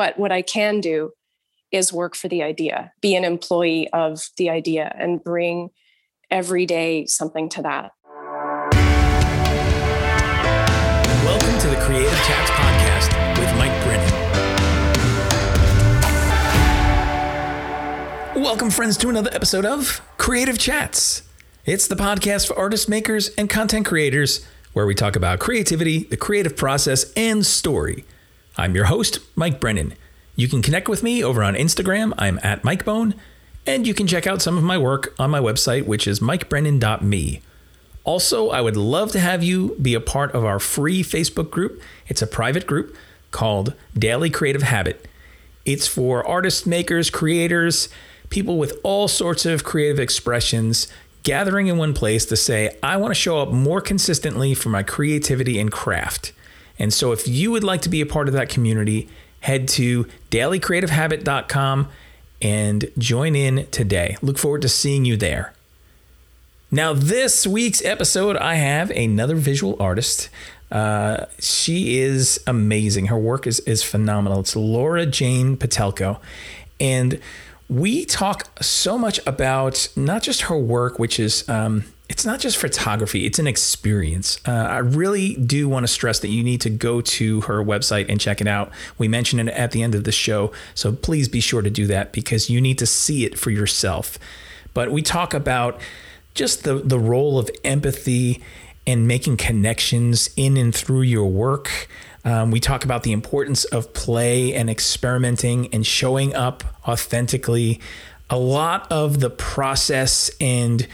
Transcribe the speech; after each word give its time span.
but 0.00 0.18
what 0.18 0.32
I 0.32 0.40
can 0.40 0.80
do 0.80 1.12
is 1.70 1.92
work 1.92 2.16
for 2.16 2.26
the 2.26 2.42
idea, 2.42 2.90
be 3.02 3.14
an 3.16 3.22
employee 3.22 3.86
of 3.92 4.30
the 4.38 4.48
idea, 4.48 4.90
and 4.98 5.22
bring 5.22 5.68
every 6.30 6.64
day 6.64 7.04
something 7.04 7.50
to 7.50 7.60
that. 7.60 7.92
Welcome 11.22 11.58
to 11.58 11.68
the 11.68 11.76
Creative 11.82 12.18
Chats 12.24 12.50
Podcast 12.50 13.38
with 13.40 13.54
Mike 13.58 13.84
Brennan. 13.84 14.10
Welcome, 18.42 18.70
friends, 18.70 18.96
to 18.96 19.10
another 19.10 19.28
episode 19.34 19.66
of 19.66 20.00
Creative 20.16 20.58
Chats. 20.58 21.24
It's 21.66 21.86
the 21.86 21.94
podcast 21.94 22.48
for 22.48 22.58
artists, 22.58 22.88
makers, 22.88 23.28
and 23.36 23.50
content 23.50 23.84
creators 23.84 24.46
where 24.72 24.86
we 24.86 24.94
talk 24.94 25.14
about 25.14 25.40
creativity, 25.40 26.04
the 26.04 26.16
creative 26.16 26.56
process, 26.56 27.12
and 27.18 27.44
story. 27.44 28.06
I'm 28.56 28.74
your 28.74 28.86
host, 28.86 29.20
Mike 29.36 29.60
Brennan. 29.60 29.94
You 30.36 30.48
can 30.48 30.62
connect 30.62 30.88
with 30.88 31.02
me 31.02 31.22
over 31.22 31.42
on 31.42 31.54
Instagram. 31.54 32.12
I'm 32.18 32.38
at 32.42 32.62
MikeBone. 32.62 33.14
And 33.66 33.86
you 33.86 33.94
can 33.94 34.06
check 34.06 34.26
out 34.26 34.42
some 34.42 34.56
of 34.56 34.64
my 34.64 34.78
work 34.78 35.14
on 35.18 35.30
my 35.30 35.40
website, 35.40 35.84
which 35.84 36.06
is 36.06 36.20
mikebrennan.me. 36.20 37.42
Also, 38.04 38.48
I 38.48 38.60
would 38.60 38.76
love 38.76 39.12
to 39.12 39.20
have 39.20 39.42
you 39.42 39.76
be 39.80 39.94
a 39.94 40.00
part 40.00 40.32
of 40.32 40.44
our 40.44 40.58
free 40.58 41.02
Facebook 41.02 41.50
group. 41.50 41.80
It's 42.08 42.22
a 42.22 42.26
private 42.26 42.66
group 42.66 42.96
called 43.30 43.74
Daily 43.96 44.30
Creative 44.30 44.62
Habit. 44.62 45.06
It's 45.64 45.86
for 45.86 46.26
artists, 46.26 46.66
makers, 46.66 47.10
creators, 47.10 47.88
people 48.30 48.56
with 48.56 48.78
all 48.82 49.08
sorts 49.08 49.44
of 49.44 49.64
creative 49.64 50.00
expressions 50.00 50.88
gathering 51.22 51.66
in 51.66 51.76
one 51.76 51.92
place 51.92 52.24
to 52.24 52.36
say, 52.36 52.76
I 52.82 52.96
want 52.96 53.10
to 53.10 53.20
show 53.20 53.40
up 53.40 53.50
more 53.50 53.80
consistently 53.80 54.54
for 54.54 54.70
my 54.70 54.82
creativity 54.82 55.60
and 55.60 55.70
craft. 55.70 56.32
And 56.80 56.92
so, 56.92 57.12
if 57.12 57.28
you 57.28 57.52
would 57.52 57.62
like 57.62 57.82
to 57.82 57.88
be 57.88 58.00
a 58.00 58.06
part 58.06 58.26
of 58.26 58.34
that 58.34 58.48
community, 58.48 59.08
head 59.40 59.68
to 59.68 60.06
dailycreativehabit.com 60.30 61.88
and 62.42 62.90
join 62.98 63.36
in 63.36 63.66
today. 63.70 64.16
Look 64.22 64.38
forward 64.38 64.62
to 64.62 64.68
seeing 64.68 65.04
you 65.04 65.16
there. 65.16 65.52
Now, 66.70 66.92
this 66.92 67.46
week's 67.46 67.84
episode, 67.84 68.36
I 68.36 68.54
have 68.54 68.90
another 68.92 69.34
visual 69.34 69.76
artist. 69.78 70.30
Uh, 70.70 71.26
she 71.38 71.98
is 71.98 72.40
amazing. 72.46 73.06
Her 73.06 73.18
work 73.18 73.46
is, 73.46 73.60
is 73.60 73.82
phenomenal. 73.82 74.40
It's 74.40 74.56
Laura 74.56 75.04
Jane 75.04 75.56
Petelko. 75.56 76.18
And 76.78 77.20
we 77.68 78.04
talk 78.04 78.62
so 78.62 78.96
much 78.96 79.20
about 79.26 79.88
not 79.96 80.22
just 80.22 80.42
her 80.42 80.56
work, 80.56 80.98
which 80.98 81.20
is 81.20 81.46
um, 81.48 81.84
it's 82.10 82.26
not 82.26 82.40
just 82.40 82.56
photography, 82.56 83.24
it's 83.24 83.38
an 83.38 83.46
experience. 83.46 84.40
Uh, 84.44 84.50
I 84.50 84.78
really 84.78 85.34
do 85.36 85.68
want 85.68 85.84
to 85.84 85.88
stress 85.88 86.18
that 86.18 86.28
you 86.28 86.42
need 86.42 86.60
to 86.62 86.68
go 86.68 87.00
to 87.00 87.42
her 87.42 87.62
website 87.62 88.06
and 88.08 88.20
check 88.20 88.40
it 88.40 88.48
out. 88.48 88.72
We 88.98 89.06
mentioned 89.06 89.48
it 89.48 89.52
at 89.54 89.70
the 89.70 89.80
end 89.80 89.94
of 89.94 90.02
the 90.02 90.10
show, 90.10 90.50
so 90.74 90.90
please 90.92 91.28
be 91.28 91.38
sure 91.38 91.62
to 91.62 91.70
do 91.70 91.86
that 91.86 92.12
because 92.12 92.50
you 92.50 92.60
need 92.60 92.78
to 92.78 92.86
see 92.86 93.24
it 93.24 93.38
for 93.38 93.50
yourself. 93.50 94.18
But 94.74 94.90
we 94.90 95.02
talk 95.02 95.34
about 95.34 95.80
just 96.34 96.64
the, 96.64 96.74
the 96.74 96.98
role 96.98 97.38
of 97.38 97.48
empathy 97.62 98.42
and 98.88 99.06
making 99.06 99.36
connections 99.36 100.30
in 100.36 100.56
and 100.56 100.74
through 100.74 101.02
your 101.02 101.26
work. 101.26 101.88
Um, 102.24 102.50
we 102.50 102.58
talk 102.58 102.84
about 102.84 103.04
the 103.04 103.12
importance 103.12 103.64
of 103.66 103.94
play 103.94 104.52
and 104.52 104.68
experimenting 104.68 105.72
and 105.72 105.86
showing 105.86 106.34
up 106.34 106.64
authentically. 106.88 107.80
A 108.28 108.38
lot 108.38 108.90
of 108.90 109.20
the 109.20 109.30
process 109.30 110.28
and 110.40 110.88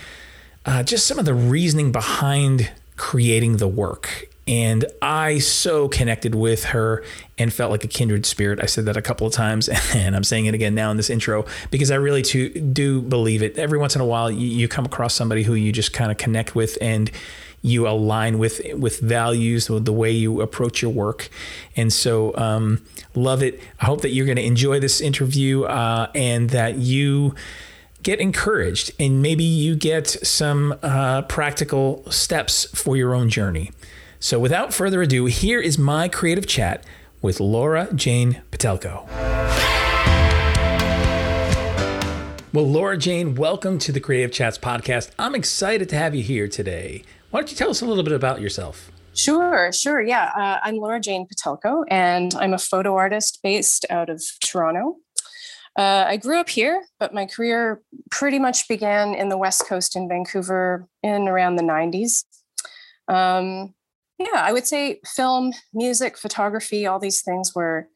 uh, 0.67 0.83
just 0.83 1.07
some 1.07 1.19
of 1.19 1.25
the 1.25 1.35
reasoning 1.35 1.93
behind 1.93 2.71
creating 2.97 3.59
the 3.59 3.69
work. 3.69 4.29
And 4.49 4.85
I 5.03 5.39
so 5.39 5.89
connected 5.89 6.35
with 6.35 6.67
her 6.67 7.03
and 7.37 7.53
felt 7.53 7.73
like 7.73 7.83
a 7.83 7.89
kindred 7.89 8.25
spirit. 8.27 8.61
I 8.63 8.67
said 8.67 8.85
that 8.85 8.97
a 8.97 9.03
couple 9.03 9.27
of 9.27 9.33
times, 9.33 9.69
and 9.95 10.15
I'm 10.15 10.25
saying 10.25 10.47
it 10.47 10.55
again 10.55 10.75
now 10.75 10.91
in 10.91 10.97
this 10.97 11.11
intro 11.11 11.47
because 11.71 11.91
I 11.91 11.97
really 11.97 12.23
too, 12.23 12.51
do 12.51 13.03
believe 13.03 13.43
it. 13.43 13.59
Every 13.59 13.79
once 13.79 13.95
in 13.95 14.01
a 14.01 14.07
while, 14.07 14.31
you, 14.31 14.69
come 14.69 14.85
across 14.85 15.15
somebody 15.15 15.43
who 15.43 15.55
you 15.55 15.73
just 15.73 15.93
kind 15.93 16.11
of 16.11 16.19
connect 16.19 16.55
with 16.55 16.79
and 16.81 17.11
you 17.63 17.89
align 17.89 18.39
with 18.39 18.61
with 18.75 19.01
values, 19.01 19.67
the 19.67 19.93
way 19.93 20.11
you 20.11 20.41
approach 20.41 20.83
your 20.83 20.93
work. 20.93 21.29
And 21.75 21.93
so, 21.93 22.37
um, 22.37 22.85
love 23.15 23.43
it. 23.43 23.61
I 23.81 23.87
hope 23.87 24.03
that 24.03 24.11
you're 24.11 24.27
going 24.27 24.37
to 24.37 24.45
enjoy 24.45 24.79
this 24.79 25.01
interview 25.01 25.65
uh, 25.65 26.09
and 26.15 26.51
that 26.51 26.77
you 26.77 27.35
get 28.07 28.21
encouraged 28.21 28.93
and 29.01 29.21
maybe 29.21 29.43
you 29.43 29.75
get 29.75 30.07
some 30.07 30.73
uh, 30.81 31.23
practical 31.23 32.09
steps 32.09 32.65
for 32.67 32.97
your 32.97 33.13
own 33.13 33.29
journey. 33.29 33.73
So, 34.21 34.39
without 34.39 34.73
further 34.73 35.03
ado, 35.03 35.25
here 35.25 35.61
is 35.61 35.77
my 35.77 36.07
creative 36.07 36.47
chat 36.47 36.85
with 37.21 37.41
Laura 37.41 37.93
Jane 37.93 38.43
Petelko. 38.53 39.09
Well, 42.53 42.71
Laura 42.71 42.97
Jane, 42.97 43.35
welcome 43.35 43.77
to 43.81 43.91
the 43.91 43.99
Creative 43.99 44.31
Chats 44.31 44.57
podcast. 44.57 45.11
I'm 45.19 45.35
excited 45.35 45.89
to 45.89 45.97
have 45.97 46.15
you 46.15 46.23
here 46.23 46.47
today. 46.47 47.03
Why 47.31 47.41
don't 47.41 47.51
you 47.51 47.57
tell 47.57 47.71
us 47.71 47.83
a 47.83 47.87
little 47.87 48.05
bit 48.05 48.13
about 48.13 48.41
yourself? 48.41 48.93
Sure, 49.15 49.73
sure. 49.73 50.01
Yeah, 50.01 50.31
uh, 50.37 50.61
I'm 50.63 50.77
Laura 50.77 51.01
Jane 51.01 51.27
Petelko, 51.27 51.83
and 51.89 52.33
I'm 52.37 52.55
a 52.55 52.59
photo 52.59 52.95
artist 52.95 53.41
based 53.43 53.85
out 53.91 54.09
of 54.09 54.23
Toronto. 54.45 54.99
Uh, 55.77 56.05
I 56.07 56.17
grew 56.17 56.39
up 56.39 56.49
here, 56.49 56.85
but 56.99 57.13
my 57.13 57.27
career 57.27 57.83
pretty 58.11 58.39
much 58.39 58.67
began 58.69 59.15
in 59.15 59.29
the 59.29 59.37
West 59.37 59.67
Coast 59.67 59.95
in 59.95 60.09
Vancouver 60.09 60.89
in 61.03 61.29
around 61.29 61.57
the 61.57 61.63
90s. 61.63 62.25
Um, 63.09 63.75
yeah, 64.19 64.29
I 64.35 64.53
would 64.53 64.67
say 64.67 65.01
film, 65.05 65.53
music, 65.75 66.17
photography, 66.17 66.87
all 66.87 66.99
these 66.99 67.23
things 67.23 67.55
were 67.55 67.89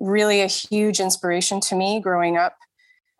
really 0.00 0.40
a 0.40 0.46
huge 0.46 1.00
inspiration 1.00 1.60
to 1.60 1.74
me 1.74 2.00
growing 2.00 2.38
up 2.38 2.56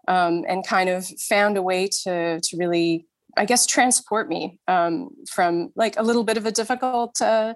um, 0.06 0.44
and 0.48 0.66
kind 0.66 0.88
of 0.88 1.06
found 1.06 1.58
a 1.58 1.62
way 1.62 1.88
to, 2.04 2.40
to 2.40 2.56
really 2.56 3.06
I 3.38 3.44
guess, 3.44 3.66
transport 3.66 4.28
me 4.28 4.58
um, 4.68 5.10
from 5.30 5.70
like 5.76 5.94
a 5.96 6.02
little 6.02 6.24
bit 6.24 6.36
of 6.36 6.44
a 6.44 6.52
difficult 6.52 7.22
uh, 7.22 7.54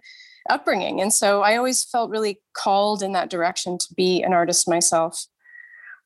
upbringing. 0.48 1.00
And 1.00 1.12
so 1.12 1.42
I 1.42 1.56
always 1.56 1.84
felt 1.84 2.10
really 2.10 2.40
called 2.56 3.02
in 3.02 3.12
that 3.12 3.30
direction 3.30 3.78
to 3.78 3.86
be 3.94 4.22
an 4.22 4.32
artist 4.32 4.68
myself. 4.68 5.26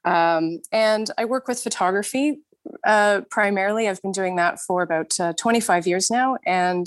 Um, 0.06 0.60
and 0.72 1.10
I 1.18 1.24
work 1.24 1.48
with 1.48 1.60
photography 1.60 2.40
uh, 2.86 3.22
primarily. 3.30 3.88
I've 3.88 4.02
been 4.02 4.12
doing 4.12 4.36
that 4.36 4.60
for 4.60 4.82
about 4.82 5.18
uh, 5.20 5.32
25 5.34 5.86
years 5.86 6.10
now. 6.10 6.36
And 6.46 6.86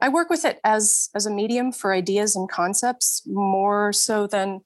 I 0.00 0.08
work 0.08 0.30
with 0.30 0.44
it 0.44 0.60
as, 0.64 1.08
as 1.14 1.26
a 1.26 1.30
medium 1.30 1.72
for 1.72 1.92
ideas 1.92 2.36
and 2.36 2.48
concepts 2.48 3.22
more 3.26 3.92
so 3.92 4.26
than 4.26 4.60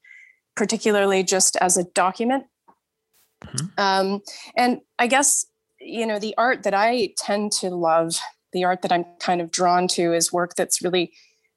particularly 0.56 1.22
just 1.22 1.56
as 1.56 1.76
a 1.76 1.84
document. 1.84 2.44
Mm-hmm. 3.44 3.66
Um, 3.78 4.22
and 4.56 4.80
I 4.98 5.06
guess 5.06 5.46
you 5.86 6.06
know, 6.06 6.18
the 6.18 6.34
art 6.36 6.62
that 6.64 6.74
I 6.74 7.14
tend 7.16 7.52
to 7.52 7.70
love, 7.70 8.18
the 8.52 8.64
art 8.64 8.82
that 8.82 8.92
I'm 8.92 9.04
kind 9.20 9.40
of 9.40 9.50
drawn 9.50 9.88
to 9.88 10.12
is 10.12 10.32
work 10.32 10.54
that's 10.54 10.82
really 10.82 11.12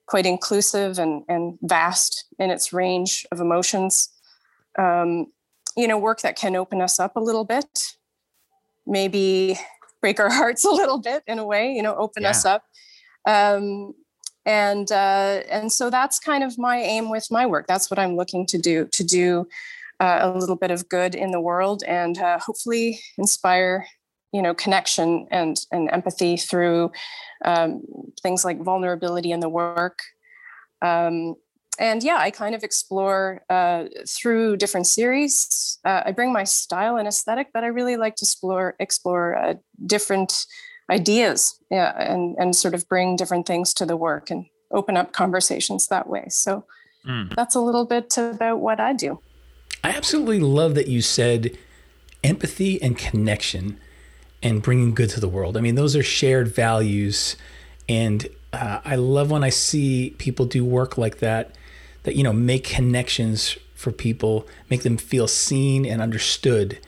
quite 0.06 0.26
inclusive 0.26 1.00
and, 1.00 1.24
and 1.28 1.58
vast 1.62 2.26
in 2.38 2.50
its 2.50 2.74
range 2.74 3.26
of 3.32 3.40
emotions. 3.40 4.10
Um, 4.78 5.28
you 5.80 5.88
know, 5.88 5.98
work 5.98 6.22
that 6.22 6.36
can 6.36 6.56
open 6.56 6.82
us 6.82 7.00
up 7.00 7.16
a 7.16 7.20
little 7.20 7.46
bit, 7.46 7.96
maybe 8.86 9.58
break 10.02 10.20
our 10.20 10.30
hearts 10.40 10.66
a 10.66 10.70
little 10.70 11.00
bit 11.00 11.24
in 11.28 11.40
a 11.40 11.46
way, 11.46 11.72
you 11.72 11.82
know, 11.82 11.96
open 11.96 12.24
yeah. 12.24 12.30
us 12.30 12.46
up. 12.46 12.64
Um, 13.26 13.94
and 14.46 14.92
uh, 14.92 15.42
and 15.50 15.72
so 15.72 15.90
that's 15.90 16.20
kind 16.20 16.44
of 16.44 16.58
my 16.58 16.78
aim 16.78 17.10
with 17.10 17.28
my 17.30 17.46
work. 17.46 17.68
That's 17.68 17.92
what 17.92 18.00
I'm 18.00 18.16
looking 18.16 18.46
to 18.48 18.58
do 18.58 18.88
to 18.92 19.04
do 19.04 19.48
uh, 20.00 20.20
a 20.22 20.38
little 20.38 20.56
bit 20.56 20.72
of 20.72 20.88
good 20.90 21.14
in 21.14 21.32
the 21.32 21.42
world 21.42 21.84
and 21.88 22.18
uh, 22.18 22.40
hopefully 22.40 23.00
inspire 23.18 23.86
you 24.32 24.42
know 24.42 24.54
connection 24.54 25.28
and 25.32 25.58
and 25.72 25.90
empathy 25.92 26.38
through 26.38 26.92
um, 27.46 27.84
things 28.22 28.46
like 28.46 28.64
vulnerability 28.64 29.32
in 29.32 29.40
the 29.40 29.50
work 29.50 30.00
um, 30.82 31.36
and 31.80 32.04
yeah 32.04 32.18
i 32.18 32.30
kind 32.30 32.54
of 32.54 32.64
explore 32.64 33.42
uh, 33.50 33.86
through 34.08 34.56
different 34.58 34.86
series 34.86 35.80
uh, 35.86 36.04
i 36.06 36.12
bring 36.12 36.32
my 36.32 36.44
style 36.44 36.98
and 36.98 37.08
aesthetic 37.08 37.48
but 37.54 37.64
i 37.64 37.68
really 37.68 37.98
like 37.98 38.16
to 38.16 38.24
explore 38.24 38.76
explore 38.80 39.36
uh, 39.36 39.54
different 39.86 40.46
ideas 40.92 41.60
yeah, 41.72 41.94
and 41.98 42.36
and 42.38 42.56
sort 42.56 42.74
of 42.74 42.88
bring 42.88 43.16
different 43.16 43.46
things 43.48 43.74
to 43.74 43.86
the 43.86 43.98
work 43.98 44.30
and 44.30 44.46
open 44.72 44.96
up 44.98 45.14
conversations 45.14 45.88
that 45.88 46.08
way 46.08 46.26
so 46.30 46.66
mm. 47.06 47.34
that's 47.36 47.56
a 47.56 47.60
little 47.60 47.86
bit 47.86 48.16
about 48.18 48.60
what 48.60 48.80
i 48.80 48.94
do 48.94 49.20
i 49.84 49.90
absolutely 49.90 50.40
love 50.40 50.76
that 50.76 50.88
you 50.88 51.02
said 51.02 51.58
empathy 52.24 52.82
and 52.82 52.98
connection 52.98 53.80
and 54.42 54.62
bringing 54.62 54.94
good 54.94 55.10
to 55.12 55.20
the 55.20 55.28
world. 55.28 55.58
I 55.58 55.62
mean, 55.62 55.76
those 55.76 55.96
are 55.96 56.04
shared 56.04 56.48
values. 56.48 57.36
And 57.88 58.28
uh, 58.54 58.80
I 58.86 58.96
love 58.96 59.32
when 59.32 59.44
I 59.44 59.50
see 59.50 60.16
people 60.18 60.46
do 60.46 60.64
work 60.64 60.98
like 60.98 61.20
that, 61.20 61.56
that, 62.04 62.16
you 62.16 62.24
know, 62.24 62.34
make 62.34 62.64
connections 62.64 63.58
for 63.76 63.92
people, 63.92 64.48
make 64.70 64.84
them 64.84 64.98
feel 64.98 65.28
seen 65.28 65.86
and 65.86 66.02
understood 66.02 66.80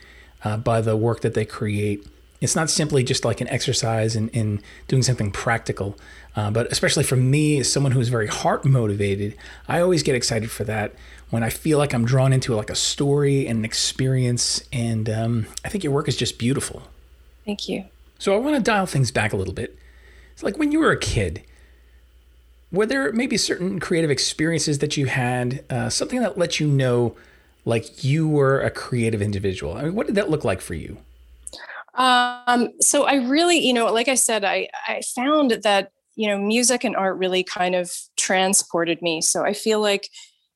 uh, 0.44 0.58
by 0.58 0.82
the 0.82 0.98
work 0.98 1.22
that 1.22 1.34
they 1.34 1.46
create. 1.46 2.06
It's 2.42 2.56
not 2.56 2.70
simply 2.70 3.04
just 3.04 3.24
like 3.24 3.40
an 3.40 3.48
exercise 3.50 4.16
in, 4.16 4.30
in 4.30 4.62
doing 4.88 5.04
something 5.04 5.32
practical. 5.32 5.98
Uh, 6.36 6.50
but 6.50 6.72
especially 6.72 7.04
for 7.04 7.16
me, 7.16 7.60
as 7.60 7.72
someone 7.72 7.92
who's 7.92 8.10
very 8.10 8.28
heart 8.28 8.66
motivated, 8.66 9.36
I 9.68 9.80
always 9.80 10.02
get 10.02 10.16
excited 10.16 10.50
for 10.50 10.64
that 10.64 10.94
when 11.30 11.44
I 11.44 11.50
feel 11.50 11.78
like 11.78 11.94
I'm 11.94 12.06
drawn 12.06 12.34
into 12.34 12.56
like 12.56 12.70
a 12.70 12.76
story 12.76 13.48
and 13.48 13.60
an 13.60 13.66
experience. 13.66 14.64
And 14.74 15.10
um, 15.10 15.48
I 15.64 15.70
think 15.70 15.84
your 15.84 15.94
work 15.94 16.08
is 16.08 16.18
just 16.18 16.40
beautiful. 16.40 16.84
Thank 17.46 17.70
you. 17.70 17.86
So 18.18 18.36
I 18.36 18.38
want 18.38 18.56
to 18.56 18.62
dial 18.62 18.86
things 18.86 19.12
back 19.12 19.34
a 19.34 19.38
little 19.38 19.54
bit. 19.54 19.78
It's 20.34 20.44
like 20.44 20.58
when 20.58 20.72
you 20.72 20.80
were 20.80 20.92
a 20.92 21.00
kid, 21.00 21.44
were 22.72 22.86
there 22.86 23.12
maybe 23.12 23.38
certain 23.38 23.80
creative 23.80 24.10
experiences 24.10 24.80
that 24.80 24.98
you 24.98 25.06
had, 25.08 25.64
uh, 25.70 25.90
something 25.90 26.22
that 26.22 26.38
let 26.38 26.60
you 26.60 26.68
know 26.68 27.16
like 27.66 28.04
you 28.04 28.28
were 28.28 28.62
a 28.62 28.72
creative 28.72 29.22
individual? 29.22 29.74
I 29.74 29.84
mean, 29.84 29.96
what 29.96 30.08
did 30.08 30.16
that 30.16 30.30
look 30.30 30.44
like 30.44 30.62
for 30.62 30.74
you? 30.74 30.98
Um, 31.96 32.70
so 32.80 33.04
I 33.04 33.16
really, 33.16 33.60
you 33.60 33.74
know, 33.74 33.92
like 33.92 34.08
I 34.08 34.16
said, 34.16 34.46
I, 34.46 34.70
I 34.88 35.02
found 35.16 35.52
that, 35.64 35.92
you 36.16 36.28
know, 36.28 36.38
music 36.38 36.84
and 36.84 36.96
art 36.96 37.18
really 37.18 37.44
kind 37.44 37.76
of 37.76 37.92
transported 38.16 39.02
me. 39.02 39.22
So 39.22 39.44
I 39.44 39.54
feel 39.54 39.82
like 39.82 40.10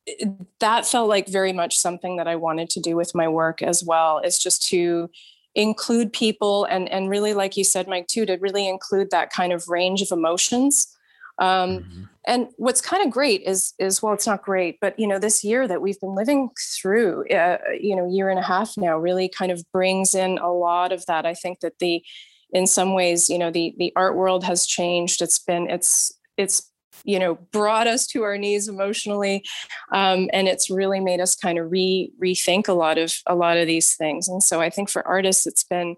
eh, 0.07 0.25
that 0.59 0.85
felt 0.85 1.09
like 1.09 1.27
very 1.27 1.51
much 1.51 1.77
something 1.77 2.15
that 2.15 2.27
I 2.27 2.37
wanted 2.37 2.69
to 2.71 2.79
do 2.79 2.95
with 2.95 3.13
my 3.13 3.27
work 3.27 3.61
as 3.61 3.83
well, 3.83 4.19
is 4.19 4.39
just 4.39 4.67
to 4.69 5.09
include 5.55 6.11
people 6.11 6.65
and 6.65 6.89
and 6.89 7.09
really 7.09 7.33
like 7.33 7.55
you 7.55 7.63
said 7.63 7.87
mike 7.87 8.07
too 8.07 8.25
to 8.25 8.35
really 8.41 8.67
include 8.67 9.09
that 9.09 9.31
kind 9.31 9.53
of 9.53 9.69
range 9.69 10.01
of 10.01 10.11
emotions 10.11 10.94
um, 11.37 11.79
mm-hmm. 11.79 12.03
And 12.27 12.47
what's 12.57 12.81
kind 12.81 13.05
of 13.05 13.11
great 13.11 13.43
is 13.43 13.73
is 13.77 14.01
well, 14.01 14.13
it's 14.13 14.25
not 14.25 14.41
great, 14.41 14.79
but 14.81 14.97
you 14.99 15.07
know, 15.07 15.19
this 15.19 15.43
year 15.43 15.67
that 15.67 15.81
we've 15.81 15.99
been 15.99 16.15
living 16.15 16.49
through, 16.75 17.27
uh, 17.29 17.57
you 17.79 17.95
know, 17.95 18.07
year 18.09 18.29
and 18.29 18.39
a 18.39 18.43
half 18.43 18.75
now, 18.77 18.97
really 18.97 19.29
kind 19.29 19.51
of 19.51 19.63
brings 19.71 20.15
in 20.15 20.39
a 20.39 20.51
lot 20.51 20.91
of 20.91 21.05
that. 21.05 21.25
I 21.25 21.35
think 21.35 21.59
that 21.59 21.77
the, 21.79 22.03
in 22.51 22.65
some 22.65 22.93
ways, 22.93 23.29
you 23.29 23.37
know, 23.37 23.51
the 23.51 23.75
the 23.77 23.93
art 23.95 24.15
world 24.15 24.43
has 24.43 24.65
changed. 24.65 25.21
It's 25.21 25.37
been 25.37 25.69
it's 25.69 26.11
it's 26.35 26.71
you 27.03 27.19
know 27.19 27.35
brought 27.51 27.85
us 27.85 28.07
to 28.07 28.23
our 28.23 28.37
knees 28.37 28.67
emotionally 28.67 29.43
um, 29.91 30.29
and 30.33 30.47
it's 30.47 30.69
really 30.69 30.99
made 30.99 31.19
us 31.19 31.35
kind 31.35 31.59
of 31.59 31.69
re 31.71 32.11
rethink 32.21 32.67
a 32.67 32.73
lot 32.73 32.97
of 32.97 33.21
a 33.27 33.35
lot 33.35 33.57
of 33.57 33.67
these 33.67 33.95
things 33.95 34.29
and 34.29 34.41
so 34.41 34.61
i 34.61 34.69
think 34.69 34.89
for 34.89 35.05
artists 35.05 35.45
it's 35.45 35.65
been 35.65 35.95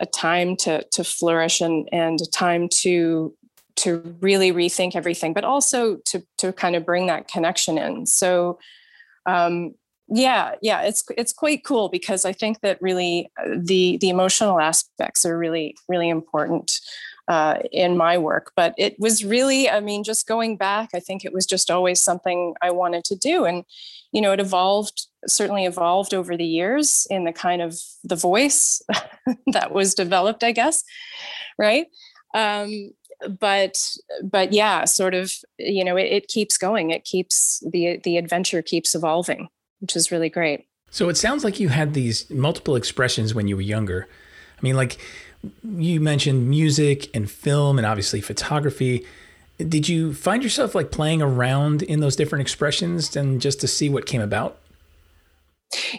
a 0.00 0.06
time 0.06 0.56
to 0.56 0.82
to 0.90 1.04
flourish 1.04 1.60
and 1.60 1.88
and 1.92 2.20
a 2.20 2.26
time 2.26 2.68
to 2.68 3.32
to 3.76 4.16
really 4.20 4.52
rethink 4.52 4.94
everything, 4.94 5.32
but 5.32 5.44
also 5.44 5.96
to 6.06 6.22
to 6.38 6.52
kind 6.52 6.76
of 6.76 6.84
bring 6.84 7.06
that 7.06 7.28
connection 7.28 7.78
in. 7.78 8.06
So 8.06 8.58
um, 9.26 9.74
yeah, 10.08 10.56
yeah, 10.60 10.82
it's 10.82 11.04
it's 11.16 11.32
quite 11.32 11.64
cool 11.64 11.88
because 11.88 12.24
I 12.24 12.32
think 12.32 12.60
that 12.60 12.80
really 12.82 13.30
uh, 13.38 13.56
the 13.56 13.98
the 14.00 14.10
emotional 14.10 14.60
aspects 14.60 15.24
are 15.24 15.38
really 15.38 15.76
really 15.88 16.08
important 16.08 16.80
uh, 17.28 17.58
in 17.70 17.96
my 17.96 18.18
work. 18.18 18.52
But 18.56 18.74
it 18.76 18.98
was 18.98 19.24
really, 19.24 19.70
I 19.70 19.80
mean, 19.80 20.04
just 20.04 20.26
going 20.26 20.56
back, 20.56 20.90
I 20.94 21.00
think 21.00 21.24
it 21.24 21.32
was 21.32 21.46
just 21.46 21.70
always 21.70 22.00
something 22.00 22.54
I 22.60 22.70
wanted 22.70 23.04
to 23.04 23.16
do, 23.16 23.44
and 23.44 23.64
you 24.12 24.20
know, 24.20 24.32
it 24.32 24.40
evolved 24.40 25.06
certainly 25.26 25.64
evolved 25.64 26.14
over 26.14 26.36
the 26.36 26.44
years 26.44 27.06
in 27.08 27.24
the 27.24 27.32
kind 27.32 27.62
of 27.62 27.78
the 28.04 28.16
voice 28.16 28.82
that 29.52 29.72
was 29.72 29.94
developed, 29.94 30.42
I 30.42 30.52
guess, 30.52 30.82
right? 31.58 31.86
Um, 32.34 32.90
but 33.28 33.96
but 34.22 34.52
yeah 34.52 34.84
sort 34.84 35.14
of 35.14 35.34
you 35.58 35.84
know 35.84 35.96
it, 35.96 36.04
it 36.04 36.28
keeps 36.28 36.56
going. 36.58 36.90
It 36.90 37.04
keeps 37.04 37.62
the 37.70 38.00
the 38.04 38.16
adventure 38.16 38.62
keeps 38.62 38.94
evolving 38.94 39.48
which 39.80 39.96
is 39.96 40.12
really 40.12 40.28
great. 40.28 40.66
So 40.90 41.08
it 41.08 41.16
sounds 41.16 41.42
like 41.42 41.58
you 41.58 41.68
had 41.68 41.94
these 41.94 42.30
multiple 42.30 42.76
expressions 42.76 43.34
when 43.34 43.48
you 43.48 43.56
were 43.56 43.62
younger. 43.62 44.08
I 44.56 44.62
mean 44.62 44.76
like 44.76 44.98
you 45.64 46.00
mentioned 46.00 46.48
music 46.48 47.10
and 47.14 47.30
film 47.30 47.78
and 47.78 47.86
obviously 47.86 48.20
photography. 48.20 49.04
Did 49.58 49.88
you 49.88 50.14
find 50.14 50.42
yourself 50.42 50.74
like 50.74 50.90
playing 50.90 51.20
around 51.20 51.82
in 51.82 52.00
those 52.00 52.16
different 52.16 52.42
expressions 52.42 53.14
and 53.16 53.40
just 53.40 53.60
to 53.60 53.68
see 53.68 53.88
what 53.88 54.06
came 54.06 54.20
about 54.20 54.58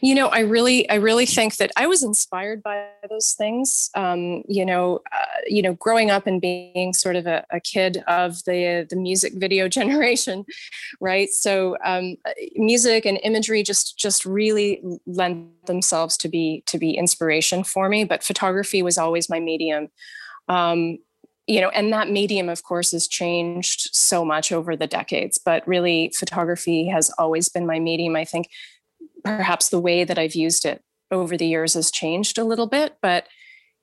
you 0.01 0.15
know 0.15 0.27
i 0.27 0.39
really 0.39 0.89
i 0.89 0.95
really 0.95 1.25
think 1.25 1.57
that 1.57 1.71
i 1.77 1.87
was 1.87 2.03
inspired 2.03 2.61
by 2.61 2.87
those 3.09 3.33
things 3.33 3.89
um, 3.95 4.43
you 4.47 4.65
know 4.65 4.99
uh, 5.11 5.41
you 5.47 5.61
know 5.61 5.73
growing 5.73 6.11
up 6.11 6.27
and 6.27 6.41
being 6.41 6.93
sort 6.93 7.15
of 7.15 7.25
a, 7.27 7.45
a, 7.51 7.59
kid 7.59 8.03
of 8.07 8.43
the 8.45 8.85
the 8.89 8.95
music 8.95 9.33
video 9.35 9.67
generation 9.79 10.45
right? 10.99 11.29
So 11.29 11.77
um, 11.83 12.15
uh, 12.25 12.31
music 12.55 13.05
and 13.05 13.19
imagery 13.23 13.63
just 13.63 13.97
just 13.97 14.25
really 14.25 14.81
lend 15.05 15.49
themselves 15.65 16.17
to 16.17 16.29
be 16.29 16.63
to 16.67 16.77
be 16.77 16.91
inspiration 16.91 17.63
for 17.63 17.89
me 17.89 18.03
but 18.03 18.23
photography 18.23 18.81
was 18.81 18.97
always 18.97 19.29
my 19.29 19.39
medium. 19.39 19.89
Um, 20.47 20.99
you 21.45 21.59
know 21.59 21.69
and 21.69 21.91
that 21.91 22.09
medium 22.09 22.47
of 22.47 22.63
course 22.63 22.91
has 22.91 23.05
changed 23.05 23.89
so 23.93 24.23
much 24.23 24.53
over 24.53 24.77
the 24.77 24.87
decades 24.87 25.37
but 25.37 25.67
really 25.67 26.09
photography 26.17 26.87
has 26.87 27.11
always 27.17 27.49
been 27.49 27.67
my 27.67 27.79
medium 27.79 28.15
i 28.15 28.23
think 28.23 28.47
perhaps 29.23 29.69
the 29.69 29.79
way 29.79 30.03
that 30.03 30.17
I've 30.17 30.35
used 30.35 30.65
it 30.65 30.83
over 31.11 31.37
the 31.37 31.47
years 31.47 31.75
has 31.75 31.91
changed 31.91 32.37
a 32.37 32.43
little 32.43 32.67
bit, 32.67 32.97
but 33.01 33.27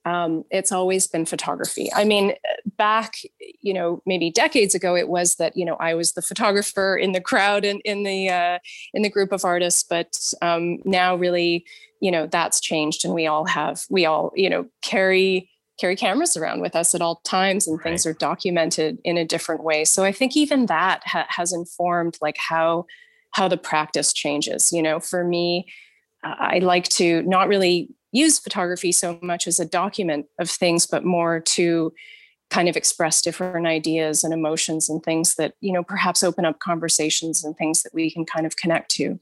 um, 0.05 0.45
it's 0.51 0.73
always 0.73 1.07
been 1.07 1.27
photography. 1.27 1.91
I 1.95 2.05
mean, 2.05 2.33
back, 2.79 3.17
you 3.61 3.75
know, 3.75 4.03
maybe 4.07 4.31
decades 4.31 4.75
ago, 4.75 4.97
it 4.97 5.09
was 5.09 5.35
that 5.37 5.57
you 5.57 5.65
know 5.65 5.77
I 5.77 5.95
was 5.95 6.13
the 6.13 6.23
photographer 6.23 6.97
in 6.97 7.13
the 7.13 7.21
crowd 7.21 7.65
and 7.65 7.81
in 7.85 8.03
the 8.03 8.29
uh, 8.29 8.59
in 8.95 9.03
the 9.03 9.11
group 9.11 9.31
of 9.33 9.45
artists. 9.45 9.83
But 9.83 10.19
um, 10.41 10.79
now, 10.85 11.17
really, 11.17 11.67
you 12.01 12.11
know, 12.11 12.27
that's 12.27 12.61
changed, 12.61 13.05
and 13.05 13.13
we 13.13 13.27
all 13.27 13.45
have 13.45 13.85
we 13.91 14.07
all 14.07 14.33
you 14.35 14.49
know 14.49 14.67
carry 14.83 15.51
carry 15.79 15.97
cameras 15.97 16.37
around 16.37 16.61
with 16.61 16.75
us 16.75 16.95
at 16.95 17.03
all 17.03 17.17
times, 17.25 17.67
and 17.67 17.79
right. 17.79 17.85
things 17.85 18.07
are 18.07 18.15
documented 18.15 18.99
in 19.05 19.19
a 19.19 19.25
different 19.25 19.63
way. 19.63 19.85
So 19.85 20.05
I 20.05 20.13
think 20.13 20.35
even 20.35 20.67
that 20.67 21.03
ha- 21.05 21.27
has 21.29 21.53
informed 21.53 22.17
like 22.23 22.37
how 22.39 22.87
how 23.33 23.49
the 23.49 23.57
practice 23.57 24.13
changes. 24.13 24.73
You 24.73 24.83
know, 24.83 25.01
for 25.01 25.25
me, 25.25 25.67
I 26.23 26.59
like 26.59 26.89
to 26.91 27.23
not 27.23 27.49
really 27.49 27.89
use 28.13 28.39
photography 28.39 28.93
so 28.93 29.19
much 29.23 29.47
as 29.47 29.61
a 29.61 29.65
document 29.65 30.27
of 30.39 30.51
things, 30.51 30.87
but 30.87 31.05
more 31.05 31.41
to 31.41 31.93
kind 32.51 32.69
of 32.69 32.77
express 32.77 33.23
different 33.23 33.67
ideas 33.67 34.25
and 34.25 34.35
emotions 34.35 34.91
and 34.91 35.03
things 35.03 35.37
that, 35.37 35.55
you 35.61 35.73
know, 35.73 35.85
perhaps 35.85 36.23
open 36.23 36.45
up 36.45 36.59
conversations 36.59 37.45
and 37.45 37.57
things 37.57 37.83
that 37.85 37.95
we 37.95 38.11
can 38.11 38.27
kind 38.27 38.45
of 38.45 38.57
connect 38.57 38.91
to 38.91 39.19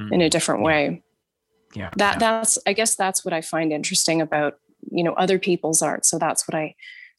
mm. 0.00 0.12
in 0.12 0.20
a 0.20 0.30
different 0.30 0.62
way. 0.62 1.02
Yeah. 1.74 1.90
That 1.96 2.14
yeah. 2.14 2.18
that's 2.18 2.58
I 2.66 2.72
guess 2.72 2.94
that's 2.94 3.24
what 3.24 3.34
I 3.34 3.40
find 3.40 3.72
interesting 3.72 4.20
about, 4.20 4.54
you 4.90 5.02
know, 5.02 5.12
other 5.14 5.38
people's 5.38 5.82
art. 5.82 6.06
So 6.06 6.18
that's 6.18 6.46
what 6.46 6.54
I 6.54 6.76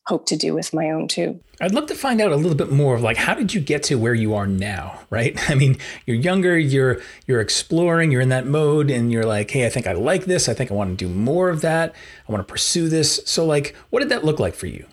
hope 0.09 0.25
to 0.25 0.35
do 0.35 0.55
with 0.55 0.73
my 0.73 0.89
own 0.89 1.07
too. 1.07 1.39
I'd 1.61 1.73
love 1.73 1.85
to 1.87 1.95
find 1.95 2.19
out 2.19 2.31
a 2.31 2.35
little 2.35 2.55
bit 2.55 2.71
more 2.71 2.95
of 2.95 3.01
like 3.03 3.15
how 3.15 3.35
did 3.35 3.53
you 3.53 3.61
get 3.61 3.83
to 3.83 3.95
where 3.95 4.15
you 4.15 4.33
are 4.33 4.47
now, 4.47 4.99
right? 5.11 5.37
I 5.49 5.55
mean, 5.55 5.77
you're 6.05 6.17
younger, 6.17 6.57
you're 6.57 7.01
you're 7.27 7.39
exploring, 7.39 8.11
you're 8.11 8.21
in 8.21 8.29
that 8.29 8.47
mode 8.47 8.89
and 8.89 9.11
you're 9.11 9.25
like, 9.25 9.51
"Hey, 9.51 9.65
I 9.65 9.69
think 9.69 9.85
I 9.85 9.93
like 9.93 10.25
this. 10.25 10.49
I 10.49 10.53
think 10.53 10.71
I 10.71 10.73
want 10.73 10.97
to 10.97 11.05
do 11.05 11.13
more 11.13 11.49
of 11.49 11.61
that. 11.61 11.93
I 12.27 12.31
want 12.31 12.45
to 12.45 12.51
pursue 12.51 12.89
this." 12.89 13.21
So 13.25 13.45
like, 13.45 13.75
what 13.91 13.99
did 13.99 14.09
that 14.09 14.25
look 14.25 14.39
like 14.39 14.55
for 14.55 14.67
you? 14.67 14.85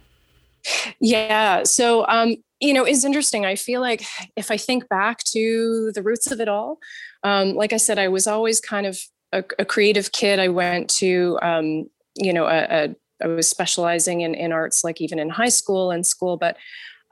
Yeah, 1.01 1.63
so 1.65 2.07
um 2.09 2.37
you 2.61 2.73
know, 2.73 2.85
it's 2.85 3.05
interesting. 3.05 3.45
I 3.45 3.55
feel 3.55 3.81
like 3.81 4.03
if 4.35 4.51
I 4.51 4.57
think 4.57 4.89
back 4.89 5.23
to 5.33 5.93
the 5.95 6.03
roots 6.03 6.31
of 6.31 6.41
it 6.41 6.49
all, 6.49 6.79
um, 7.23 7.55
like 7.55 7.75
I 7.75 7.77
said, 7.77 7.99
I 7.99 8.09
was 8.09 8.27
always 8.27 8.61
kind 8.61 8.87
of 8.87 8.99
a, 9.33 9.45
a 9.59 9.65
creative 9.67 10.13
kid. 10.13 10.39
I 10.39 10.49
went 10.49 10.89
to, 11.01 11.39
um, 11.43 11.91
you 12.17 12.33
know, 12.33 12.47
a, 12.47 12.67
a 12.71 12.97
I 13.23 13.27
was 13.27 13.49
specializing 13.49 14.21
in, 14.21 14.35
in 14.35 14.53
arts, 14.53 14.85
like 14.85 15.01
even 15.01 15.19
in 15.19 15.31
high 15.31 15.49
school 15.49 15.91
and 15.91 16.07
school, 16.07 16.37
but 16.37 16.57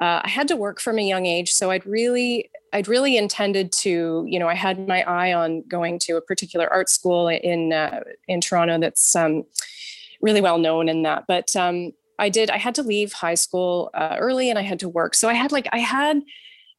uh, 0.01 0.21
I 0.25 0.29
had 0.29 0.49
to 0.49 0.57
work 0.57 0.81
from 0.81 0.99
a 0.99 1.03
young 1.03 1.27
age. 1.27 1.53
So 1.53 1.71
I'd 1.71 1.87
really, 1.87 2.51
I'd 2.73 2.89
really 2.89 3.17
intended 3.17 3.71
to, 3.73 4.25
you 4.29 4.39
know, 4.39 4.49
I 4.49 4.55
had 4.55 4.89
my 4.89 5.03
eye 5.03 5.33
on 5.33 5.63
going 5.69 5.99
to 6.01 6.17
a 6.17 6.21
particular 6.21 6.71
art 6.73 6.89
school 6.89 7.29
in 7.29 7.73
uh, 7.73 8.01
in 8.27 8.41
Toronto 8.41 8.79
that's 8.79 9.15
um, 9.15 9.45
really 10.21 10.41
well 10.41 10.59
known 10.59 10.89
in 10.89 11.03
that. 11.03 11.25
But 11.29 11.55
um, 11.55 11.93
I 12.19 12.29
did, 12.29 12.51
I 12.51 12.59
had 12.59 12.75
to 12.77 12.83
leave 12.83 13.13
high 13.13 13.37
school 13.37 13.91
uh, 13.95 14.17
early, 14.19 14.51
and 14.51 14.59
I 14.59 14.63
had 14.63 14.81
to 14.81 14.89
work. 14.89 15.15
So 15.15 15.29
I 15.29 15.35
had 15.35 15.53
like, 15.53 15.69
I 15.73 15.79
had 15.79 16.23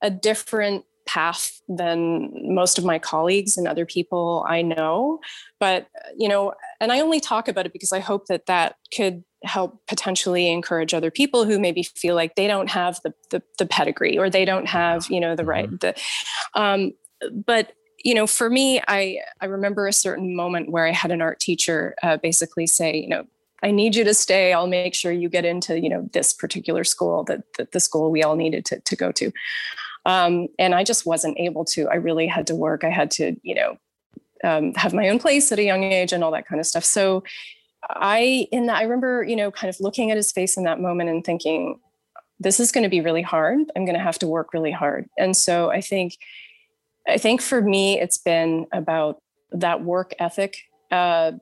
a 0.01 0.09
different 0.09 0.85
path 1.05 1.61
than 1.67 2.31
most 2.53 2.77
of 2.77 2.85
my 2.85 2.99
colleagues 2.99 3.57
and 3.57 3.67
other 3.67 3.85
people 3.85 4.45
I 4.47 4.61
know. 4.61 5.19
But, 5.59 5.87
you 6.17 6.27
know, 6.27 6.53
and 6.79 6.91
I 6.91 6.99
only 6.99 7.19
talk 7.19 7.47
about 7.47 7.65
it 7.65 7.73
because 7.73 7.91
I 7.91 7.99
hope 7.99 8.27
that 8.27 8.45
that 8.47 8.77
could 8.95 9.23
help 9.43 9.79
potentially 9.87 10.49
encourage 10.49 10.93
other 10.93 11.11
people 11.11 11.45
who 11.45 11.59
maybe 11.59 11.83
feel 11.83 12.15
like 12.15 12.35
they 12.35 12.47
don't 12.47 12.69
have 12.69 12.99
the, 13.03 13.13
the, 13.29 13.41
the 13.59 13.65
pedigree 13.65 14.17
or 14.17 14.29
they 14.29 14.45
don't 14.45 14.67
have, 14.67 15.07
you 15.09 15.19
know, 15.19 15.35
the 15.35 15.45
right, 15.45 15.69
mm-hmm. 15.69 15.75
the, 15.77 15.95
um, 16.59 16.93
but 17.31 17.73
you 18.03 18.13
know, 18.13 18.27
for 18.27 18.51
me, 18.51 18.79
I 18.87 19.17
I 19.41 19.45
remember 19.45 19.87
a 19.87 19.93
certain 19.93 20.35
moment 20.35 20.69
where 20.69 20.85
I 20.85 20.91
had 20.91 21.09
an 21.09 21.23
art 21.23 21.39
teacher 21.39 21.95
uh, 22.03 22.17
basically 22.17 22.67
say, 22.67 22.95
you 22.95 23.07
know, 23.07 23.25
I 23.63 23.71
need 23.71 23.95
you 23.95 24.03
to 24.03 24.13
stay. 24.13 24.53
I'll 24.53 24.67
make 24.67 24.93
sure 24.93 25.11
you 25.11 25.27
get 25.27 25.43
into, 25.43 25.79
you 25.79 25.89
know, 25.89 26.07
this 26.13 26.31
particular 26.31 26.83
school 26.83 27.23
that, 27.23 27.41
that 27.57 27.71
the 27.71 27.79
school 27.79 28.11
we 28.11 28.21
all 28.21 28.35
needed 28.35 28.63
to, 28.65 28.79
to 28.79 28.95
go 28.95 29.11
to. 29.13 29.31
Um, 30.05 30.47
and 30.59 30.75
I 30.75 30.83
just 30.83 31.05
wasn't 31.05 31.39
able 31.39 31.65
to. 31.65 31.87
I 31.87 31.95
really 31.95 32.27
had 32.27 32.47
to 32.47 32.55
work. 32.55 32.83
I 32.83 32.89
had 32.89 33.11
to, 33.11 33.35
you 33.41 33.55
know, 33.55 33.77
um, 34.43 34.73
have 34.75 34.93
my 34.93 35.09
own 35.09 35.19
place 35.19 35.51
at 35.51 35.59
a 35.59 35.63
young 35.63 35.83
age 35.83 36.13
and 36.13 36.23
all 36.23 36.31
that 36.31 36.47
kind 36.47 36.59
of 36.59 36.67
stuff. 36.67 36.85
So 36.85 37.23
I 37.89 38.47
in 38.51 38.67
that 38.67 38.77
I 38.77 38.83
remember, 38.83 39.23
you 39.23 39.35
know, 39.35 39.51
kind 39.51 39.69
of 39.69 39.79
looking 39.79 40.11
at 40.11 40.17
his 40.17 40.31
face 40.31 40.57
in 40.57 40.63
that 40.63 40.79
moment 40.79 41.09
and 41.09 41.23
thinking, 41.23 41.79
this 42.39 42.59
is 42.59 42.71
going 42.71 42.83
to 42.83 42.89
be 42.89 43.01
really 43.01 43.21
hard. 43.21 43.59
I'm 43.75 43.85
going 43.85 43.97
to 43.97 44.03
have 44.03 44.19
to 44.19 44.27
work 44.27 44.53
really 44.53 44.71
hard. 44.71 45.09
And 45.17 45.35
so 45.35 45.71
I 45.71 45.81
think, 45.81 46.17
I 47.07 47.17
think 47.17 47.41
for 47.41 47.61
me, 47.61 47.99
it's 47.99 48.17
been 48.17 48.67
about 48.73 49.21
that 49.51 49.83
work 49.83 50.13
ethic, 50.19 50.57
uh, 50.91 51.33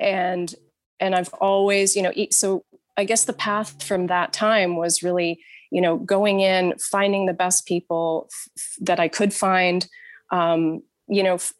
and 0.00 0.54
and 1.00 1.14
I've 1.14 1.32
always, 1.34 1.96
you 1.96 2.02
know, 2.02 2.12
so 2.30 2.64
I 2.96 3.04
guess 3.04 3.24
the 3.24 3.32
path 3.32 3.82
from 3.82 4.06
that 4.06 4.32
time 4.32 4.76
was 4.76 5.02
really, 5.02 5.40
you 5.72 5.80
know, 5.80 5.96
going 5.96 6.40
in, 6.40 6.74
finding 6.78 7.26
the 7.26 7.32
best 7.32 7.66
people 7.66 8.28
f- 8.30 8.76
that 8.80 9.00
I 9.00 9.08
could 9.08 9.32
find. 9.32 9.88
Um, 10.30 10.82
you 11.08 11.22
know, 11.22 11.34
f- 11.34 11.54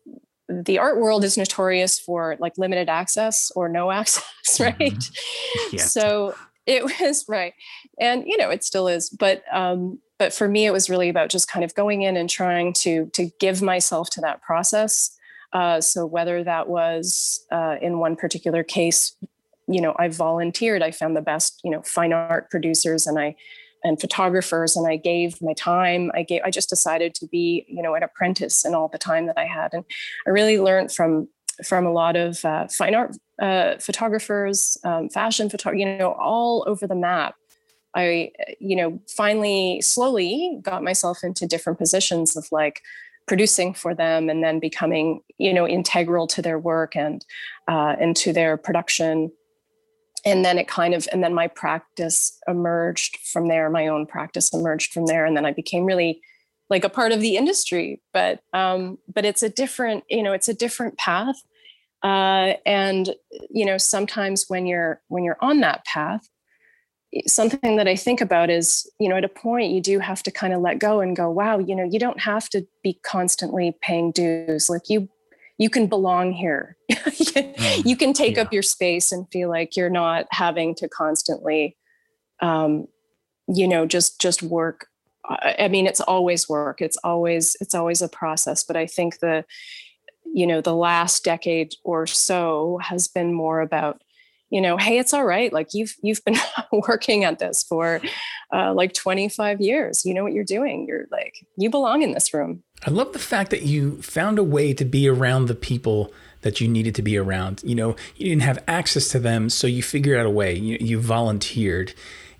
the 0.49 0.79
art 0.79 0.99
world 0.99 1.25
is 1.25 1.39
notorious 1.39 1.99
for 1.99 2.37
like 2.39 2.59
limited 2.59 2.89
access 2.89 3.51
or 3.57 3.69
no 3.69 3.91
access, 4.01 4.61
right? 4.61 4.77
Mm-hmm. 4.79 5.19
Yeah. 5.77 5.85
So 5.85 6.35
it 6.67 6.85
was 6.85 7.25
right, 7.29 7.55
and 7.99 8.25
you 8.27 8.37
know, 8.37 8.51
it 8.51 8.65
still 8.65 8.89
is. 8.89 9.09
But 9.09 9.43
um, 9.51 9.99
but 10.19 10.33
for 10.33 10.49
me, 10.49 10.67
it 10.67 10.73
was 10.73 10.91
really 10.91 11.09
about 11.09 11.31
just 11.31 11.49
kind 11.49 11.65
of 11.65 11.75
going 11.75 12.03
in 12.03 12.17
and 12.17 12.29
trying 12.29 12.75
to 12.75 13.07
to 13.15 13.31
give 13.41 13.63
myself 13.63 14.11
to 14.11 14.21
that 14.21 14.43
process. 14.43 15.17
Uh, 15.53 15.81
so 15.81 16.07
whether 16.07 16.45
that 16.45 16.69
was 16.69 17.45
uh, 17.51 17.77
in 17.83 17.99
one 17.99 18.17
particular 18.17 18.63
case, 18.63 19.15
you 19.69 19.81
know, 19.81 19.95
I 19.99 20.09
volunteered. 20.09 20.83
I 20.83 20.91
found 20.91 21.17
the 21.17 21.23
best, 21.23 21.61
you 21.63 21.71
know, 21.71 21.83
fine 21.83 22.13
art 22.13 22.51
producers, 22.51 23.07
and 23.07 23.19
I 23.19 23.37
and 23.85 24.01
photographers 24.01 24.77
and 24.77 24.87
i 24.87 24.97
gave 24.97 25.41
my 25.43 25.55
time. 25.55 26.11
I 26.15 26.23
gave 26.23 26.43
i 26.45 26.51
just 26.51 26.69
decided 26.69 27.15
to 27.17 27.27
be 27.27 27.65
you 27.69 27.83
know 27.83 27.95
an 27.95 28.03
apprentice 28.03 28.65
in 28.65 28.75
all 28.75 28.89
the 28.89 28.99
time 28.99 29.27
that 29.27 29.39
i 29.39 29.45
had. 29.45 29.75
And 29.75 29.85
i 30.27 30.31
really 30.31 30.59
learned 30.59 30.93
from 30.93 31.29
from 31.65 31.87
a 31.87 31.93
lot 31.93 32.17
of 32.17 32.45
uh, 32.45 32.67
fine 32.69 32.95
art 32.95 33.17
uh, 33.41 33.77
photographers 33.79 34.77
um, 34.85 35.09
fashion 35.09 35.51
photography 35.51 35.83
you 35.83 35.99
know 35.99 36.13
all 36.13 36.65
over 36.67 36.87
the 36.87 36.95
map. 36.95 37.35
I 37.95 38.33
you 38.59 38.77
know 38.77 39.01
finally 39.09 39.81
slowly 39.83 40.59
got 40.63 40.83
myself 40.83 41.19
into 41.23 41.47
different 41.47 41.79
positions 41.79 42.37
of 42.37 42.47
like 42.51 42.81
producing 43.27 43.73
for 43.73 43.95
them 43.95 44.29
and 44.29 44.43
then 44.43 44.59
becoming 44.59 45.21
you 45.39 45.53
know 45.53 45.67
integral 45.67 46.27
to 46.29 46.43
their 46.43 46.59
work 46.59 46.97
and 46.97 47.25
uh, 47.69 47.95
and 48.01 48.17
to 48.17 48.33
their 48.33 48.57
production 48.57 49.31
and 50.25 50.45
then 50.45 50.59
it 50.59 50.69
kind 50.69 50.95
of 50.95 51.09
and 51.13 51.23
then 51.23 51.35
my 51.35 51.49
practice 51.49 52.39
emerged 52.47 53.19
from 53.25 53.49
there 53.49 53.69
my 53.71 53.87
own 53.87 54.07
practice 54.07 54.53
emerged 54.53 54.93
from 54.93 55.07
there. 55.07 55.25
And 55.25 55.37
then 55.37 55.47
i 55.47 55.53
became 55.53 55.85
really 55.85 56.21
like 56.71 56.85
a 56.85 56.89
part 56.89 57.13
of 57.13 57.21
the 57.21 57.37
industry. 57.37 58.01
But 58.13 58.41
um 58.53 58.99
but 59.13 59.25
it's 59.25 59.43
a 59.43 59.49
different 59.49 60.05
you 60.09 60.23
know 60.23 60.33
it's 60.33 60.49
a 60.49 60.55
different 60.55 60.99
path. 60.99 61.37
Uh 62.03 62.55
and 62.67 63.15
you 63.51 63.65
know 63.65 63.79
sometimes 63.79 64.47
when 64.49 64.67
you're 64.67 65.01
when 65.09 65.25
you're 65.25 65.39
on 65.41 65.61
that 65.61 65.85
path 65.85 66.29
something 67.27 67.77
that 67.77 67.87
i 67.87 67.95
think 67.95 68.23
about 68.23 68.49
is 68.49 68.91
you 68.99 69.07
know 69.07 69.17
at 69.17 69.25
a 69.25 69.29
point 69.29 69.71
you 69.71 69.83
do 69.83 69.99
have 69.99 70.23
to 70.23 70.31
kind 70.31 70.55
of 70.55 70.63
let 70.63 70.79
go 70.79 71.01
and 71.01 71.15
go 71.15 71.29
wow 71.29 71.59
you 71.59 71.77
know 71.77 71.85
you 71.85 71.99
don't 71.99 72.21
have 72.21 72.49
to 72.49 72.67
be 72.83 72.99
constantly 73.05 73.77
paying 73.81 74.11
dues. 74.11 74.69
Like 74.69 74.89
you 74.89 75.09
you 75.63 75.71
can 75.71 75.87
belong 75.87 76.33
here. 76.33 76.77
mm, 76.91 77.85
you 77.87 77.97
can 77.97 78.13
take 78.13 78.35
yeah. 78.35 78.43
up 78.43 78.53
your 78.53 78.65
space 78.65 79.13
and 79.13 79.31
feel 79.31 79.49
like 79.49 79.77
you're 79.77 79.89
not 79.89 80.27
having 80.33 80.75
to 80.75 80.89
constantly, 80.89 81.77
um, 82.41 82.89
you 83.47 83.69
know, 83.69 83.87
just 83.87 84.21
just 84.21 84.43
work. 84.43 84.89
I 85.25 85.69
mean, 85.69 85.87
it's 85.87 86.01
always 86.01 86.49
work. 86.49 86.83
It's 86.83 86.97
always 87.05 87.57
it's 87.61 87.77
always 87.77 88.03
a 88.03 88.09
process. 88.09 88.65
But 88.65 88.77
I 88.77 88.87
think 88.87 89.21
the, 89.21 89.45
you 90.25 90.49
know, 90.49 90.61
the 90.61 90.75
last 90.75 91.23
decade 91.23 91.75
or 91.85 92.09
so 92.09 92.81
has 92.83 93.07
been 93.07 93.33
more 93.33 93.61
about 93.61 94.03
you 94.53 94.61
know 94.61 94.77
hey 94.77 94.99
it's 94.99 95.13
all 95.13 95.25
right 95.25 95.53
like 95.53 95.73
you've 95.73 95.97
you've 96.03 96.25
been 96.25 96.37
working 96.87 97.25
at 97.25 97.41
this 97.41 97.65
for 97.65 98.01
uh, 98.53 98.73
like 98.75 98.93
25 98.93 99.61
years 99.61 100.05
you 100.05 100.15
know 100.15 100.23
what 100.23 100.35
you're 100.35 100.45
doing 100.45 100.87
you're 100.87 101.07
like 101.11 101.45
you 101.57 101.71
belong 101.71 102.03
in 102.03 102.13
this 102.13 102.33
room. 102.33 102.63
I 102.85 102.91
love 102.91 103.13
the 103.13 103.19
fact 103.19 103.51
that 103.51 103.63
you 103.63 104.03
found 104.03 104.39
a 104.39 104.45
way 104.45 104.75
to 104.75 104.85
be 104.85 105.09
around 105.09 105.47
the 105.47 105.55
people 105.55 106.13
that 106.41 106.61
you 106.61 106.67
needed 106.69 106.95
to 106.97 107.03
be 107.03 107.17
around 107.17 107.63
you 107.65 107.75
know 107.75 107.97
you 108.17 108.29
didn't 108.29 108.43
have 108.43 108.63
access 108.69 109.09
to 109.09 109.19
them 109.19 109.49
so 109.49 109.67
you 109.67 109.83
figured 109.83 110.19
out 110.19 110.27
a 110.27 110.31
way 110.31 110.55
you, 110.55 110.77
you 110.81 111.01
volunteered 111.01 111.95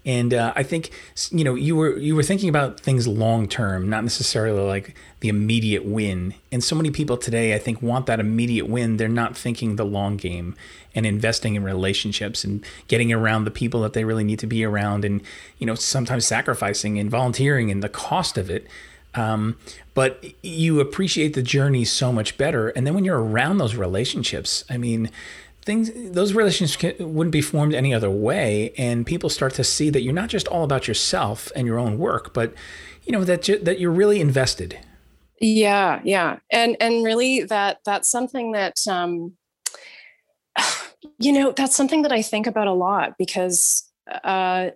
and 0.05 0.35
uh, 0.35 0.53
I 0.57 0.63
think 0.65 0.91
you 1.31 1.45
know 1.45 1.55
you 1.55 1.77
were 1.77 1.97
you 1.97 2.17
were 2.17 2.23
thinking 2.23 2.49
about 2.49 2.81
things 2.81 3.07
long 3.07 3.47
term, 3.49 3.89
not 3.89 4.03
necessarily 4.03 4.61
like 4.61 4.97
the 5.21 5.29
immediate 5.29 5.85
win. 5.85 6.35
And 6.51 6.63
so 6.63 6.75
many 6.75 6.91
people 6.91 7.17
today, 7.17 7.55
I 7.55 7.59
think, 7.59 7.81
want 7.81 8.07
that 8.07 8.19
immediate 8.19 8.69
win. 8.69 8.97
They're 8.97 9.09
not 9.09 9.37
thinking 9.37 9.77
the 9.77 9.85
long 9.85 10.17
game 10.17 10.57
and 10.95 11.07
investing 11.07 11.55
in 11.55 11.63
relationships 11.63 12.43
and 12.43 12.65
getting 12.89 13.13
around 13.13 13.45
the 13.45 13.51
people 13.51 13.81
that 13.83 13.93
they 13.93 14.05
really 14.05 14.25
need 14.25 14.41
to 14.41 14.47
be 14.47 14.65
around, 14.65 15.05
and 15.05 15.23
you 15.59 15.67
know 15.67 15.77
sometimes 15.77 16.27
sacrificing 16.27 16.99
and 16.99 17.09
volunteering 17.11 17.71
and 17.71 17.83
the 17.83 17.89
cost 17.89 18.37
of 18.37 18.51
it. 18.51 18.67
Um, 19.15 19.59
but 19.95 20.25
you 20.43 20.81
appreciate 20.81 21.35
the 21.35 21.43
journey 21.43 21.85
so 21.85 22.13
much 22.13 22.39
better. 22.39 22.71
And 22.71 22.87
then 22.87 22.95
when 22.95 23.05
you're 23.05 23.23
around 23.23 23.59
those 23.59 23.75
relationships, 23.75 24.65
I 24.71 24.79
mean, 24.79 25.11
things 25.65 25.91
those 26.13 26.33
relationships 26.33 26.99
wouldn't 26.99 27.33
be 27.33 27.41
formed 27.41 27.75
any 27.75 27.95
other 27.95 28.11
way 28.11 28.73
and 28.77 29.07
people 29.07 29.31
start 29.31 29.55
to 29.55 29.65
see 29.65 29.91
that 29.91 30.03
you're 30.03 30.13
not 30.13 30.29
just 30.29 30.49
all 30.49 30.65
about 30.65 30.89
yourself 30.89 31.53
and 31.55 31.67
your 31.67 31.79
own 31.79 31.99
work 31.99 32.35
but 32.35 32.53
you 33.05 33.13
know 33.13 33.25
that 33.25 33.49
you, 33.49 33.59
that 33.59 33.81
you're 33.81 33.91
really 33.91 34.21
invested. 34.21 34.79
Yeah 35.41 36.01
yeah. 36.05 36.39
And 36.51 36.77
and 36.81 37.05
really 37.05 37.43
that 37.45 37.79
that's 37.85 38.09
something 38.09 38.53
that 38.53 38.87
um 38.89 39.33
you 41.19 41.33
know 41.33 41.53
that's 41.53 41.77
something 41.77 42.03
that 42.03 42.13
i 42.13 42.23
think 42.23 42.47
about 42.47 42.67
a 42.67 42.73
lot 42.73 43.17
because 43.19 43.89
uh 44.25 44.71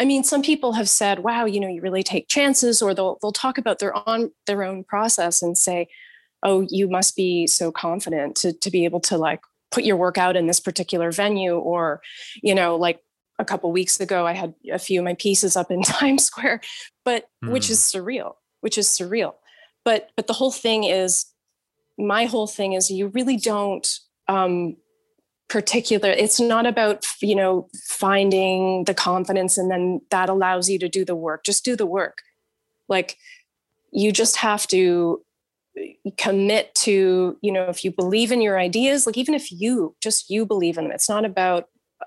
I 0.00 0.04
mean, 0.04 0.22
some 0.22 0.42
people 0.42 0.74
have 0.74 0.88
said, 0.88 1.24
"Wow, 1.24 1.44
you 1.44 1.58
know, 1.58 1.66
you 1.66 1.80
really 1.80 2.04
take 2.04 2.28
chances," 2.28 2.80
or 2.80 2.94
they'll 2.94 3.18
they'll 3.20 3.32
talk 3.32 3.58
about 3.58 3.80
their 3.80 3.92
on 4.08 4.30
their 4.46 4.62
own 4.62 4.84
process 4.84 5.42
and 5.42 5.58
say, 5.58 5.88
oh 6.42 6.66
you 6.70 6.88
must 6.88 7.16
be 7.16 7.46
so 7.46 7.70
confident 7.72 8.36
to 8.36 8.52
to 8.52 8.70
be 8.70 8.84
able 8.84 9.00
to 9.00 9.16
like 9.16 9.40
put 9.70 9.84
your 9.84 9.96
work 9.96 10.18
out 10.18 10.36
in 10.36 10.46
this 10.46 10.60
particular 10.60 11.10
venue 11.10 11.56
or 11.56 12.00
you 12.42 12.54
know 12.54 12.76
like 12.76 13.00
a 13.38 13.44
couple 13.44 13.70
weeks 13.70 14.00
ago 14.00 14.26
i 14.26 14.32
had 14.32 14.54
a 14.72 14.78
few 14.78 15.00
of 15.00 15.04
my 15.04 15.14
pieces 15.14 15.56
up 15.56 15.70
in 15.70 15.82
times 15.82 16.24
square 16.24 16.60
but 17.04 17.28
mm. 17.44 17.52
which 17.52 17.70
is 17.70 17.92
hmm. 17.92 17.98
surreal 17.98 18.34
which 18.60 18.78
is 18.78 18.88
surreal 18.88 19.34
but 19.84 20.10
but 20.16 20.26
the 20.26 20.32
whole 20.32 20.52
thing 20.52 20.84
is 20.84 21.26
my 21.98 22.24
whole 22.26 22.46
thing 22.46 22.72
is 22.72 22.90
you 22.90 23.08
really 23.08 23.36
don't 23.36 23.98
um 24.28 24.76
particular 25.48 26.10
it's 26.10 26.38
not 26.38 26.66
about 26.66 27.06
you 27.22 27.34
know 27.34 27.68
finding 27.88 28.84
the 28.84 28.92
confidence 28.92 29.56
and 29.56 29.70
then 29.70 30.00
that 30.10 30.28
allows 30.28 30.68
you 30.68 30.78
to 30.78 30.88
do 30.88 31.04
the 31.04 31.16
work 31.16 31.42
just 31.42 31.64
do 31.64 31.74
the 31.74 31.86
work 31.86 32.18
like 32.88 33.16
you 33.90 34.12
just 34.12 34.36
have 34.36 34.66
to 34.66 35.22
commit 36.16 36.74
to 36.74 37.36
you 37.40 37.52
know 37.52 37.68
if 37.68 37.84
you 37.84 37.90
believe 37.90 38.32
in 38.32 38.40
your 38.40 38.58
ideas 38.58 39.06
like 39.06 39.16
even 39.16 39.34
if 39.34 39.50
you 39.52 39.94
just 40.00 40.30
you 40.30 40.46
believe 40.46 40.78
in 40.78 40.84
them 40.84 40.92
it's 40.92 41.08
not 41.08 41.24
about 41.24 41.68
uh, 42.00 42.04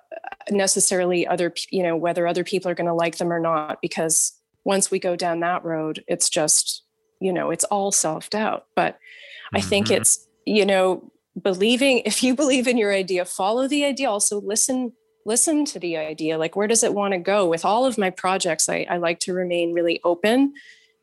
necessarily 0.49 1.27
other 1.27 1.53
you 1.69 1.83
know 1.83 1.95
whether 1.95 2.27
other 2.27 2.43
people 2.43 2.69
are 2.69 2.75
going 2.75 2.87
to 2.87 2.93
like 2.93 3.17
them 3.17 3.31
or 3.31 3.39
not 3.39 3.79
because 3.81 4.33
once 4.63 4.91
we 4.91 4.99
go 4.99 5.15
down 5.15 5.39
that 5.39 5.63
road 5.63 6.03
it's 6.07 6.29
just 6.29 6.83
you 7.19 7.31
know 7.31 7.51
it's 7.51 7.63
all 7.65 7.91
self-doubt 7.91 8.65
but 8.75 8.95
mm-hmm. 8.95 9.57
i 9.57 9.61
think 9.61 9.87
mm-hmm. 9.87 10.01
it's 10.01 10.27
you 10.45 10.65
know 10.65 11.11
believing 11.41 11.99
if 12.05 12.23
you 12.23 12.35
believe 12.35 12.67
in 12.67 12.77
your 12.77 12.93
idea 12.93 13.23
follow 13.23 13.67
the 13.67 13.85
idea 13.85 14.09
also 14.09 14.41
listen 14.41 14.91
listen 15.25 15.63
to 15.65 15.79
the 15.79 15.97
idea 15.97 16.37
like 16.37 16.55
where 16.55 16.67
does 16.67 16.83
it 16.83 16.93
want 16.93 17.13
to 17.13 17.19
go 17.19 17.47
with 17.47 17.63
all 17.63 17.85
of 17.85 17.97
my 17.97 18.09
projects 18.09 18.67
I, 18.67 18.85
I 18.89 18.97
like 18.97 19.19
to 19.21 19.33
remain 19.33 19.73
really 19.73 20.01
open 20.03 20.53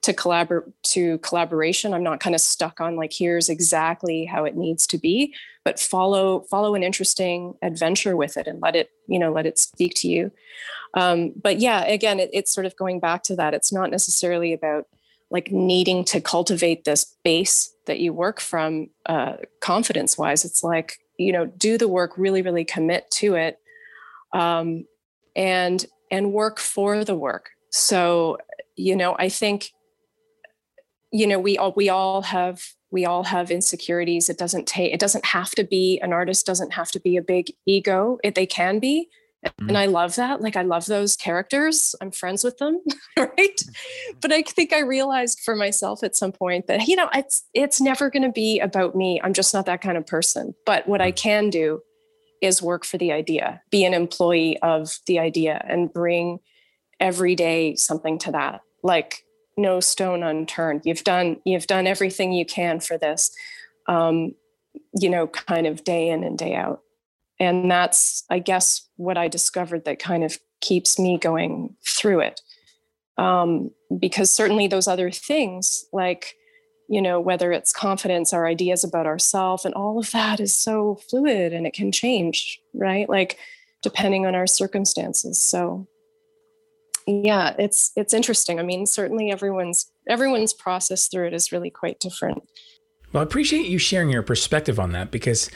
to 0.08 0.14
collaborate 0.14 0.64
to 0.82 1.18
collaboration. 1.18 1.92
I'm 1.92 2.02
not 2.02 2.18
kind 2.18 2.34
of 2.34 2.40
stuck 2.40 2.80
on 2.80 2.96
like 2.96 3.12
here's 3.12 3.50
exactly 3.50 4.24
how 4.24 4.44
it 4.44 4.56
needs 4.56 4.86
to 4.88 4.98
be 4.98 5.34
but 5.64 5.78
follow 5.78 6.40
follow 6.50 6.74
an 6.74 6.82
interesting 6.82 7.52
adventure 7.60 8.16
with 8.16 8.38
it 8.38 8.46
and 8.46 8.62
let 8.62 8.74
it 8.74 8.90
you 9.06 9.18
know 9.18 9.30
let 9.30 9.44
it 9.44 9.58
speak 9.58 9.92
to 9.96 10.08
you. 10.08 10.32
Um, 10.94 11.34
but 11.40 11.58
yeah 11.58 11.84
again 11.84 12.18
it, 12.20 12.30
it's 12.32 12.52
sort 12.52 12.64
of 12.64 12.74
going 12.76 13.00
back 13.00 13.22
to 13.24 13.36
that. 13.36 13.52
It's 13.52 13.72
not 13.72 13.90
necessarily 13.90 14.54
about 14.54 14.86
like 15.30 15.52
needing 15.52 16.04
to 16.06 16.22
cultivate 16.22 16.84
this 16.84 17.16
base 17.22 17.70
that 17.84 18.00
you 18.00 18.14
work 18.14 18.40
from 18.40 18.88
uh, 19.04 19.34
confidence 19.60 20.16
wise 20.16 20.42
it's 20.46 20.62
like 20.62 20.98
you 21.18 21.32
know 21.32 21.44
do 21.44 21.76
the 21.76 21.88
work 21.88 22.16
really 22.16 22.40
really 22.40 22.64
commit 22.64 23.10
to 23.10 23.34
it 23.34 23.58
um, 24.32 24.86
and 25.36 25.84
and 26.10 26.32
work 26.32 26.58
for 26.58 27.04
the 27.04 27.14
work. 27.14 27.50
So 27.68 28.38
you 28.78 28.96
know 28.96 29.14
i 29.18 29.28
think 29.28 29.72
you 31.12 31.26
know 31.26 31.38
we 31.38 31.56
all 31.58 31.72
we 31.76 31.88
all 31.88 32.22
have 32.22 32.62
we 32.90 33.04
all 33.04 33.24
have 33.24 33.50
insecurities 33.50 34.28
it 34.28 34.38
doesn't 34.38 34.66
take 34.66 34.92
it 34.92 35.00
doesn't 35.00 35.24
have 35.24 35.50
to 35.50 35.64
be 35.64 35.98
an 36.02 36.12
artist 36.12 36.46
doesn't 36.46 36.72
have 36.72 36.90
to 36.90 37.00
be 37.00 37.16
a 37.16 37.22
big 37.22 37.52
ego 37.66 38.18
it, 38.24 38.34
they 38.34 38.46
can 38.46 38.78
be 38.78 39.08
mm-hmm. 39.44 39.68
and 39.68 39.78
i 39.78 39.86
love 39.86 40.16
that 40.16 40.40
like 40.40 40.56
i 40.56 40.62
love 40.62 40.86
those 40.86 41.16
characters 41.16 41.94
i'm 42.00 42.10
friends 42.10 42.44
with 42.44 42.58
them 42.58 42.80
right 43.16 43.28
mm-hmm. 43.36 44.18
but 44.20 44.32
i 44.32 44.42
think 44.42 44.72
i 44.72 44.80
realized 44.80 45.40
for 45.40 45.56
myself 45.56 46.02
at 46.02 46.16
some 46.16 46.32
point 46.32 46.66
that 46.66 46.86
you 46.86 46.96
know 46.96 47.08
it's 47.14 47.44
it's 47.54 47.80
never 47.80 48.10
going 48.10 48.22
to 48.22 48.32
be 48.32 48.58
about 48.60 48.94
me 48.94 49.20
i'm 49.22 49.32
just 49.32 49.54
not 49.54 49.66
that 49.66 49.80
kind 49.80 49.96
of 49.96 50.06
person 50.06 50.54
but 50.66 50.86
what 50.88 51.00
i 51.00 51.10
mm-hmm. 51.10 51.16
can 51.16 51.50
do 51.50 51.80
is 52.40 52.62
work 52.62 52.84
for 52.84 52.98
the 52.98 53.12
idea, 53.12 53.62
be 53.70 53.84
an 53.84 53.94
employee 53.94 54.58
of 54.60 54.98
the 55.06 55.18
idea, 55.18 55.64
and 55.68 55.92
bring 55.92 56.38
every 57.00 57.34
day 57.34 57.74
something 57.76 58.18
to 58.18 58.32
that. 58.32 58.60
Like 58.82 59.24
no 59.58 59.80
stone 59.80 60.22
unturned. 60.22 60.82
You've 60.84 61.04
done 61.04 61.40
you've 61.44 61.66
done 61.66 61.86
everything 61.86 62.32
you 62.32 62.46
can 62.46 62.80
for 62.80 62.96
this, 62.96 63.30
um, 63.86 64.34
you 64.98 65.10
know, 65.10 65.26
kind 65.26 65.66
of 65.66 65.84
day 65.84 66.08
in 66.08 66.24
and 66.24 66.38
day 66.38 66.54
out. 66.54 66.80
And 67.40 67.70
that's, 67.70 68.24
I 68.30 68.38
guess, 68.38 68.88
what 68.96 69.16
I 69.16 69.28
discovered 69.28 69.84
that 69.84 69.98
kind 69.98 70.24
of 70.24 70.38
keeps 70.60 70.98
me 70.98 71.18
going 71.18 71.76
through 71.86 72.20
it. 72.20 72.40
Um, 73.16 73.70
because 73.98 74.30
certainly 74.30 74.66
those 74.66 74.88
other 74.88 75.10
things, 75.10 75.84
like 75.92 76.34
you 76.90 77.02
know, 77.02 77.20
whether 77.20 77.52
it's 77.52 77.70
confidence, 77.70 78.32
our 78.32 78.46
ideas 78.46 78.82
about 78.82 79.06
ourselves, 79.06 79.66
and 79.66 79.74
all 79.74 79.98
of 79.98 80.10
that 80.12 80.40
is 80.40 80.54
so 80.54 80.98
fluid 81.10 81.52
and 81.52 81.66
it 81.66 81.74
can 81.74 81.92
change, 81.92 82.58
right? 82.72 83.08
Like 83.08 83.36
depending 83.82 84.26
on 84.26 84.34
our 84.34 84.46
circumstances. 84.46 85.42
So 85.42 85.86
yeah, 87.08 87.54
it's 87.58 87.90
it's 87.96 88.12
interesting. 88.12 88.60
I 88.60 88.62
mean, 88.62 88.84
certainly 88.84 89.30
everyone's 89.30 89.90
everyone's 90.06 90.52
process 90.52 91.08
through 91.08 91.28
it 91.28 91.34
is 91.34 91.52
really 91.52 91.70
quite 91.70 91.98
different. 92.00 92.42
Well, 93.12 93.22
I 93.22 93.24
appreciate 93.24 93.66
you 93.66 93.78
sharing 93.78 94.10
your 94.10 94.22
perspective 94.22 94.78
on 94.78 94.92
that 94.92 95.10
because, 95.10 95.50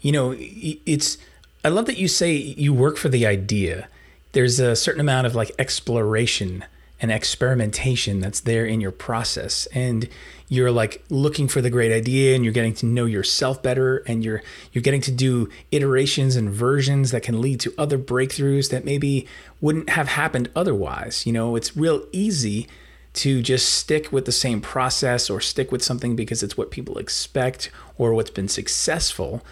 you 0.00 0.12
know, 0.12 0.34
it's 0.38 1.16
I 1.64 1.68
love 1.68 1.86
that 1.86 1.96
you 1.96 2.06
say 2.06 2.34
you 2.34 2.74
work 2.74 2.98
for 2.98 3.08
the 3.08 3.26
idea. 3.26 3.88
There's 4.32 4.60
a 4.60 4.76
certain 4.76 5.00
amount 5.00 5.26
of 5.26 5.34
like 5.34 5.52
exploration 5.58 6.64
and 7.00 7.10
experimentation 7.10 8.20
that's 8.20 8.40
there 8.40 8.66
in 8.66 8.80
your 8.80 8.90
process. 8.90 9.66
And 9.72 10.08
you're 10.48 10.70
like 10.70 11.02
looking 11.08 11.48
for 11.48 11.60
the 11.62 11.70
great 11.70 11.92
idea 11.92 12.34
and 12.34 12.44
you're 12.44 12.52
getting 12.52 12.74
to 12.74 12.86
know 12.86 13.06
yourself 13.06 13.62
better 13.62 13.98
and 14.06 14.24
you're 14.24 14.42
you're 14.72 14.82
getting 14.82 15.00
to 15.00 15.12
do 15.12 15.48
iterations 15.70 16.36
and 16.36 16.50
versions 16.50 17.12
that 17.12 17.22
can 17.22 17.40
lead 17.40 17.60
to 17.60 17.72
other 17.78 17.98
breakthroughs 17.98 18.70
that 18.70 18.84
maybe 18.84 19.26
wouldn't 19.60 19.90
have 19.90 20.08
happened 20.08 20.50
otherwise. 20.54 21.24
You 21.24 21.32
know 21.32 21.56
it's 21.56 21.76
real 21.76 22.04
easy 22.12 22.68
to 23.12 23.42
just 23.42 23.72
stick 23.72 24.12
with 24.12 24.24
the 24.24 24.32
same 24.32 24.60
process 24.60 25.30
or 25.30 25.40
stick 25.40 25.72
with 25.72 25.82
something 25.82 26.14
because 26.14 26.42
it's 26.42 26.56
what 26.56 26.70
people 26.70 26.98
expect 26.98 27.70
or 27.96 28.14
what's 28.14 28.30
been 28.30 28.48
successful. 28.48 29.42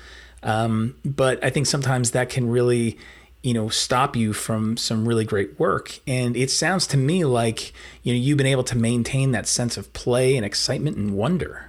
Um, 0.41 0.95
but 1.05 1.43
i 1.43 1.51
think 1.51 1.67
sometimes 1.67 2.13
that 2.13 2.29
can 2.29 2.49
really 2.49 2.97
you 3.43 3.55
know 3.55 3.69
stop 3.69 4.17
you 4.17 4.33
from 4.33 4.77
some 4.77 5.07
really 5.07 5.25
great 5.25 5.59
work. 5.59 6.01
And 6.07 6.37
it 6.37 6.51
sounds 6.51 6.87
to 6.89 6.97
me 6.97 7.25
like 7.25 7.73
you 8.03 8.13
know 8.13 8.19
you've 8.19 8.39
been 8.39 8.47
able 8.47 8.65
to 8.65 8.77
maintain 8.77 9.33
that 9.33 9.47
sense 9.47 9.77
of 9.77 9.93
play 9.93 10.37
and 10.37 10.45
excitement 10.45 10.97
and 10.97 11.15
wonder. 11.15 11.65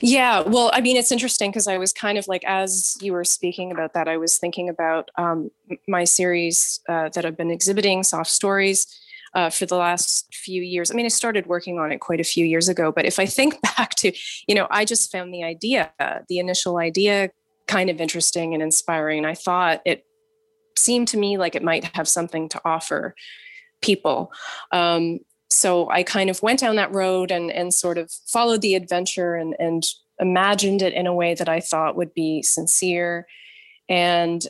Yeah 0.00 0.42
well 0.42 0.70
i 0.74 0.80
mean 0.80 0.96
it's 0.96 1.10
interesting 1.10 1.50
because 1.50 1.66
i 1.66 1.76
was 1.76 1.92
kind 1.92 2.16
of 2.16 2.28
like 2.28 2.44
as 2.44 2.96
you 3.00 3.12
were 3.12 3.24
speaking 3.24 3.72
about 3.72 3.94
that 3.94 4.06
i 4.06 4.16
was 4.16 4.38
thinking 4.38 4.68
about 4.68 5.10
um, 5.16 5.50
my 5.88 6.04
series 6.04 6.78
uh, 6.88 7.08
that 7.08 7.24
i've 7.24 7.36
been 7.36 7.50
exhibiting 7.50 8.02
soft 8.02 8.30
stories 8.30 8.86
uh, 9.34 9.48
for 9.48 9.64
the 9.64 9.76
last 9.76 10.32
few 10.34 10.62
years. 10.62 10.90
I 10.90 10.94
mean 10.94 11.06
i 11.06 11.08
started 11.08 11.46
working 11.46 11.78
on 11.78 11.90
it 11.90 12.00
quite 12.00 12.20
a 12.20 12.24
few 12.24 12.44
years 12.44 12.68
ago 12.68 12.92
but 12.92 13.06
if 13.06 13.18
i 13.18 13.26
think 13.26 13.60
back 13.76 13.94
to 13.96 14.12
you 14.46 14.54
know 14.54 14.68
i 14.70 14.84
just 14.84 15.10
found 15.10 15.34
the 15.34 15.42
idea 15.42 15.90
the 16.28 16.38
initial 16.38 16.76
idea 16.76 17.30
kind 17.66 17.88
of 17.90 18.00
interesting 18.00 18.54
and 18.54 18.62
inspiring. 18.62 19.18
And 19.18 19.26
i 19.26 19.34
thought 19.34 19.80
it 19.84 20.04
seemed 20.78 21.08
to 21.08 21.16
me 21.16 21.38
like 21.38 21.54
it 21.54 21.62
might 21.62 21.84
have 21.96 22.08
something 22.08 22.48
to 22.50 22.60
offer 22.64 23.14
people. 23.80 24.32
Um, 24.70 25.20
so 25.50 25.90
I 25.90 26.02
kind 26.02 26.30
of 26.30 26.42
went 26.42 26.60
down 26.60 26.76
that 26.76 26.94
road 26.94 27.30
and 27.30 27.50
and 27.50 27.74
sort 27.74 27.98
of 27.98 28.10
followed 28.26 28.62
the 28.62 28.74
adventure 28.74 29.34
and 29.34 29.54
and 29.58 29.84
imagined 30.18 30.82
it 30.82 30.92
in 30.94 31.06
a 31.06 31.14
way 31.14 31.34
that 31.34 31.48
I 31.48 31.60
thought 31.60 31.96
would 31.96 32.14
be 32.14 32.42
sincere. 32.42 33.26
And 33.88 34.46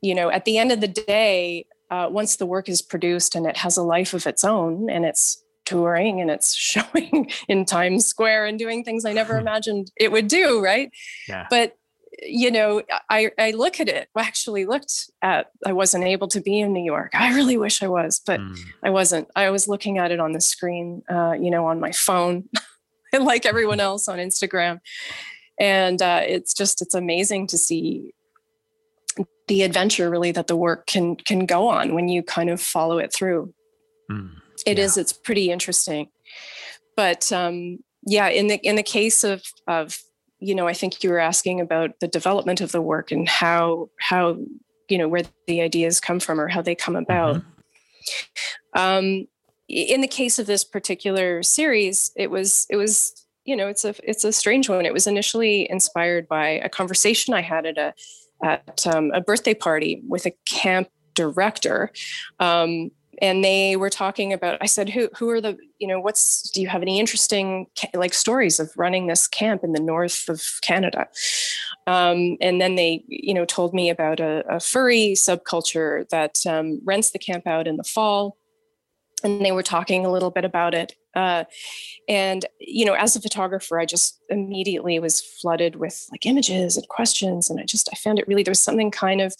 you 0.00 0.14
know, 0.14 0.30
at 0.30 0.44
the 0.44 0.58
end 0.58 0.70
of 0.70 0.80
the 0.80 0.88
day, 0.88 1.66
uh, 1.90 2.08
once 2.10 2.36
the 2.36 2.46
work 2.46 2.68
is 2.68 2.82
produced 2.82 3.34
and 3.34 3.46
it 3.46 3.56
has 3.56 3.76
a 3.76 3.82
life 3.82 4.14
of 4.14 4.26
its 4.26 4.44
own 4.44 4.90
and 4.90 5.04
it's 5.04 5.42
touring 5.64 6.20
and 6.20 6.30
it's 6.30 6.54
showing 6.72 7.30
in 7.48 7.64
Times 7.64 8.06
Square 8.06 8.46
and 8.46 8.58
doing 8.58 8.84
things 8.84 9.04
I 9.04 9.12
never 9.12 9.38
imagined 9.44 9.90
it 9.96 10.12
would 10.12 10.28
do, 10.28 10.62
right? 10.62 10.90
Yeah. 11.28 11.46
But 11.50 11.76
you 12.22 12.50
know, 12.50 12.82
I, 13.10 13.30
I 13.38 13.52
look 13.52 13.80
at 13.80 13.88
it, 13.88 14.08
I 14.14 14.22
actually 14.22 14.66
looked 14.66 15.10
at, 15.22 15.50
I 15.66 15.72
wasn't 15.72 16.04
able 16.04 16.28
to 16.28 16.40
be 16.40 16.60
in 16.60 16.72
New 16.72 16.84
York. 16.84 17.12
I 17.14 17.34
really 17.34 17.56
wish 17.56 17.82
I 17.82 17.88
was, 17.88 18.20
but 18.24 18.40
mm. 18.40 18.58
I 18.82 18.90
wasn't. 18.90 19.28
I 19.36 19.50
was 19.50 19.68
looking 19.68 19.98
at 19.98 20.10
it 20.10 20.20
on 20.20 20.32
the 20.32 20.40
screen, 20.40 21.02
uh, 21.10 21.32
you 21.32 21.50
know, 21.50 21.66
on 21.66 21.80
my 21.80 21.92
phone, 21.92 22.48
like 23.12 23.46
everyone 23.46 23.80
else 23.80 24.08
on 24.08 24.18
Instagram. 24.18 24.80
And 25.60 26.02
uh, 26.02 26.22
it's 26.26 26.52
just, 26.52 26.82
it's 26.82 26.94
amazing 26.94 27.46
to 27.48 27.58
see 27.58 28.12
the 29.46 29.62
adventure 29.62 30.10
really 30.10 30.32
that 30.32 30.46
the 30.46 30.56
work 30.56 30.86
can 30.86 31.16
can 31.16 31.46
go 31.46 31.68
on 31.68 31.94
when 31.94 32.08
you 32.08 32.22
kind 32.22 32.50
of 32.50 32.60
follow 32.60 32.98
it 32.98 33.12
through. 33.12 33.52
Mm. 34.10 34.30
It 34.66 34.78
yeah. 34.78 34.84
is. 34.84 34.96
it's 34.96 35.12
pretty 35.12 35.50
interesting. 35.50 36.08
But 36.96 37.30
um, 37.32 37.80
yeah, 38.06 38.28
in 38.28 38.46
the 38.46 38.56
in 38.66 38.76
the 38.76 38.82
case 38.82 39.24
of 39.24 39.42
of 39.66 39.98
you 40.44 40.54
know, 40.54 40.68
I 40.68 40.74
think 40.74 41.02
you 41.02 41.10
were 41.10 41.18
asking 41.18 41.60
about 41.60 41.98
the 42.00 42.08
development 42.08 42.60
of 42.60 42.72
the 42.72 42.82
work 42.82 43.10
and 43.10 43.28
how 43.28 43.88
how 43.98 44.38
you 44.88 44.98
know 44.98 45.08
where 45.08 45.22
the 45.46 45.62
ideas 45.62 46.00
come 46.00 46.20
from 46.20 46.40
or 46.40 46.48
how 46.48 46.62
they 46.62 46.74
come 46.74 46.96
about. 46.96 47.36
Mm-hmm. 47.36 48.78
Um, 48.78 49.26
in 49.68 50.00
the 50.02 50.08
case 50.08 50.38
of 50.38 50.46
this 50.46 50.64
particular 50.64 51.42
series, 51.42 52.12
it 52.16 52.30
was 52.30 52.66
it 52.68 52.76
was 52.76 53.26
you 53.44 53.56
know 53.56 53.68
it's 53.68 53.84
a 53.84 53.94
it's 54.02 54.24
a 54.24 54.32
strange 54.32 54.68
one. 54.68 54.84
It 54.84 54.92
was 54.92 55.06
initially 55.06 55.68
inspired 55.70 56.28
by 56.28 56.48
a 56.48 56.68
conversation 56.68 57.32
I 57.32 57.40
had 57.40 57.66
at 57.66 57.78
a 57.78 57.94
at 58.42 58.86
um, 58.86 59.10
a 59.12 59.20
birthday 59.20 59.54
party 59.54 60.02
with 60.06 60.26
a 60.26 60.32
camp 60.46 60.88
director. 61.14 61.90
Um, 62.40 62.90
and 63.20 63.44
they 63.44 63.76
were 63.76 63.90
talking 63.90 64.32
about 64.32 64.58
i 64.60 64.66
said 64.66 64.88
who 64.88 65.08
who 65.16 65.28
are 65.30 65.40
the 65.40 65.56
you 65.78 65.88
know 65.88 66.00
what's 66.00 66.50
do 66.50 66.62
you 66.62 66.68
have 66.68 66.82
any 66.82 66.98
interesting 66.98 67.66
like 67.94 68.14
stories 68.14 68.58
of 68.58 68.70
running 68.76 69.06
this 69.06 69.26
camp 69.26 69.62
in 69.62 69.72
the 69.72 69.82
north 69.82 70.28
of 70.28 70.42
canada? 70.62 71.06
Um, 71.86 72.36
and 72.40 72.60
then 72.60 72.76
they 72.76 73.04
you 73.06 73.34
know 73.34 73.44
told 73.44 73.74
me 73.74 73.90
about 73.90 74.20
a, 74.20 74.44
a 74.48 74.60
furry 74.60 75.12
subculture 75.14 76.08
that 76.08 76.38
um, 76.46 76.80
rents 76.84 77.10
the 77.10 77.18
camp 77.18 77.46
out 77.46 77.66
in 77.66 77.76
the 77.76 77.84
fall. 77.84 78.38
And 79.22 79.44
they 79.44 79.52
were 79.52 79.62
talking 79.62 80.04
a 80.04 80.12
little 80.12 80.30
bit 80.30 80.44
about 80.44 80.74
it. 80.74 80.94
Uh, 81.14 81.44
and 82.08 82.46
you 82.58 82.84
know 82.84 82.94
as 82.94 83.14
a 83.14 83.20
photographer 83.20 83.78
i 83.78 83.84
just 83.84 84.20
immediately 84.30 84.98
was 84.98 85.20
flooded 85.20 85.76
with 85.76 86.06
like 86.10 86.26
images 86.26 86.76
and 86.76 86.88
questions. 86.88 87.50
And 87.50 87.60
i 87.60 87.64
just 87.64 87.88
i 87.92 87.96
found 87.96 88.18
it 88.18 88.28
really 88.28 88.42
there's 88.42 88.60
something 88.60 88.90
kind 88.90 89.20
of 89.20 89.34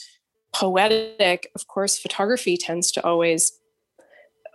poetic. 0.52 1.50
Of 1.54 1.66
course 1.68 1.98
photography 1.98 2.56
tends 2.56 2.92
to 2.92 3.04
always 3.04 3.52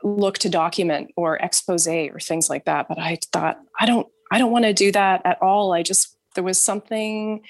look 0.03 0.37
to 0.39 0.49
document 0.49 1.11
or 1.15 1.37
expose 1.37 1.87
or 1.87 2.19
things 2.19 2.49
like 2.49 2.65
that. 2.65 2.87
But 2.87 2.99
I 2.99 3.17
thought, 3.31 3.59
I 3.79 3.85
don't, 3.85 4.07
I 4.31 4.37
don't 4.37 4.51
want 4.51 4.65
to 4.65 4.73
do 4.73 4.91
that 4.91 5.21
at 5.25 5.41
all. 5.41 5.73
I 5.73 5.83
just, 5.83 6.15
there 6.35 6.43
was 6.43 6.59
something 6.59 7.41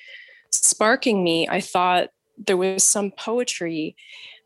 sparking 0.52 1.24
me. 1.24 1.48
I 1.48 1.62
thought 1.62 2.10
there 2.38 2.58
was 2.58 2.84
some 2.84 3.12
poetry 3.12 3.96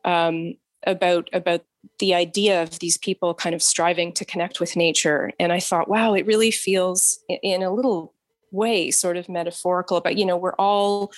um, 0.04 0.56
about, 0.86 1.30
about 1.34 1.64
the 2.00 2.14
idea 2.14 2.62
of 2.62 2.80
these 2.80 2.98
people 2.98 3.34
kind 3.34 3.54
of 3.54 3.62
striving 3.62 4.12
to 4.14 4.26
connect 4.26 4.60
with 4.60 4.76
nature. 4.76 5.32
And 5.40 5.52
I 5.52 5.60
thought, 5.60 5.90
wow, 5.90 6.14
it 6.14 6.26
really 6.26 6.52
feels 6.52 7.20
in 7.30 7.62
a 7.62 7.72
little 7.72 8.14
way 8.54 8.92
sort 8.92 9.18
of 9.18 9.28
metaphorical 9.28 10.00
but 10.00 10.16
you 10.16 10.26
know 10.26 10.38
we're 10.38 10.54
all 10.54 11.12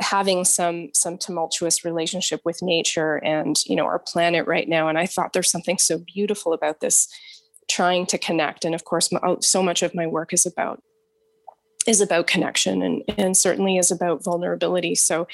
having 0.00 0.44
some 0.44 0.90
some 0.94 1.18
tumultuous 1.18 1.84
relationship 1.84 2.40
with 2.44 2.62
nature 2.62 3.16
and 3.16 3.62
you 3.66 3.76
know 3.76 3.84
our 3.84 3.98
planet 3.98 4.46
right 4.46 4.68
now. 4.68 4.88
And 4.88 4.98
i 4.98 5.06
thought 5.06 5.32
there's 5.32 5.50
something 5.50 5.78
so 5.78 5.98
beautiful 5.98 6.52
about 6.52 6.80
this 6.80 7.08
trying 7.68 8.06
to 8.06 8.18
connect. 8.18 8.64
And 8.64 8.74
of 8.74 8.84
course 8.84 9.10
oh, 9.22 9.38
so 9.40 9.62
much 9.62 9.82
of 9.82 9.94
my 9.94 10.06
work 10.06 10.32
is 10.32 10.46
about 10.46 10.82
is 11.86 12.00
about 12.00 12.26
connection 12.26 12.82
and 12.82 13.02
and 13.18 13.36
certainly 13.36 13.76
is 13.76 13.90
about 13.90 14.24
vulnerability. 14.24 14.94
So 14.94 15.26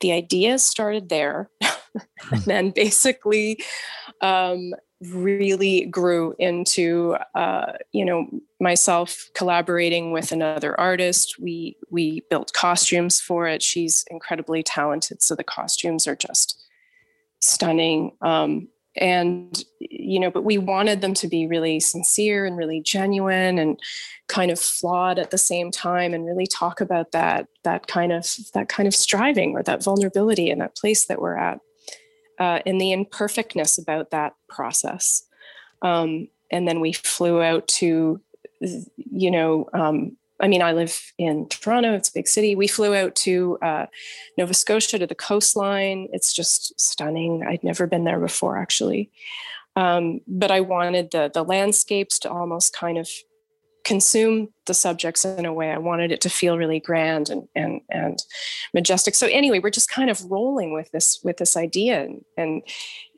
the 0.00 0.12
idea 0.12 0.58
started 0.58 1.08
there. 1.08 1.50
And 2.30 2.42
then 2.44 2.70
basically 2.70 3.62
um, 4.22 4.72
really 5.10 5.86
grew 5.86 6.34
into 6.38 7.16
uh, 7.34 7.72
you 7.92 8.04
know 8.04 8.28
myself 8.60 9.28
collaborating 9.34 10.12
with 10.12 10.32
another 10.32 10.78
artist. 10.78 11.38
We 11.38 11.76
we 11.90 12.22
built 12.30 12.52
costumes 12.52 13.20
for 13.20 13.46
it. 13.46 13.62
She's 13.62 14.04
incredibly 14.10 14.62
talented 14.62 15.22
so 15.22 15.34
the 15.34 15.44
costumes 15.44 16.06
are 16.06 16.16
just 16.16 16.62
stunning. 17.40 18.12
Um, 18.20 18.68
and 18.96 19.64
you 19.80 20.20
know 20.20 20.30
but 20.30 20.44
we 20.44 20.58
wanted 20.58 21.00
them 21.00 21.14
to 21.14 21.26
be 21.26 21.46
really 21.46 21.80
sincere 21.80 22.44
and 22.44 22.58
really 22.58 22.80
genuine 22.80 23.58
and 23.58 23.80
kind 24.28 24.50
of 24.50 24.60
flawed 24.60 25.18
at 25.18 25.30
the 25.30 25.38
same 25.38 25.70
time 25.70 26.12
and 26.12 26.26
really 26.26 26.46
talk 26.46 26.80
about 26.80 27.10
that 27.12 27.46
that 27.64 27.86
kind 27.86 28.12
of 28.12 28.26
that 28.52 28.68
kind 28.68 28.86
of 28.86 28.94
striving 28.94 29.52
or 29.54 29.62
that 29.62 29.82
vulnerability 29.82 30.50
and 30.50 30.60
that 30.60 30.76
place 30.76 31.06
that 31.06 31.20
we're 31.20 31.38
at 31.38 31.58
uh, 32.38 32.60
and 32.66 32.80
the 32.80 32.92
imperfectness 32.92 33.78
about 33.78 34.10
that 34.10 34.34
process. 34.48 35.24
Um, 35.82 36.28
and 36.50 36.68
then 36.68 36.80
we 36.80 36.92
flew 36.92 37.42
out 37.42 37.66
to, 37.68 38.20
you 38.60 39.30
know, 39.30 39.68
um, 39.72 40.16
I 40.40 40.48
mean, 40.48 40.62
I 40.62 40.72
live 40.72 41.12
in 41.18 41.48
Toronto, 41.48 41.94
it's 41.94 42.08
a 42.08 42.14
big 42.14 42.26
city. 42.26 42.56
We 42.56 42.66
flew 42.66 42.94
out 42.94 43.14
to 43.16 43.58
uh, 43.62 43.86
Nova 44.36 44.54
Scotia 44.54 44.98
to 44.98 45.06
the 45.06 45.14
coastline. 45.14 46.08
It's 46.12 46.32
just 46.32 46.78
stunning. 46.80 47.44
I'd 47.46 47.62
never 47.62 47.86
been 47.86 48.04
there 48.04 48.18
before, 48.18 48.58
actually. 48.58 49.10
Um, 49.76 50.20
but 50.26 50.50
I 50.50 50.60
wanted 50.60 51.12
the, 51.12 51.30
the 51.32 51.44
landscapes 51.44 52.18
to 52.20 52.30
almost 52.30 52.74
kind 52.74 52.98
of 52.98 53.08
consume 53.84 54.48
the 54.66 54.74
subjects 54.74 55.24
in 55.24 55.44
a 55.44 55.52
way. 55.52 55.70
I 55.70 55.78
wanted 55.78 56.12
it 56.12 56.20
to 56.22 56.30
feel 56.30 56.56
really 56.56 56.80
grand 56.80 57.30
and, 57.30 57.48
and, 57.54 57.80
and 57.90 58.18
majestic. 58.72 59.14
So 59.14 59.26
anyway, 59.26 59.58
we're 59.58 59.70
just 59.70 59.90
kind 59.90 60.10
of 60.10 60.30
rolling 60.30 60.72
with 60.72 60.90
this, 60.92 61.20
with 61.24 61.38
this 61.38 61.56
idea 61.56 62.02
and, 62.04 62.24
and, 62.36 62.62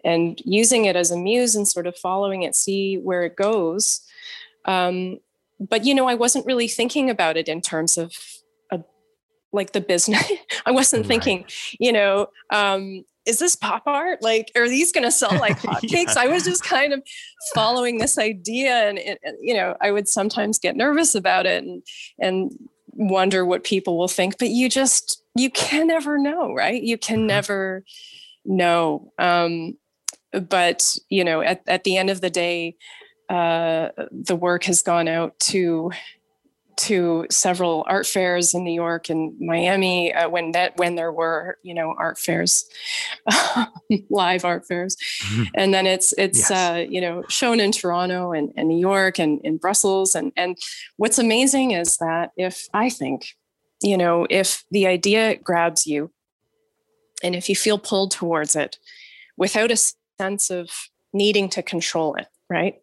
and 0.05 0.40
using 0.44 0.87
it 0.87 0.96
as 0.96 1.11
a 1.11 1.18
muse 1.18 1.55
and 1.55 1.68
sort 1.68 1.87
of 1.87 1.96
following 1.96 2.42
it, 2.42 2.55
see 2.55 2.96
where 2.96 3.24
it 3.24 3.37
goes. 3.37 4.00
Um, 4.64 5.18
but 5.61 5.85
you 5.85 5.94
know, 5.94 6.09
I 6.09 6.14
wasn't 6.14 6.46
really 6.46 6.68
thinking 6.68 7.11
about 7.11 7.37
it 7.37 7.48
in 7.48 7.61
terms 7.61 7.96
of 7.98 8.16
a, 8.70 8.81
like 9.53 9.72
the 9.72 9.81
business. 9.81 10.31
I 10.66 10.70
wasn't 10.70 11.03
right. 11.03 11.09
thinking, 11.09 11.44
you 11.79 11.92
know, 11.92 12.29
um, 12.50 13.05
is 13.27 13.39
this 13.39 13.57
pop 13.57 13.83
art? 13.87 14.23
Like, 14.23 14.51
are 14.55 14.69
these 14.69 14.93
going 14.93 15.05
to 15.05 15.11
sell 15.11 15.37
like 15.39 15.59
hotcakes? 15.61 16.15
yeah. 16.15 16.23
I 16.23 16.29
was 16.29 16.45
just 16.45 16.65
kind 16.65 16.93
of 16.93 17.03
following 17.55 17.99
this 17.99 18.19
idea, 18.19 18.89
and, 18.89 18.99
and, 18.99 19.19
you 19.41 19.55
know, 19.55 19.77
I 19.81 19.91
would 19.91 20.09
sometimes 20.09 20.59
get 20.59 20.77
nervous 20.77 21.15
about 21.15 21.47
it 21.47 21.65
and 21.65 21.83
and 22.19 22.53
wonder 22.97 23.45
what 23.45 23.65
people 23.65 23.99
will 23.99 24.09
think. 24.09 24.39
But 24.39 24.51
you 24.51 24.69
just 24.69 25.23
you 25.35 25.51
can 25.51 25.87
never 25.87 26.19
know, 26.19 26.53
right? 26.55 26.83
You 26.83 26.99
can 26.99 27.19
mm-hmm. 27.19 27.27
never 27.27 27.85
know. 28.45 29.13
Um, 29.19 29.77
but 30.33 30.97
you 31.09 31.25
know, 31.25 31.41
at 31.41 31.63
at 31.67 31.85
the 31.85 31.97
end 31.97 32.11
of 32.11 32.21
the 32.21 32.31
day, 32.31 32.77
uh, 33.29 33.89
the 34.11 34.37
work 34.37 34.65
has 34.65 34.83
gone 34.83 35.09
out 35.09 35.39
to 35.41 35.91
to 36.77 37.27
several 37.31 37.85
art 37.87 38.07
fairs 38.07 38.55
in 38.55 38.65
New 38.65 38.73
York 38.73 39.09
and 39.09 39.35
Miami 39.41 40.13
uh, 40.13 40.29
when 40.29 40.53
that 40.53 40.77
when 40.77 40.95
there 40.95 41.13
were 41.13 41.59
you 41.63 41.75
know 41.75 41.95
art 41.99 42.19
fairs, 42.19 42.65
live 44.11 44.45
art 44.45 44.67
fairs, 44.67 44.97
mm-hmm. 45.25 45.45
and 45.55 45.73
then 45.73 45.87
it's 45.87 46.13
it's 46.19 46.51
yes. 46.51 46.51
uh, 46.51 46.85
you 46.89 47.01
know 47.01 47.25
shown 47.29 47.61
in 47.61 47.73
Toronto 47.73 48.33
and, 48.33 48.53
and 48.57 48.69
New 48.69 48.79
York 48.79 49.19
and 49.19 49.41
in 49.45 49.57
Brussels 49.57 50.15
and 50.15 50.33
and 50.37 50.59
what's 50.97 51.19
amazing 51.19 51.73
is 51.73 51.97
that 51.99 52.31
if 52.37 52.67
I 52.75 52.91
think 52.91 53.29
you 53.83 53.97
know 53.97 54.27
if 54.31 54.65
the 54.71 54.87
idea 54.87 55.37
grabs 55.37 55.87
you, 55.87 56.13
and 57.23 57.35
if 57.35 57.49
you 57.49 57.57
feel 57.57 57.79
pulled 57.79 58.11
towards 58.11 58.57
it, 58.57 58.79
without 59.37 59.71
a 59.71 59.93
sense 60.21 60.51
of 60.51 60.71
needing 61.13 61.49
to 61.49 61.63
control 61.63 62.15
it, 62.17 62.27
right? 62.51 62.77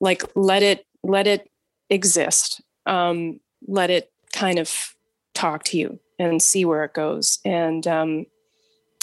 like 0.00 0.22
let 0.34 0.62
it 0.62 0.86
let 1.02 1.26
it 1.26 1.50
exist 1.90 2.60
um, 2.86 3.40
let 3.66 3.90
it 3.90 4.10
kind 4.32 4.58
of 4.58 4.94
talk 5.34 5.64
to 5.64 5.78
you 5.78 6.00
and 6.18 6.42
see 6.42 6.64
where 6.64 6.84
it 6.84 6.94
goes. 6.94 7.38
And 7.44 7.86
um, 7.86 8.26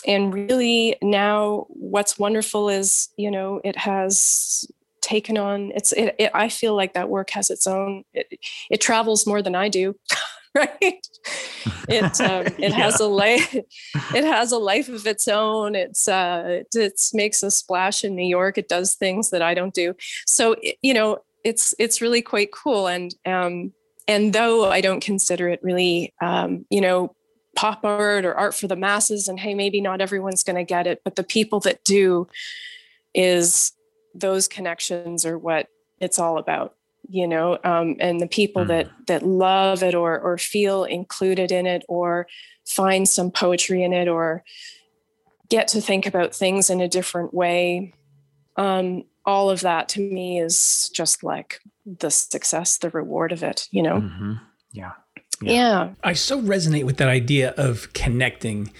and 0.07 0.33
really 0.33 0.97
now 1.01 1.65
what's 1.69 2.17
wonderful 2.17 2.69
is 2.69 3.09
you 3.17 3.29
know 3.29 3.61
it 3.63 3.77
has 3.77 4.65
taken 5.01 5.37
on 5.37 5.71
it's 5.75 5.91
it, 5.93 6.15
it, 6.17 6.31
i 6.33 6.47
feel 6.47 6.75
like 6.75 6.93
that 6.93 7.09
work 7.09 7.31
has 7.31 7.49
its 7.49 7.67
own 7.67 8.03
it, 8.13 8.27
it 8.69 8.81
travels 8.81 9.27
more 9.27 9.41
than 9.41 9.55
i 9.55 9.67
do 9.67 9.95
right? 10.55 11.07
It 11.87 12.21
um, 12.21 12.45
it 12.57 12.59
yeah. 12.59 12.69
has 12.69 12.99
a 12.99 13.07
life 13.07 13.55
it 13.55 14.23
has 14.23 14.51
a 14.51 14.57
life 14.57 14.89
of 14.89 15.07
its 15.07 15.27
own. 15.27 15.75
It's 15.75 16.07
uh 16.07 16.43
it, 16.45 16.67
it 16.75 17.01
makes 17.13 17.43
a 17.43 17.51
splash 17.51 18.03
in 18.03 18.15
new 18.15 18.27
york. 18.27 18.57
It 18.57 18.67
does 18.67 18.95
things 18.95 19.29
that 19.29 19.41
i 19.41 19.53
don't 19.53 19.73
do. 19.73 19.95
So 20.25 20.55
you 20.81 20.93
know 20.93 21.19
it's 21.43 21.73
it's 21.79 22.01
really 22.01 22.21
quite 22.21 22.51
cool 22.51 22.87
and 22.87 23.15
um 23.25 23.73
and 24.07 24.33
though 24.33 24.69
i 24.69 24.81
don't 24.81 25.03
consider 25.03 25.49
it 25.49 25.59
really 25.63 26.13
um 26.21 26.65
you 26.69 26.81
know 26.81 27.15
pop 27.55 27.83
art 27.83 28.25
or 28.25 28.33
art 28.33 28.55
for 28.55 28.67
the 28.67 28.75
masses 28.75 29.27
and 29.27 29.39
hey 29.39 29.53
maybe 29.53 29.81
not 29.81 30.01
everyone's 30.01 30.43
going 30.43 30.55
to 30.55 30.63
get 30.63 30.87
it 30.87 31.01
but 31.03 31.15
the 31.15 31.23
people 31.23 31.59
that 31.59 31.83
do 31.83 32.27
is 33.13 33.73
those 34.15 34.47
connections 34.47 35.25
are 35.25 35.37
what 35.37 35.67
it's 35.99 36.19
all 36.19 36.37
about 36.37 36.75
you 37.09 37.27
know 37.27 37.57
um, 37.63 37.95
and 37.99 38.21
the 38.21 38.27
people 38.27 38.63
mm. 38.63 38.67
that 38.67 38.89
that 39.07 39.23
love 39.23 39.83
it 39.83 39.95
or 39.95 40.19
or 40.19 40.37
feel 40.37 40.83
included 40.83 41.51
in 41.51 41.65
it 41.65 41.83
or 41.87 42.27
find 42.65 43.07
some 43.07 43.31
poetry 43.31 43.83
in 43.83 43.91
it 43.91 44.07
or 44.07 44.43
get 45.49 45.67
to 45.67 45.81
think 45.81 46.05
about 46.05 46.33
things 46.33 46.69
in 46.69 46.79
a 46.79 46.87
different 46.87 47.33
way 47.33 47.93
um, 48.55 49.03
all 49.25 49.49
of 49.49 49.61
that 49.61 49.89
to 49.89 49.99
me 50.01 50.39
is 50.39 50.89
just 50.93 51.23
like 51.23 51.59
the 51.85 52.09
success 52.09 52.77
the 52.77 52.89
reward 52.89 53.31
of 53.31 53.43
it 53.43 53.67
you 53.71 53.81
know 53.81 54.01
mm-hmm. 54.01 54.33
yeah. 54.71 54.91
yeah 55.41 55.51
yeah 55.51 55.89
i 56.03 56.13
so 56.13 56.41
resonate 56.41 56.83
with 56.83 56.97
that 56.97 57.07
idea 57.07 57.51
of 57.57 57.91
connecting 57.93 58.71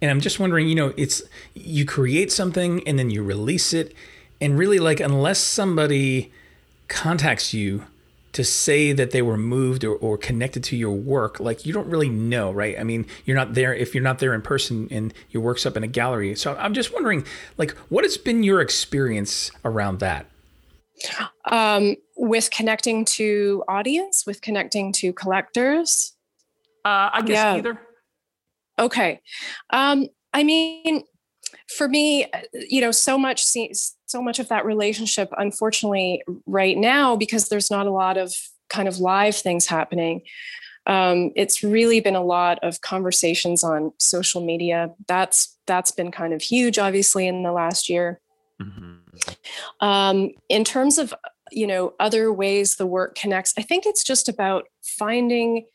and 0.00 0.10
i'm 0.10 0.20
just 0.20 0.38
wondering 0.38 0.68
you 0.68 0.74
know 0.74 0.92
it's 0.96 1.22
you 1.54 1.84
create 1.84 2.30
something 2.30 2.86
and 2.86 2.98
then 2.98 3.10
you 3.10 3.22
release 3.22 3.72
it 3.72 3.94
and 4.40 4.58
really 4.58 4.78
like 4.78 5.00
unless 5.00 5.38
somebody 5.38 6.32
contacts 6.88 7.52
you 7.52 7.84
to 8.36 8.44
say 8.44 8.92
that 8.92 9.12
they 9.12 9.22
were 9.22 9.38
moved 9.38 9.82
or, 9.82 9.96
or 9.96 10.18
connected 10.18 10.62
to 10.62 10.76
your 10.76 10.92
work, 10.92 11.40
like 11.40 11.64
you 11.64 11.72
don't 11.72 11.86
really 11.86 12.10
know, 12.10 12.52
right? 12.52 12.78
I 12.78 12.84
mean, 12.84 13.06
you're 13.24 13.34
not 13.34 13.54
there 13.54 13.74
if 13.74 13.94
you're 13.94 14.04
not 14.04 14.18
there 14.18 14.34
in 14.34 14.42
person 14.42 14.88
and 14.90 15.14
your 15.30 15.42
work's 15.42 15.64
up 15.64 15.74
in 15.74 15.82
a 15.82 15.86
gallery. 15.86 16.34
So 16.36 16.54
I'm 16.56 16.74
just 16.74 16.92
wondering, 16.92 17.24
like, 17.56 17.70
what 17.88 18.04
has 18.04 18.18
been 18.18 18.42
your 18.42 18.60
experience 18.60 19.50
around 19.64 20.00
that? 20.00 20.26
Um, 21.50 21.96
with 22.14 22.50
connecting 22.50 23.06
to 23.06 23.64
audience, 23.68 24.24
with 24.26 24.42
connecting 24.42 24.92
to 24.96 25.14
collectors. 25.14 26.14
Uh, 26.84 27.08
I 27.14 27.22
guess 27.22 27.36
yeah. 27.36 27.54
either. 27.54 27.80
Okay. 28.78 29.22
Um, 29.70 30.08
I 30.34 30.44
mean, 30.44 31.04
for 31.74 31.88
me, 31.88 32.26
you 32.52 32.82
know, 32.82 32.90
so 32.90 33.16
much 33.16 33.42
so 34.06 34.22
much 34.22 34.38
of 34.38 34.48
that 34.48 34.64
relationship, 34.64 35.32
unfortunately, 35.36 36.22
right 36.46 36.76
now, 36.76 37.16
because 37.16 37.48
there's 37.48 37.70
not 37.70 37.86
a 37.86 37.90
lot 37.90 38.16
of 38.16 38.34
kind 38.68 38.88
of 38.88 38.98
live 38.98 39.36
things 39.36 39.66
happening. 39.66 40.22
Um, 40.86 41.32
it's 41.34 41.64
really 41.64 42.00
been 42.00 42.14
a 42.14 42.22
lot 42.22 42.58
of 42.62 42.80
conversations 42.80 43.64
on 43.64 43.92
social 43.98 44.40
media. 44.40 44.90
That's 45.08 45.58
that's 45.66 45.90
been 45.90 46.12
kind 46.12 46.32
of 46.32 46.40
huge, 46.40 46.78
obviously, 46.78 47.26
in 47.26 47.42
the 47.42 47.52
last 47.52 47.88
year. 47.88 48.20
Mm-hmm. 48.62 49.86
Um, 49.86 50.30
in 50.48 50.64
terms 50.64 50.98
of 50.98 51.12
you 51.50 51.66
know 51.66 51.94
other 51.98 52.32
ways 52.32 52.76
the 52.76 52.86
work 52.86 53.16
connects, 53.16 53.52
I 53.58 53.62
think 53.62 53.84
it's 53.84 54.04
just 54.04 54.28
about 54.28 54.68
finding 54.82 55.66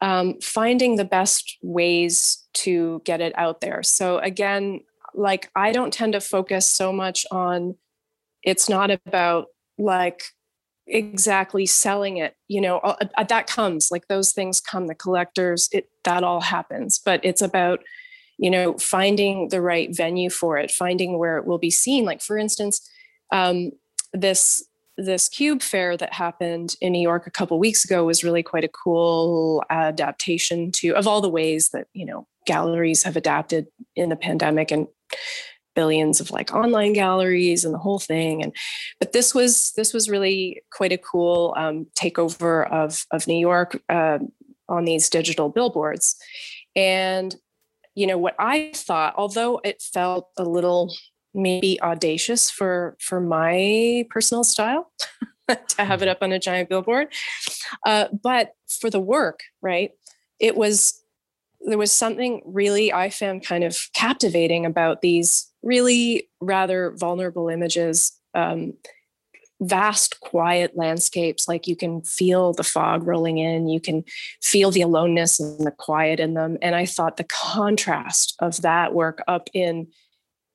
um, 0.00 0.40
finding 0.40 0.96
the 0.96 1.04
best 1.04 1.58
ways 1.62 2.46
to 2.54 3.02
get 3.04 3.20
it 3.20 3.32
out 3.36 3.60
there. 3.60 3.82
So 3.82 4.18
again, 4.18 4.80
like 5.18 5.50
I 5.54 5.72
don't 5.72 5.92
tend 5.92 6.12
to 6.14 6.20
focus 6.20 6.70
so 6.70 6.92
much 6.92 7.26
on 7.30 7.76
it's 8.42 8.68
not 8.68 8.90
about 8.90 9.46
like 9.78 10.22
exactly 10.86 11.66
selling 11.66 12.16
it 12.16 12.34
you 12.46 12.60
know 12.60 12.78
uh, 12.78 12.96
uh, 13.18 13.24
that 13.24 13.46
comes 13.46 13.90
like 13.90 14.08
those 14.08 14.32
things 14.32 14.58
come 14.58 14.86
the 14.86 14.94
collectors 14.94 15.68
it 15.72 15.90
that 16.04 16.24
all 16.24 16.40
happens. 16.40 16.98
But 16.98 17.20
it's 17.24 17.42
about 17.42 17.80
you 18.38 18.50
know 18.50 18.78
finding 18.78 19.48
the 19.48 19.60
right 19.60 19.94
venue 19.94 20.30
for 20.30 20.56
it 20.56 20.70
finding 20.70 21.18
where 21.18 21.36
it 21.36 21.46
will 21.46 21.58
be 21.58 21.70
seen. 21.70 22.04
Like 22.04 22.22
for 22.22 22.38
instance 22.38 22.88
um, 23.30 23.72
this 24.12 24.64
this 24.96 25.28
cube 25.28 25.62
fair 25.62 25.96
that 25.96 26.12
happened 26.12 26.74
in 26.80 26.92
new 26.92 27.00
york 27.00 27.24
a 27.24 27.30
couple 27.30 27.56
weeks 27.56 27.84
ago 27.84 28.04
was 28.04 28.24
really 28.24 28.42
quite 28.42 28.64
a 28.64 28.68
cool 28.68 29.62
adaptation 29.70 30.72
to 30.72 30.90
of 30.96 31.06
all 31.06 31.20
the 31.20 31.28
ways 31.28 31.68
that 31.68 31.86
you 31.92 32.04
know 32.04 32.26
galleries 32.46 33.04
have 33.04 33.16
adapted 33.16 33.68
in 33.94 34.08
the 34.08 34.16
pandemic 34.16 34.72
and 34.72 34.88
billions 35.74 36.20
of 36.20 36.30
like 36.32 36.52
online 36.52 36.92
galleries 36.92 37.64
and 37.64 37.72
the 37.72 37.78
whole 37.78 38.00
thing 38.00 38.42
and 38.42 38.52
but 38.98 39.12
this 39.12 39.32
was 39.32 39.72
this 39.76 39.94
was 39.94 40.08
really 40.08 40.60
quite 40.72 40.90
a 40.90 40.98
cool 40.98 41.54
um, 41.56 41.86
takeover 41.96 42.68
of 42.72 43.04
of 43.12 43.28
new 43.28 43.38
york 43.38 43.80
uh, 43.88 44.18
on 44.68 44.84
these 44.84 45.08
digital 45.08 45.48
billboards. 45.48 46.16
And 46.76 47.34
you 47.98 48.06
know 48.06 48.16
what 48.16 48.36
i 48.38 48.70
thought 48.74 49.12
although 49.16 49.60
it 49.64 49.82
felt 49.82 50.28
a 50.36 50.44
little 50.44 50.94
maybe 51.34 51.80
audacious 51.82 52.48
for 52.48 52.96
for 53.00 53.20
my 53.20 54.06
personal 54.08 54.44
style 54.44 54.92
to 55.48 55.84
have 55.84 56.00
it 56.00 56.06
up 56.06 56.18
on 56.22 56.30
a 56.30 56.38
giant 56.38 56.68
billboard 56.68 57.08
uh, 57.84 58.06
but 58.22 58.52
for 58.80 58.88
the 58.88 59.00
work 59.00 59.40
right 59.62 59.90
it 60.38 60.56
was 60.56 61.02
there 61.60 61.78
was 61.78 61.92
something 61.92 62.42
really 62.44 62.92
I 62.92 63.10
found 63.10 63.44
kind 63.44 63.64
of 63.64 63.76
captivating 63.94 64.64
about 64.64 65.00
these 65.00 65.50
really 65.62 66.28
rather 66.40 66.94
vulnerable 66.98 67.48
images. 67.48 68.12
Um, 68.34 68.74
vast 69.60 70.20
quiet 70.20 70.76
landscapes 70.76 71.48
like 71.48 71.66
you 71.66 71.74
can 71.74 72.00
feel 72.02 72.52
the 72.52 72.62
fog 72.62 73.04
rolling 73.04 73.38
in 73.38 73.66
you 73.66 73.80
can 73.80 74.04
feel 74.40 74.70
the 74.70 74.82
aloneness 74.82 75.40
and 75.40 75.66
the 75.66 75.72
quiet 75.72 76.20
in 76.20 76.34
them 76.34 76.56
and 76.62 76.76
i 76.76 76.86
thought 76.86 77.16
the 77.16 77.24
contrast 77.24 78.36
of 78.38 78.62
that 78.62 78.94
work 78.94 79.20
up 79.26 79.50
in 79.52 79.88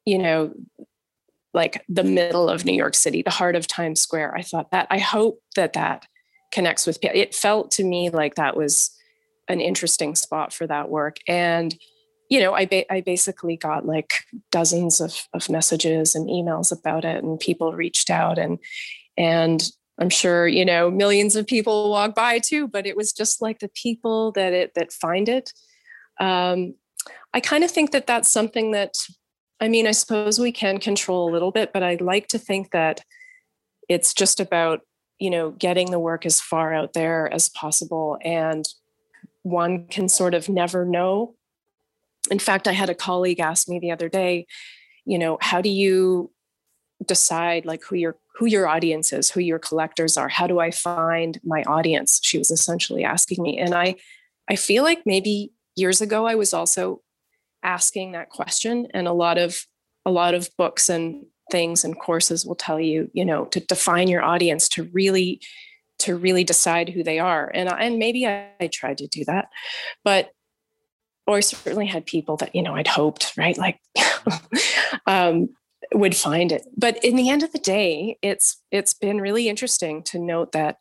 you 0.05 0.17
know 0.17 0.53
like 1.53 1.83
the 1.89 2.05
middle 2.05 2.47
of 2.47 2.63
new 2.63 2.71
york 2.71 2.95
city 2.95 3.21
the 3.21 3.29
heart 3.29 3.57
of 3.57 3.67
times 3.67 3.99
square 3.99 4.33
i 4.37 4.41
thought 4.41 4.71
that 4.71 4.87
i 4.89 4.99
hope 4.99 5.37
that 5.57 5.73
that 5.73 6.05
connects 6.53 6.85
with 6.85 7.01
people. 7.01 7.19
It 7.19 7.35
felt 7.35 7.71
to 7.71 7.83
me 7.83 8.09
like 8.09 8.35
that 8.35 8.55
was 8.55 8.91
an 9.47 9.59
interesting 9.59 10.15
spot 10.15 10.53
for 10.53 10.67
that 10.67 10.89
work. 10.89 11.17
And, 11.27 11.75
you 12.29 12.39
know, 12.39 12.53
I, 12.53 12.65
ba- 12.65 12.91
I 12.91 13.01
basically 13.01 13.57
got 13.57 13.85
like 13.85 14.13
dozens 14.51 15.01
of, 15.01 15.27
of 15.33 15.49
messages 15.49 16.15
and 16.15 16.29
emails 16.29 16.71
about 16.77 17.05
it 17.05 17.23
and 17.23 17.39
people 17.39 17.73
reached 17.73 18.09
out 18.09 18.37
and, 18.37 18.59
and 19.17 19.63
I'm 19.99 20.09
sure, 20.09 20.47
you 20.47 20.65
know, 20.65 20.89
millions 20.89 21.35
of 21.35 21.45
people 21.45 21.91
walk 21.91 22.15
by 22.15 22.39
too, 22.39 22.67
but 22.67 22.87
it 22.87 22.97
was 22.97 23.13
just 23.13 23.41
like 23.41 23.59
the 23.59 23.69
people 23.69 24.31
that 24.31 24.51
it, 24.53 24.71
that 24.75 24.91
find 24.91 25.29
it. 25.29 25.51
Um, 26.19 26.75
I 27.33 27.39
kind 27.39 27.63
of 27.63 27.69
think 27.69 27.91
that 27.91 28.07
that's 28.07 28.29
something 28.29 28.71
that, 28.71 28.95
I 29.59 29.67
mean, 29.67 29.85
I 29.85 29.91
suppose 29.91 30.39
we 30.39 30.51
can 30.51 30.79
control 30.79 31.29
a 31.29 31.31
little 31.31 31.51
bit, 31.51 31.71
but 31.73 31.83
I 31.83 31.97
like 32.01 32.27
to 32.29 32.39
think 32.39 32.71
that 32.71 33.01
it's 33.89 34.13
just 34.13 34.39
about 34.39 34.81
you 35.19 35.29
know 35.29 35.51
getting 35.51 35.91
the 35.91 35.99
work 35.99 36.25
as 36.25 36.41
far 36.41 36.73
out 36.73 36.93
there 36.93 37.31
as 37.31 37.49
possible 37.49 38.17
and 38.23 38.65
one 39.43 39.87
can 39.87 40.09
sort 40.09 40.33
of 40.33 40.49
never 40.49 40.85
know. 40.85 41.35
In 42.31 42.39
fact 42.39 42.67
i 42.67 42.71
had 42.71 42.89
a 42.89 42.95
colleague 42.95 43.39
ask 43.39 43.67
me 43.67 43.79
the 43.79 43.91
other 43.91 44.09
day 44.09 44.47
you 45.05 45.17
know 45.17 45.37
how 45.41 45.61
do 45.61 45.69
you 45.69 46.31
decide 47.05 47.65
like 47.65 47.83
who 47.83 47.95
your 47.95 48.15
who 48.35 48.45
your 48.47 48.67
audience 48.67 49.13
is 49.13 49.29
who 49.29 49.39
your 49.41 49.59
collectors 49.59 50.17
are? 50.17 50.29
How 50.29 50.47
do 50.47 50.59
i 50.59 50.71
find 50.71 51.39
my 51.43 51.63
audience? 51.63 52.19
She 52.23 52.37
was 52.37 52.51
essentially 52.51 53.03
asking 53.03 53.43
me. 53.43 53.59
And 53.59 53.73
i 53.73 53.95
i 54.49 54.55
feel 54.55 54.83
like 54.83 55.03
maybe 55.05 55.51
years 55.75 56.01
ago 56.01 56.25
i 56.25 56.35
was 56.35 56.53
also 56.53 57.01
asking 57.63 58.11
that 58.11 58.29
question. 58.29 58.87
And 58.93 59.07
a 59.07 59.13
lot 59.13 59.37
of 59.37 59.65
a 60.05 60.11
lot 60.11 60.33
of 60.33 60.49
books 60.57 60.89
and 60.89 61.25
things 61.51 61.83
and 61.83 61.99
courses 61.99 62.45
will 62.45 62.55
tell 62.55 62.79
you 62.79 63.09
you 63.13 63.25
know 63.25 63.45
to 63.45 63.59
define 63.59 64.07
your 64.07 64.23
audience 64.23 64.69
to 64.69 64.89
really 64.93 65.41
to 66.03 66.15
really 66.15 66.43
decide 66.43 66.89
who 66.89 67.03
they 67.03 67.19
are 67.19 67.51
and 67.53 67.69
and 67.69 67.99
maybe 67.99 68.25
I, 68.27 68.49
I 68.59 68.67
tried 68.67 68.97
to 68.99 69.07
do 69.07 69.23
that 69.25 69.49
but 70.03 70.31
or 71.25 71.37
I 71.37 71.39
certainly 71.39 71.87
had 71.87 72.05
people 72.05 72.37
that 72.37 72.53
you 72.55 72.61
know 72.61 72.75
I'd 72.75 72.87
hoped 72.87 73.33
right 73.37 73.57
like 73.57 73.79
um, 75.07 75.49
would 75.93 76.15
find 76.15 76.51
it 76.51 76.65
but 76.77 77.03
in 77.03 77.15
the 77.15 77.29
end 77.29 77.43
of 77.43 77.51
the 77.51 77.59
day 77.59 78.17
it's 78.21 78.61
it's 78.71 78.93
been 78.93 79.21
really 79.21 79.49
interesting 79.49 80.03
to 80.03 80.19
note 80.19 80.51
that 80.53 80.77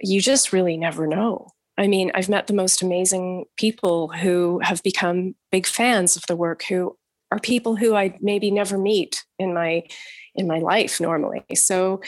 you 0.00 0.20
just 0.20 0.52
really 0.52 0.76
never 0.76 1.06
know 1.06 1.48
I 1.76 1.88
mean, 1.88 2.12
I've 2.14 2.28
met 2.28 2.46
the 2.46 2.54
most 2.54 2.82
amazing 2.82 3.46
people 3.56 4.08
who 4.08 4.60
have 4.62 4.82
become 4.82 5.34
big 5.50 5.66
fans 5.66 6.16
of 6.16 6.24
the 6.26 6.36
work, 6.36 6.62
who 6.68 6.96
are 7.32 7.40
people 7.40 7.74
who 7.76 7.94
I 7.96 8.16
maybe 8.20 8.50
never 8.50 8.78
meet 8.78 9.24
in 9.38 9.52
my 9.52 9.82
in 10.36 10.46
my 10.46 10.58
life 10.60 11.00
normally. 11.00 11.44
So 11.54 12.00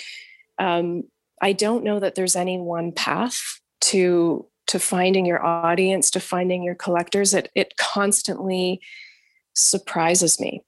um, 0.58 1.04
I 1.42 1.52
don't 1.52 1.84
know 1.84 2.00
that 2.00 2.14
there's 2.14 2.36
any 2.36 2.58
one 2.58 2.92
path 2.92 3.60
to 3.82 4.46
to 4.68 4.78
finding 4.80 5.26
your 5.26 5.44
audience, 5.44 6.10
to 6.10 6.20
finding 6.20 6.62
your 6.62 6.74
collectors. 6.74 7.34
It 7.34 7.50
it 7.54 7.76
constantly 7.76 8.80
surprises 9.54 10.40
me 10.40 10.62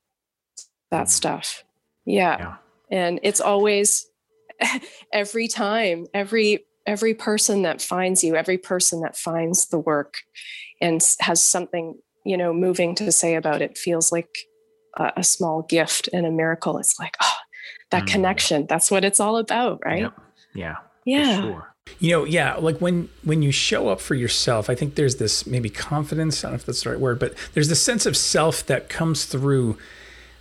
that 0.91 1.07
mm. 1.07 1.11
stuff. 1.11 1.65
Yeah. 2.05 2.37
yeah. 2.39 2.57
And 2.91 3.21
it's 3.23 3.41
always 3.41 4.07
every 5.13 5.49
time, 5.49 6.07
every 6.15 6.65
every 6.87 7.15
person 7.15 7.63
that 7.63 7.83
finds 7.83 8.25
you, 8.25 8.35
every 8.35 8.57
person 8.59 9.03
that 9.03 9.17
finds 9.17 9.69
the 9.69 9.79
work 9.79 10.15
and 10.81 11.01
has 11.21 11.45
something 11.45 11.97
you 12.25 12.37
know 12.37 12.53
moving 12.53 12.95
to 12.95 13.11
say 13.11 13.35
about 13.35 13.63
it 13.63 13.79
feels 13.79 14.13
like 14.13 14.29
a, 14.97 15.13
a 15.19 15.25
small 15.25 15.63
gift 15.63 16.09
and 16.13 16.27
a 16.27 16.31
miracle 16.31 16.79
it's 16.79 16.99
like 16.99 17.17
oh 17.23 17.35
that 17.91 18.05
mm. 18.05 18.09
connection 18.09 18.67
that's 18.69 18.91
what 18.91 19.05
it's 19.05 19.21
all 19.21 19.39
about 19.39 19.81
right 19.85 20.03
yep. 20.03 20.21
Yeah 20.59 20.77
yeah 21.05 21.41
sure. 21.41 21.75
you 21.99 22.11
know 22.11 22.25
yeah 22.25 22.55
like 22.57 22.79
when 22.79 23.09
when 23.25 23.43
you 23.43 23.53
show 23.53 23.89
up 23.89 24.01
for 24.01 24.15
yourself 24.15 24.69
i 24.69 24.75
think 24.75 24.95
there's 24.95 25.17
this 25.17 25.47
maybe 25.47 25.71
confidence 25.71 26.45
i 26.45 26.49
don't 26.49 26.53
know 26.53 26.57
if 26.57 26.67
that's 26.67 26.83
the 26.83 26.91
right 26.91 27.01
word 27.01 27.19
but 27.19 27.35
there's 27.55 27.69
this 27.69 27.83
sense 27.83 28.07
of 28.07 28.17
self 28.17 28.65
that 28.67 28.89
comes 28.89 29.25
through 29.25 29.79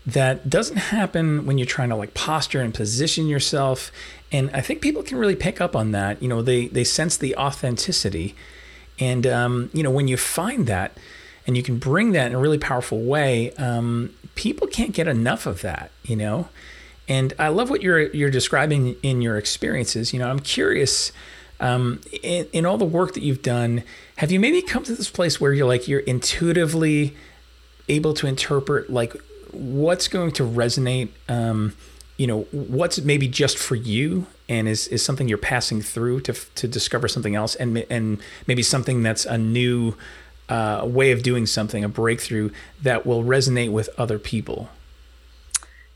that 0.06 0.50
doesn't 0.50 0.78
happen 0.78 1.46
when 1.46 1.58
you're 1.58 1.68
trying 1.68 1.90
to 1.90 1.96
like 1.96 2.14
posture 2.14 2.62
and 2.62 2.74
position 2.74 3.28
yourself 3.28 3.92
and 4.32 4.50
i 4.54 4.62
think 4.62 4.82
people 4.82 5.04
can 5.04 5.18
really 5.18 5.36
pick 5.36 5.62
up 5.62 5.76
on 5.76 5.92
that 5.92 6.22
you 6.22 6.28
know 6.28 6.42
they 6.42 6.68
they 6.68 6.84
sense 6.84 7.18
the 7.18 7.36
authenticity 7.36 8.36
and 9.00 9.28
um, 9.28 9.70
you 9.74 9.84
know 9.84 9.92
when 9.92 10.08
you 10.08 10.18
find 10.18 10.66
that 10.68 10.98
and 11.48 11.56
you 11.56 11.64
can 11.64 11.80
bring 11.80 12.12
that 12.12 12.28
in 12.28 12.36
a 12.36 12.40
really 12.40 12.58
powerful 12.58 13.02
way, 13.02 13.52
um, 13.54 14.14
people 14.36 14.68
can't 14.68 14.92
get 14.92 15.08
enough 15.08 15.46
of 15.46 15.62
that, 15.62 15.92
you 16.04 16.16
know. 16.16 16.50
And 17.08 17.34
I 17.40 17.50
love 17.50 17.70
what 17.70 17.82
you're 17.82 18.12
you're 18.14 18.30
describing 18.30 18.96
in 19.02 19.22
your 19.22 19.38
experiences. 19.38 20.14
You 20.14 20.20
know, 20.20 20.30
I'm 20.30 20.40
curious. 20.40 21.12
Um, 21.60 22.02
in, 22.22 22.48
in 22.54 22.66
all 22.68 22.78
the 22.78 22.86
work 22.86 23.16
that 23.16 23.24
you've 23.24 23.42
done, 23.42 23.82
have 24.18 24.32
you 24.32 24.40
maybe 24.40 24.62
come 24.62 24.84
to 24.84 24.94
this 24.94 25.10
place 25.10 25.42
where 25.42 25.54
you're 25.54 25.66
like 25.66 25.88
you're 25.88 26.02
intuitively 26.02 27.18
able 27.90 28.14
to 28.14 28.28
interpret 28.28 28.92
like 28.92 29.16
what's 29.52 30.08
going 30.08 30.32
to 30.34 30.44
resonate? 30.44 31.10
Um, 31.28 31.76
you 32.18 32.28
know, 32.28 32.42
what's 32.52 33.00
maybe 33.02 33.28
just 33.28 33.58
for 33.58 33.76
you 33.76 34.28
and 34.50 34.68
is, 34.68 34.88
is 34.88 35.04
something 35.04 35.28
you're 35.28 35.38
passing 35.38 35.82
through 35.82 36.22
to 36.22 36.34
to 36.34 36.68
discover 36.68 37.08
something 37.08 37.36
else, 37.36 37.56
and 37.56 37.86
and 37.90 38.20
maybe 38.46 38.64
something 38.64 39.04
that's 39.04 39.26
a 39.26 39.38
new 39.38 39.96
uh, 40.50 40.84
way 40.86 41.12
of 41.12 41.24
doing 41.24 41.46
something, 41.46 41.84
a 41.84 41.90
breakthrough 41.90 42.50
that 42.82 43.06
will 43.06 43.24
resonate 43.24 43.72
with 43.72 43.90
other 43.98 44.20
people? 44.20 44.70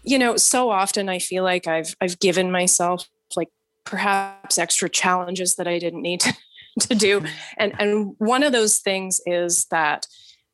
You 0.04 0.18
know, 0.18 0.36
so 0.38 0.70
often 0.70 1.10
I 1.10 1.20
feel 1.20 1.44
like 1.44 1.68
I've 1.68 1.96
I've 2.02 2.20
given 2.20 2.52
myself 2.52 3.08
like 3.36 3.50
perhaps 3.86 4.58
extra 4.58 4.90
challenges 4.90 5.56
that 5.56 5.68
I 5.68 5.80
didn't 5.80 6.02
need 6.02 6.20
to, 6.22 6.34
to 6.80 6.96
do, 6.96 7.24
and 7.58 7.74
and 7.80 8.16
one 8.18 8.44
of 8.44 8.52
those 8.52 8.80
things 8.80 9.22
is 9.26 9.66
that 9.72 10.08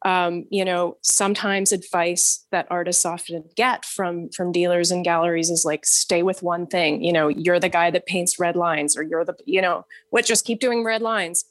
um, 0.05 0.45
you 0.49 0.63
know 0.63 0.97
sometimes 1.01 1.71
advice 1.71 2.45
that 2.51 2.67
artists 2.69 3.05
often 3.05 3.43
get 3.55 3.85
from 3.85 4.29
from 4.29 4.51
dealers 4.51 4.91
and 4.91 5.03
galleries 5.03 5.49
is 5.49 5.65
like 5.65 5.85
stay 5.85 6.23
with 6.23 6.43
one 6.43 6.67
thing. 6.67 7.03
You 7.03 7.13
know 7.13 7.27
you're 7.27 7.59
the 7.59 7.69
guy 7.69 7.89
that 7.91 8.05
paints 8.05 8.39
red 8.39 8.55
lines 8.55 8.97
or 8.97 9.03
you're 9.03 9.25
the 9.25 9.35
you 9.45 9.61
know 9.61 9.85
what 10.09 10.25
just 10.25 10.45
keep 10.45 10.59
doing 10.59 10.83
red 10.83 11.01
lines. 11.01 11.45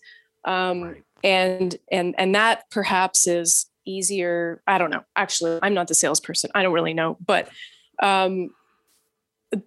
Um, 0.45 0.83
right. 0.83 1.03
and 1.25 1.77
and 1.91 2.15
and 2.19 2.35
that 2.35 2.71
perhaps 2.71 3.27
is 3.27 3.67
easier 3.85 4.63
i 4.67 4.79
don't 4.79 4.91
know. 4.91 5.05
Actually 5.17 5.59
i'm 5.63 5.75
not 5.75 5.89
the 5.89 5.95
salesperson. 5.95 6.51
I 6.55 6.63
don't 6.63 6.73
really 6.73 6.95
know. 6.95 7.17
But 7.25 7.49
um 8.03 8.51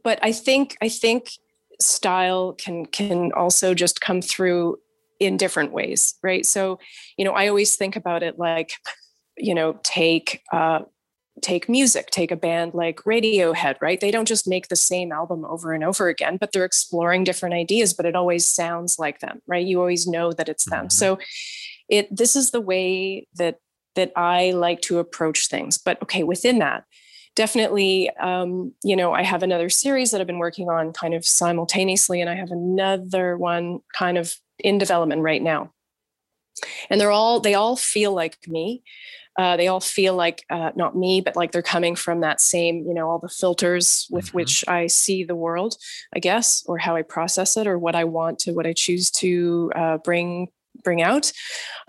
but 0.04 0.20
i 0.22 0.32
think 0.32 0.78
i 0.82 0.90
think 0.90 1.32
style 1.80 2.54
can 2.54 2.86
can 2.86 3.32
also 3.34 3.74
just 3.74 4.02
come 4.02 4.22
through 4.22 4.78
in 5.20 5.38
different 5.38 5.72
ways 5.72 6.16
right 6.24 6.46
so 6.46 6.80
you 7.18 7.26
know 7.26 7.34
i 7.34 7.48
always 7.48 7.76
think 7.76 7.96
about 7.96 8.24
it 8.24 8.38
like 8.38 8.74
you 9.38 9.54
know 9.54 9.80
take 9.84 10.42
uh 10.52 10.80
take 11.42 11.70
music, 11.70 12.10
take 12.12 12.32
a 12.32 12.36
band 12.36 12.74
like 12.74 12.98
Radiohead, 12.98 13.76
right? 13.82 14.00
They 14.00 14.12
don't 14.12 14.28
just 14.28 14.48
make 14.48 14.68
the 14.68 14.76
same 14.76 15.12
album 15.12 15.46
over 15.46 15.74
and 15.74 15.84
over 15.84 16.08
again, 16.08 16.38
but 16.38 16.52
they're 16.52 16.66
exploring 16.66 17.24
different 17.24 17.56
ideas, 17.56 17.94
but 17.94 18.06
it 18.06 18.16
always 18.16 18.46
sounds 18.46 19.00
like 19.00 19.20
them, 19.20 19.42
right? 19.48 19.66
You 19.66 19.80
always 19.80 20.08
know 20.08 20.32
that 20.34 20.50
it's 20.50 20.66
them. 20.66 20.86
Mm-hmm. 20.86 20.90
So 20.90 21.20
it 21.88 22.16
this 22.16 22.36
is 22.36 22.52
the 22.52 22.62
way 22.62 23.28
that 23.36 23.58
that 23.96 24.12
I 24.16 24.52
like 24.52 24.82
to 24.82 25.00
approach 25.00 25.48
things. 25.48 25.78
But 25.78 26.02
okay, 26.04 26.24
within 26.24 26.60
that, 26.60 26.84
definitely 27.36 28.10
um, 28.20 28.74
you 28.84 28.96
know, 28.96 29.14
I 29.14 29.24
have 29.24 29.44
another 29.44 29.70
series 29.70 30.12
that 30.12 30.22
I've 30.22 30.28
been 30.28 30.40
working 30.40 30.70
on 30.70 30.94
kind 30.94 31.14
of 31.14 31.26
simultaneously, 31.26 32.22
and 32.22 32.30
I 32.30 32.36
have 32.36 32.52
another 32.52 33.38
one 33.38 33.80
kind 33.98 34.18
of 34.18 34.34
in 34.60 34.78
development 34.78 35.22
right 35.22 35.42
now. 35.42 35.72
And 36.90 37.00
they're 37.00 37.12
all 37.12 37.40
they 37.40 37.54
all 37.54 37.76
feel 37.76 38.14
like 38.14 38.38
me 38.48 38.84
uh, 39.40 39.56
they 39.56 39.70
all 39.70 39.80
feel 39.80 40.16
like 40.16 40.44
uh, 40.50 40.72
not 40.76 40.98
me, 40.98 41.22
but 41.22 41.38
like 41.38 41.54
they're 41.54 41.62
coming 41.62 41.96
from 41.96 42.20
that 42.20 42.42
same, 42.42 42.84
you 42.86 42.94
know, 42.94 43.10
all 43.10 43.20
the 43.20 43.30
filters 43.30 44.06
with 44.12 44.26
mm-hmm. 44.26 44.36
which 44.36 44.66
I 44.68 44.88
see 44.88 45.24
the 45.24 45.36
world, 45.36 45.78
I 46.14 46.20
guess, 46.20 46.62
or 46.66 46.78
how 46.78 46.98
I 46.98 47.04
process 47.04 47.56
it, 47.56 47.66
or 47.66 47.80
what 47.80 47.96
I 47.96 48.04
want 48.04 48.40
to, 48.40 48.52
what 48.52 48.68
I 48.68 48.74
choose 48.74 49.10
to 49.12 49.72
uh, 49.76 49.98
bring 50.00 50.50
bring 50.84 51.02
out. 51.02 51.32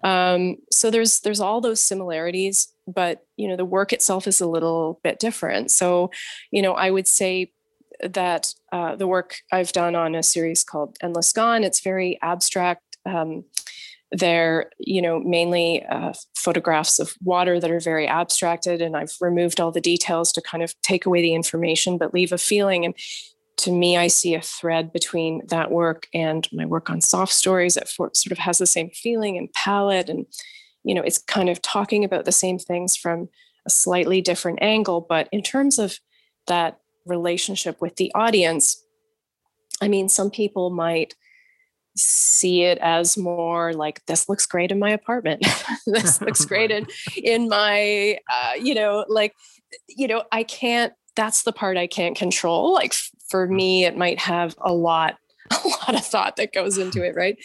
Um, 0.03 0.57
so 0.73 0.91
there's 0.91 1.21
there's 1.21 1.41
all 1.41 1.61
those 1.61 1.81
similarities, 1.81 2.69
but 2.87 3.25
you 3.37 3.49
know, 3.49 3.57
the 3.57 3.65
work 3.65 3.93
itself 3.93 4.27
is 4.27 4.41
a 4.41 4.49
little 4.49 5.01
bit 5.03 5.19
different. 5.19 5.71
So, 5.71 6.11
you 6.51 6.63
know, 6.63 6.73
I 6.73 6.91
would 6.91 7.07
say 7.07 7.53
that 8.03 8.55
uh, 8.73 8.97
the 8.97 9.07
work 9.07 9.37
I've 9.53 9.73
done 9.73 9.95
on 9.95 10.15
a 10.15 10.23
series 10.23 10.65
called 10.65 10.97
Endless 11.03 11.33
Gone, 11.33 11.65
it's 11.65 11.81
very 11.81 12.19
abstract. 12.23 12.83
Um, 13.07 13.45
they're, 14.13 14.71
you 14.79 15.01
know, 15.01 15.21
mainly 15.21 15.85
uh, 15.87 16.13
photographs 16.35 16.99
of 16.99 17.15
water 17.23 17.61
that 17.61 17.71
are 17.71 17.81
very 17.81 18.09
abstracted, 18.09 18.83
and 18.83 18.97
I've 18.97 19.15
removed 19.21 19.61
all 19.61 19.71
the 19.71 19.81
details 19.81 20.33
to 20.33 20.43
kind 20.43 20.63
of 20.63 20.75
take 20.83 21.07
away 21.07 21.23
the 21.23 21.35
information, 21.35 21.97
but 21.97 22.13
leave 22.13 22.33
a 22.33 22.39
feeling. 22.39 22.85
And 22.85 22.95
to 23.61 23.73
me, 23.73 23.97
I 23.97 24.09
see 24.09 24.35
a 24.35 24.41
thread 24.41 24.93
between 24.93 25.43
that 25.49 25.71
work 25.71 26.09
and 26.15 26.49
my 26.53 26.65
work 26.65 26.91
on 26.91 27.01
soft 27.01 27.33
stories 27.33 27.75
that 27.75 27.89
sort 27.89 28.31
of 28.31 28.39
has 28.39 28.59
the 28.59 28.67
same 28.67 28.91
feeling 28.91 29.37
and 29.37 29.53
palette, 29.53 30.09
and 30.09 30.27
you 30.85 30.95
know, 30.95 31.03
it's 31.03 31.19
kind 31.19 31.49
of 31.49 31.61
talking 31.61 32.05
about 32.05 32.25
the 32.25 32.33
same 32.33 32.59
things 32.59 32.97
from 32.97 33.29
a 33.67 33.71
slightly 33.71 34.23
different 34.23 34.61
angle. 34.63 35.05
But 35.07 35.29
in 35.31 35.43
terms 35.43 35.79
of 35.79 35.99
that 36.47 36.79
relationship 37.05 37.81
with 37.81 37.97
the 37.97 38.11
audience, 38.15 38.83
I 39.83 39.89
mean, 39.89 40.09
some 40.09 40.31
people 40.31 40.71
might 40.71 41.15
see 41.97 42.63
it 42.63 42.79
as 42.79 43.19
more 43.19 43.75
like 43.75 44.05
this 44.07 44.29
looks 44.29 44.47
great 44.47 44.71
in 44.71 44.79
my 44.79 44.91
apartment. 44.91 45.45
This 45.87 46.21
looks 46.23 46.45
great 46.45 46.71
in 46.71 46.87
in 47.17 47.49
my 47.49 48.19
uh, 48.31 48.53
you 48.61 48.75
know 48.75 49.05
like 49.09 49.35
you 49.89 50.07
know 50.07 50.25
i 50.31 50.43
can't 50.43 50.93
that's 51.17 51.43
the 51.43 51.53
part 51.53 51.77
i 51.77 51.87
can't 51.87 52.17
control. 52.17 52.75
Like 52.75 52.95
for 53.31 53.47
mm. 53.47 53.53
me 53.53 53.85
it 53.85 53.97
might 53.97 54.19
have 54.19 54.55
a 54.61 54.73
lot 54.73 55.17
a 55.51 55.69
lot 55.69 55.95
of 55.95 56.05
thought 56.05 56.37
that 56.37 56.53
goes 56.53 56.79
into 56.79 57.03
it 57.03 57.15
right 57.17 57.37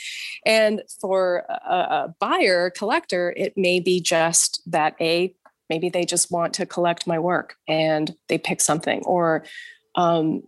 and 0.45 0.81
for 1.01 1.43
a, 1.67 1.75
a 1.75 2.15
buyer 2.19 2.69
collector 2.69 3.33
it 3.37 3.53
may 3.55 3.79
be 3.79 3.99
just 3.99 4.61
that 4.65 4.95
a 4.99 5.33
maybe 5.69 5.89
they 5.89 6.05
just 6.05 6.31
want 6.31 6.53
to 6.53 6.65
collect 6.65 7.07
my 7.07 7.17
work 7.17 7.55
and 7.67 8.15
they 8.27 8.37
pick 8.37 8.61
something 8.61 9.01
or 9.05 9.43
um, 9.95 10.43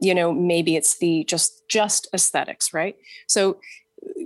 you 0.00 0.14
know 0.14 0.32
maybe 0.32 0.76
it's 0.76 0.98
the 0.98 1.24
just 1.24 1.62
just 1.68 2.08
aesthetics 2.14 2.72
right 2.72 2.96
so 3.26 3.58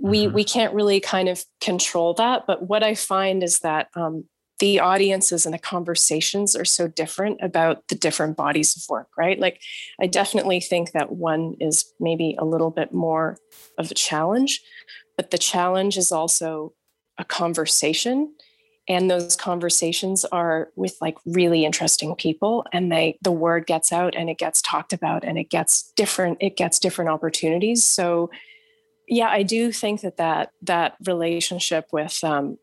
we 0.02 0.26
mm-hmm. 0.26 0.34
we 0.34 0.44
can't 0.44 0.74
really 0.74 1.00
kind 1.00 1.28
of 1.28 1.44
control 1.60 2.14
that 2.14 2.46
but 2.46 2.68
what 2.68 2.82
i 2.82 2.94
find 2.94 3.42
is 3.42 3.60
that 3.60 3.88
um, 3.96 4.24
the 4.64 4.80
audiences 4.80 5.44
and 5.44 5.52
the 5.52 5.58
conversations 5.58 6.56
are 6.56 6.64
so 6.64 6.88
different 6.88 7.38
about 7.42 7.86
the 7.88 7.94
different 7.94 8.34
bodies 8.34 8.74
of 8.74 8.82
work 8.88 9.08
right? 9.18 9.38
Like 9.38 9.60
i 10.00 10.06
definitely 10.06 10.58
think 10.58 10.92
that 10.92 11.12
one 11.12 11.54
is 11.60 11.92
maybe 12.00 12.34
a 12.38 12.46
little 12.46 12.70
bit 12.70 12.90
more 12.90 13.36
of 13.76 13.90
a 13.90 13.94
challenge 13.94 14.62
but 15.18 15.30
the 15.30 15.36
challenge 15.36 15.98
is 15.98 16.10
also 16.10 16.72
a 17.18 17.26
conversation 17.26 18.34
and 18.88 19.10
those 19.10 19.36
conversations 19.36 20.24
are 20.26 20.68
with 20.76 20.96
like 21.02 21.18
really 21.26 21.66
interesting 21.66 22.14
people 22.14 22.64
and 22.72 22.90
they 22.90 23.18
the 23.20 23.32
word 23.32 23.66
gets 23.66 23.92
out 23.92 24.14
and 24.16 24.30
it 24.30 24.38
gets 24.38 24.62
talked 24.62 24.94
about 24.94 25.24
and 25.24 25.36
it 25.36 25.50
gets 25.50 25.92
different 25.94 26.38
it 26.40 26.56
gets 26.56 26.78
different 26.78 27.10
opportunities. 27.10 27.84
So 27.84 28.30
yeah 29.06 29.28
i 29.28 29.42
do 29.42 29.70
think 29.70 30.00
that 30.00 30.16
that 30.16 30.50
that 30.62 30.96
relationship 31.04 31.86
with 31.92 32.24
um 32.24 32.56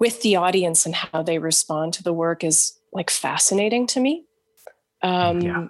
with 0.00 0.22
the 0.22 0.36
audience 0.36 0.86
and 0.86 0.94
how 0.94 1.22
they 1.22 1.38
respond 1.38 1.92
to 1.94 2.02
the 2.02 2.12
work 2.12 2.44
is 2.44 2.78
like 2.92 3.10
fascinating 3.10 3.86
to 3.86 4.00
me 4.00 4.24
um 5.02 5.40
yeah. 5.40 5.66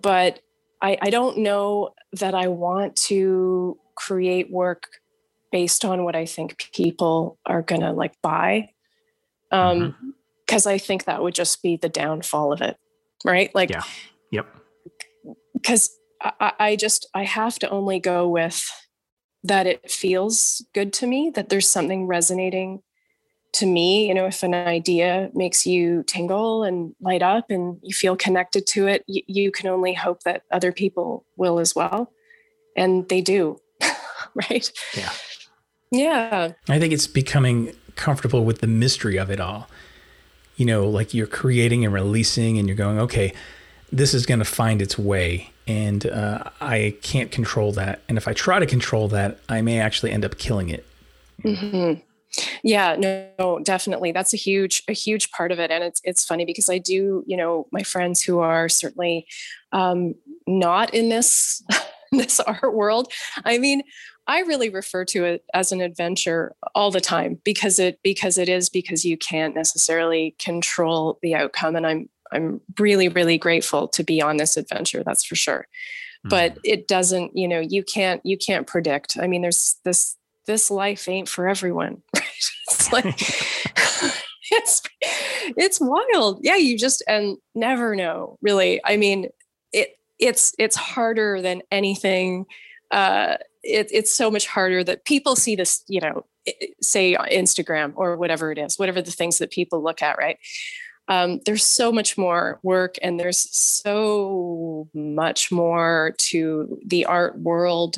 but 0.00 0.40
i 0.80 0.98
i 1.02 1.10
don't 1.10 1.38
know 1.38 1.90
that 2.12 2.34
i 2.34 2.48
want 2.48 2.96
to 2.96 3.78
create 3.94 4.50
work 4.50 4.88
based 5.52 5.84
on 5.84 6.02
what 6.02 6.16
I 6.16 6.24
think 6.24 6.70
people 6.74 7.38
are 7.46 7.62
going 7.62 7.82
to 7.82 7.92
like 7.92 8.20
buy. 8.22 8.70
Um, 9.52 9.80
mm-hmm. 9.80 10.10
cause 10.48 10.66
I 10.66 10.78
think 10.78 11.04
that 11.04 11.22
would 11.22 11.34
just 11.34 11.62
be 11.62 11.76
the 11.76 11.90
downfall 11.90 12.52
of 12.52 12.62
it. 12.62 12.78
Right. 13.24 13.54
Like, 13.54 13.70
yeah. 13.70 13.82
Yep. 14.30 14.46
Cause 15.64 15.90
I, 16.20 16.52
I 16.58 16.76
just, 16.76 17.06
I 17.14 17.24
have 17.24 17.58
to 17.60 17.68
only 17.68 18.00
go 18.00 18.26
with 18.26 18.64
that 19.44 19.66
it 19.66 19.90
feels 19.90 20.64
good 20.72 20.92
to 20.94 21.06
me, 21.06 21.30
that 21.34 21.50
there's 21.50 21.68
something 21.68 22.06
resonating 22.06 22.82
to 23.52 23.66
me. 23.66 24.08
You 24.08 24.14
know, 24.14 24.26
if 24.26 24.42
an 24.42 24.54
idea 24.54 25.30
makes 25.34 25.66
you 25.66 26.02
tingle 26.04 26.64
and 26.64 26.94
light 27.00 27.22
up 27.22 27.50
and 27.50 27.78
you 27.82 27.94
feel 27.94 28.16
connected 28.16 28.66
to 28.68 28.86
it, 28.86 29.04
y- 29.08 29.22
you 29.26 29.50
can 29.50 29.68
only 29.68 29.94
hope 29.94 30.22
that 30.22 30.42
other 30.50 30.72
people 30.72 31.24
will 31.36 31.58
as 31.58 31.74
well. 31.74 32.12
And 32.76 33.08
they 33.08 33.20
do. 33.20 33.58
right. 34.34 34.72
Yeah. 34.96 35.12
Yeah. 35.90 36.52
I 36.68 36.78
think 36.78 36.92
it's 36.92 37.06
becoming 37.06 37.74
comfortable 37.96 38.44
with 38.44 38.60
the 38.60 38.66
mystery 38.66 39.18
of 39.18 39.30
it 39.30 39.40
all. 39.40 39.68
You 40.56 40.66
know, 40.66 40.88
like 40.88 41.14
you're 41.14 41.26
creating 41.26 41.84
and 41.84 41.94
releasing, 41.94 42.58
and 42.58 42.68
you're 42.68 42.76
going, 42.76 42.98
okay, 42.98 43.32
this 43.90 44.14
is 44.14 44.26
going 44.26 44.38
to 44.38 44.44
find 44.44 44.80
its 44.82 44.98
way. 44.98 45.50
And 45.66 46.06
uh, 46.06 46.44
I 46.60 46.96
can't 47.02 47.30
control 47.30 47.72
that. 47.72 48.00
And 48.08 48.18
if 48.18 48.26
I 48.26 48.32
try 48.32 48.58
to 48.58 48.66
control 48.66 49.08
that, 49.08 49.38
I 49.48 49.62
may 49.62 49.78
actually 49.78 50.12
end 50.12 50.24
up 50.24 50.38
killing 50.38 50.68
it. 50.68 50.86
Mm-hmm. 51.42 52.00
Yeah, 52.62 52.96
no, 52.98 53.28
no, 53.38 53.58
definitely. 53.60 54.12
That's 54.12 54.32
a 54.32 54.38
huge, 54.38 54.82
a 54.88 54.92
huge 54.92 55.30
part 55.32 55.52
of 55.52 55.58
it. 55.58 55.70
And 55.70 55.84
it's 55.84 56.00
it's 56.04 56.24
funny 56.24 56.44
because 56.44 56.70
I 56.70 56.78
do, 56.78 57.22
you 57.26 57.36
know, 57.36 57.66
my 57.72 57.82
friends 57.82 58.22
who 58.22 58.38
are 58.38 58.68
certainly 58.68 59.26
um, 59.72 60.14
not 60.46 60.94
in 60.94 61.08
this 61.08 61.62
this 62.12 62.40
art 62.40 62.74
world. 62.74 63.12
I 63.44 63.58
mean, 63.58 63.82
I 64.26 64.40
really 64.40 64.68
refer 64.68 65.04
to 65.06 65.24
it 65.24 65.44
as 65.52 65.72
an 65.72 65.80
adventure 65.80 66.54
all 66.74 66.90
the 66.90 67.00
time 67.00 67.40
because 67.44 67.78
it 67.78 67.98
because 68.02 68.38
it 68.38 68.48
is 68.48 68.68
because 68.68 69.04
you 69.04 69.16
can't 69.16 69.54
necessarily 69.54 70.36
control 70.38 71.18
the 71.22 71.34
outcome 71.34 71.76
and 71.76 71.86
I'm 71.86 72.08
I'm 72.30 72.60
really 72.78 73.08
really 73.08 73.36
grateful 73.36 73.88
to 73.88 74.04
be 74.04 74.22
on 74.22 74.36
this 74.36 74.56
adventure 74.56 75.02
that's 75.04 75.24
for 75.24 75.34
sure. 75.34 75.66
Mm-hmm. 76.24 76.28
But 76.28 76.58
it 76.64 76.86
doesn't, 76.86 77.36
you 77.36 77.48
know, 77.48 77.60
you 77.60 77.82
can't 77.82 78.24
you 78.24 78.38
can't 78.38 78.66
predict. 78.66 79.18
I 79.20 79.26
mean 79.26 79.42
there's 79.42 79.76
this 79.84 80.16
this 80.46 80.70
life 80.70 81.08
ain't 81.08 81.28
for 81.28 81.48
everyone. 81.48 82.02
Right? 82.14 82.24
It's 82.70 82.92
like 82.92 83.04
it's 84.50 84.82
it's 85.56 85.80
wild. 85.80 86.40
Yeah, 86.42 86.56
you 86.56 86.78
just 86.78 87.02
and 87.08 87.36
never 87.54 87.94
know, 87.94 88.38
really. 88.40 88.80
I 88.84 88.96
mean, 88.96 89.28
it 89.72 89.98
it's 90.18 90.54
it's 90.58 90.76
harder 90.76 91.40
than 91.42 91.62
anything 91.70 92.46
uh 92.90 93.36
it, 93.62 93.88
it's 93.92 94.12
so 94.12 94.30
much 94.30 94.46
harder 94.46 94.82
that 94.84 95.04
people 95.04 95.36
see 95.36 95.54
this, 95.54 95.84
you 95.88 96.00
know, 96.00 96.24
say 96.80 97.14
Instagram 97.14 97.92
or 97.94 98.16
whatever 98.16 98.50
it 98.50 98.58
is, 98.58 98.78
whatever 98.78 99.00
the 99.00 99.12
things 99.12 99.38
that 99.38 99.50
people 99.50 99.82
look 99.82 100.02
at, 100.02 100.18
right? 100.18 100.38
Um, 101.08 101.40
there's 101.46 101.64
so 101.64 101.92
much 101.92 102.18
more 102.18 102.58
work 102.62 102.96
and 103.02 103.18
there's 103.18 103.48
so 103.56 104.88
much 104.94 105.52
more 105.52 106.14
to 106.18 106.78
the 106.86 107.04
art 107.04 107.38
world 107.38 107.96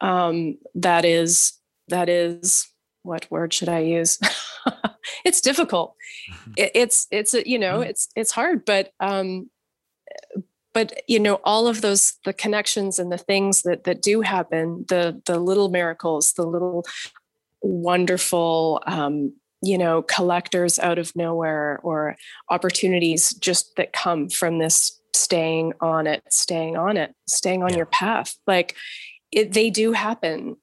um, 0.00 0.58
that 0.74 1.04
is 1.04 1.54
that 1.88 2.08
is 2.08 2.68
what 3.02 3.30
word 3.30 3.54
should 3.54 3.68
I 3.68 3.80
use? 3.80 4.18
it's 5.24 5.40
difficult. 5.40 5.94
Mm-hmm. 6.30 6.52
It, 6.56 6.70
it's 6.74 7.06
it's 7.10 7.34
you 7.34 7.58
know 7.58 7.80
mm-hmm. 7.80 7.90
it's 7.90 8.08
it's 8.16 8.32
hard, 8.32 8.64
but 8.64 8.90
um, 9.00 9.48
but 10.76 11.00
you 11.08 11.18
know 11.18 11.40
all 11.42 11.68
of 11.68 11.80
those 11.80 12.18
the 12.26 12.34
connections 12.34 12.98
and 12.98 13.10
the 13.10 13.18
things 13.18 13.62
that 13.62 13.84
that 13.84 14.02
do 14.02 14.20
happen 14.20 14.84
the 14.88 15.22
the 15.24 15.38
little 15.38 15.70
miracles 15.70 16.34
the 16.34 16.46
little 16.46 16.84
wonderful 17.62 18.82
um, 18.86 19.32
you 19.62 19.78
know 19.78 20.02
collectors 20.02 20.78
out 20.78 20.98
of 20.98 21.16
nowhere 21.16 21.80
or 21.82 22.14
opportunities 22.50 23.32
just 23.34 23.74
that 23.76 23.94
come 23.94 24.28
from 24.28 24.58
this 24.58 25.00
staying 25.14 25.72
on 25.80 26.06
it 26.06 26.22
staying 26.28 26.76
on 26.76 26.98
it 26.98 27.14
staying 27.26 27.62
on 27.62 27.70
yeah. 27.70 27.76
your 27.76 27.86
path 27.86 28.36
like 28.46 28.76
it 29.32 29.54
they 29.54 29.70
do 29.70 29.92
happen 29.92 30.56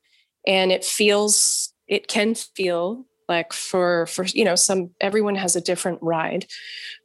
and 0.45 0.71
it 0.71 0.84
feels 0.84 1.73
it 1.88 2.08
can 2.08 2.36
feel 2.36 3.06
like 3.29 3.53
for 3.53 4.06
for 4.08 4.25
you 4.25 4.43
know 4.43 4.56
some 4.56 4.89
everyone 5.01 5.36
has 5.36 5.56
a 5.56 5.62
different 5.62 5.99
ride 6.01 6.45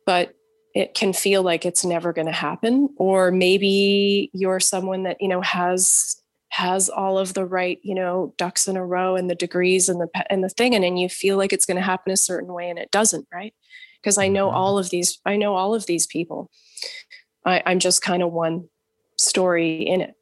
but 0.06 0.34
it 0.74 0.94
can 0.94 1.12
feel 1.12 1.42
like 1.42 1.64
it's 1.64 1.84
never 1.84 2.12
going 2.12 2.26
to 2.26 2.32
happen 2.32 2.88
or 2.96 3.30
maybe 3.30 4.30
you're 4.32 4.60
someone 4.60 5.04
that 5.04 5.16
you 5.20 5.28
know 5.28 5.40
has 5.40 6.16
has 6.50 6.88
all 6.88 7.18
of 7.18 7.34
the 7.34 7.44
right 7.44 7.78
you 7.82 7.94
know 7.94 8.34
ducks 8.38 8.66
in 8.66 8.76
a 8.76 8.84
row 8.84 9.16
and 9.16 9.28
the 9.28 9.34
degrees 9.34 9.88
and 9.88 10.00
the 10.00 10.08
and 10.30 10.42
the 10.42 10.48
thing 10.48 10.74
and 10.74 10.84
then 10.84 10.96
you 10.96 11.08
feel 11.08 11.36
like 11.36 11.52
it's 11.52 11.66
going 11.66 11.76
to 11.76 11.82
happen 11.82 12.12
a 12.12 12.16
certain 12.16 12.52
way 12.52 12.68
and 12.68 12.78
it 12.78 12.90
doesn't 12.90 13.26
right? 13.32 13.54
Because 14.00 14.18
i 14.18 14.28
know 14.28 14.48
mm-hmm. 14.48 14.56
all 14.56 14.78
of 14.78 14.90
these 14.90 15.18
i 15.26 15.36
know 15.36 15.54
all 15.54 15.74
of 15.74 15.86
these 15.86 16.06
people. 16.06 16.50
I, 17.44 17.62
i'm 17.66 17.78
just 17.78 18.02
kind 18.02 18.22
of 18.22 18.32
one 18.32 18.68
story 19.16 19.82
in 19.82 20.00
it. 20.00 20.14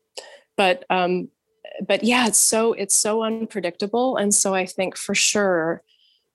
But 0.56 0.84
um 0.90 1.28
but 1.86 2.04
yeah 2.04 2.26
it's 2.26 2.38
so 2.38 2.72
it's 2.74 2.94
so 2.94 3.22
unpredictable 3.22 4.16
and 4.16 4.34
so 4.34 4.54
i 4.54 4.64
think 4.64 4.96
for 4.96 5.14
sure 5.14 5.82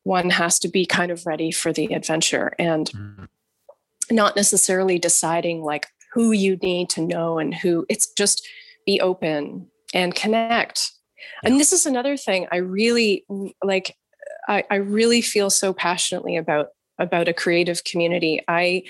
one 0.03 0.29
has 0.29 0.57
to 0.59 0.67
be 0.67 0.85
kind 0.85 1.11
of 1.11 1.25
ready 1.25 1.51
for 1.51 1.71
the 1.71 1.93
adventure 1.93 2.53
and 2.57 2.89
mm-hmm 2.91 3.25
not 4.11 4.35
necessarily 4.35 4.99
deciding 4.99 5.63
like 5.63 5.87
who 6.13 6.31
you 6.31 6.57
need 6.57 6.89
to 6.89 7.01
know 7.01 7.39
and 7.39 7.53
who 7.53 7.85
it's 7.89 8.11
just 8.13 8.47
be 8.85 8.99
open 8.99 9.67
and 9.93 10.15
connect. 10.15 10.91
Yeah. 11.43 11.49
and 11.49 11.59
this 11.59 11.71
is 11.71 11.85
another 11.85 12.17
thing 12.17 12.47
i 12.51 12.57
really 12.57 13.25
like 13.63 13.95
I, 14.47 14.63
I 14.71 14.75
really 14.75 15.21
feel 15.21 15.49
so 15.49 15.71
passionately 15.71 16.35
about 16.35 16.69
about 16.97 17.27
a 17.27 17.33
creative 17.33 17.83
community. 17.83 18.41
I 18.47 18.83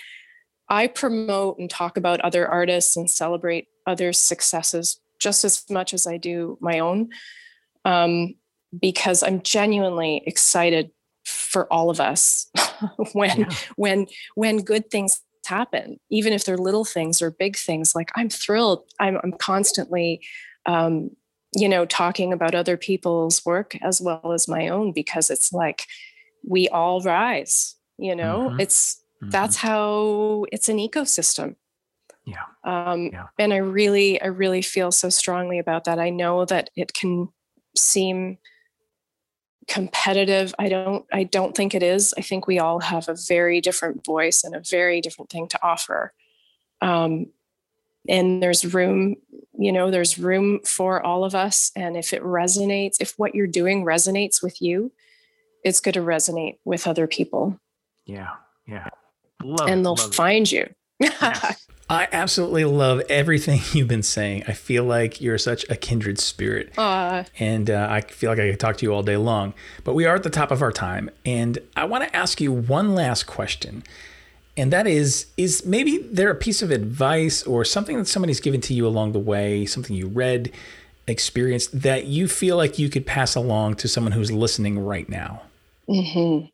i 0.70 0.88
promote 0.88 1.60
and 1.60 1.70
talk 1.70 1.98
about 1.98 2.22
other 2.22 2.48
artists 2.48 2.96
and 2.96 3.10
celebrate 3.10 3.68
others 3.86 4.18
successes 4.18 5.00
just 5.22 5.46
as 5.46 5.64
much 5.70 5.94
as 5.94 6.06
i 6.08 6.18
do 6.18 6.58
my 6.60 6.80
own 6.80 7.10
um, 7.86 8.36
because 8.80 9.24
i'm 9.24 9.42
genuinely 9.42 10.22
excited 10.26 10.92
for 11.24 11.72
all 11.72 11.90
of 11.90 12.02
us 12.02 12.50
when 13.14 13.42
yeah. 13.42 13.50
when 13.76 14.08
when 14.36 14.58
good 14.58 14.90
things 14.90 15.22
happen 15.46 16.00
even 16.10 16.34
if 16.34 16.46
they're 16.46 16.58
little 16.58 16.86
things 16.86 17.22
or 17.22 17.32
big 17.32 17.58
things 17.58 17.94
like 17.96 18.10
i'm 18.16 18.30
thrilled 18.30 18.84
i'm, 19.00 19.20
I'm 19.24 19.34
constantly 19.34 20.22
um, 20.66 21.10
you 21.54 21.68
know 21.68 21.86
talking 21.86 22.32
about 22.32 22.56
other 22.56 22.78
people's 22.78 23.46
work 23.46 23.76
as 23.82 24.02
well 24.02 24.32
as 24.34 24.48
my 24.48 24.70
own 24.70 24.94
because 24.94 25.30
it's 25.30 25.52
like 25.52 25.86
we 26.48 26.70
all 26.70 27.02
rise 27.02 27.76
you 27.98 28.16
know 28.16 28.50
mm-hmm. 28.50 28.60
it's 28.60 29.02
mm-hmm. 29.22 29.30
that's 29.30 29.58
how 29.58 30.46
it's 30.52 30.70
an 30.70 30.78
ecosystem 30.78 31.56
Yeah. 32.32 32.92
Um, 32.92 33.10
yeah. 33.14 33.28
And 33.38 33.54
I 33.54 33.58
really, 33.58 34.22
I 34.22 34.28
really 34.28 34.62
feel 34.62 34.92
so 34.92 35.10
strongly 35.10 35.60
about 35.60 35.86
that. 35.86 36.00
I 36.00 36.10
know 36.10 36.46
that 36.46 36.70
it 36.76 36.94
can 36.94 37.30
seem 37.76 38.38
competitive 39.68 40.54
i 40.60 40.68
don't 40.68 41.06
i 41.14 41.24
don't 41.24 41.56
think 41.56 41.76
it 41.76 41.84
is 41.84 42.14
i 42.18 42.22
think 42.22 42.48
we 42.48 42.60
all 42.60 42.80
have 42.80 43.08
a 43.08 43.16
very 43.28 43.62
different 43.62 44.04
voice 44.04 44.44
and 44.44 44.56
a 44.56 44.62
very 44.70 45.02
different 45.02 45.30
thing 45.30 45.48
to 45.48 45.60
offer 45.64 46.14
um, 46.82 47.28
and 48.10 48.42
there's 48.42 48.74
room 48.74 49.16
you 49.58 49.72
know 49.72 49.92
there's 49.92 50.18
room 50.18 50.60
for 50.66 51.02
all 51.06 51.24
of 51.24 51.36
us 51.36 51.72
and 51.76 51.96
if 51.96 52.12
it 52.12 52.24
resonates 52.24 52.98
if 53.00 53.14
what 53.18 53.36
you're 53.36 53.48
doing 53.48 53.86
resonates 53.86 54.42
with 54.42 54.62
you 54.62 54.92
it's 55.64 55.80
going 55.80 55.94
to 55.94 56.02
resonate 56.02 56.58
with 56.66 56.88
other 56.88 57.06
people 57.06 57.58
yeah 58.06 58.32
yeah 58.68 58.90
love 59.44 59.70
and 59.70 59.86
they'll 59.86 59.96
find 59.96 60.52
it. 60.52 60.76
you 61.00 61.08
yes. 61.08 61.68
I 61.92 62.08
absolutely 62.14 62.64
love 62.64 63.02
everything 63.10 63.60
you've 63.74 63.90
been 63.90 64.02
saying. 64.02 64.46
I 64.48 64.54
feel 64.54 64.86
like 64.86 65.20
you're 65.20 65.38
such 65.38 65.66
a 65.70 65.76
kindred 65.76 66.20
spirit. 66.20 66.72
Uh, 66.78 67.26
and 67.38 67.70
uh, 67.70 67.88
I 67.90 68.00
feel 68.00 68.30
like 68.30 68.40
I 68.40 68.50
could 68.50 68.62
talk 68.62 68.78
to 68.78 68.86
you 68.86 68.94
all 68.94 69.04
day 69.04 69.18
long. 69.18 69.54
But 69.84 69.94
we 69.94 70.06
are 70.06 70.16
at 70.16 70.24
the 70.24 70.30
top 70.30 70.52
of 70.52 70.62
our 70.62 70.72
time. 70.72 71.10
And 71.26 71.60
I 71.76 71.84
want 71.84 72.06
to 72.06 72.16
ask 72.16 72.40
you 72.40 72.54
one 72.54 72.96
last 72.96 73.28
question. 73.28 73.84
And 74.56 74.72
that 74.72 74.88
is 74.88 75.28
is 75.36 75.66
maybe 75.66 75.98
there 75.98 76.30
a 76.30 76.36
piece 76.36 76.62
of 76.62 76.72
advice 76.72 77.44
or 77.44 77.66
something 77.66 77.98
that 77.98 78.08
somebody's 78.08 78.40
given 78.40 78.62
to 78.62 78.74
you 78.74 78.88
along 78.88 79.12
the 79.12 79.20
way, 79.20 79.66
something 79.66 79.96
you 79.96 80.08
read, 80.08 80.50
experienced 81.08 81.82
that 81.82 82.06
you 82.06 82.30
feel 82.30 82.56
like 82.56 82.80
you 82.80 82.90
could 82.90 83.06
pass 83.06 83.36
along 83.36 83.76
to 83.76 83.90
someone 83.90 84.14
who's 84.14 84.32
listening 84.32 84.80
right 84.80 85.10
now? 85.10 85.42
Mm-hmm. 85.90 86.46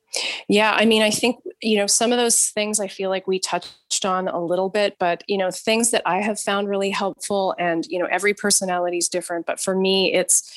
Yeah, 0.48 0.74
I 0.76 0.86
mean, 0.86 1.02
I 1.02 1.10
think, 1.10 1.38
you 1.62 1.78
know, 1.78 1.88
some 1.88 2.12
of 2.12 2.18
those 2.18 2.48
things 2.48 2.80
I 2.80 2.88
feel 2.88 3.10
like 3.10 3.28
we 3.28 3.40
touched 3.40 4.06
on 4.06 4.28
a 4.28 4.44
little 4.44 4.70
bit, 4.70 4.96
but, 5.00 5.24
you 5.28 5.38
know, 5.38 5.52
things 5.52 5.92
that 5.92 6.04
I 6.06 6.22
have 6.22 6.40
found 6.40 6.70
really 6.70 6.90
helpful 6.90 7.56
and, 7.60 7.86
you 7.88 8.00
know, 8.00 8.08
every 8.10 8.34
personality 8.34 8.98
is 8.98 9.10
different. 9.10 9.46
But 9.46 9.60
for 9.60 9.76
me, 9.76 10.14
it's, 10.14 10.56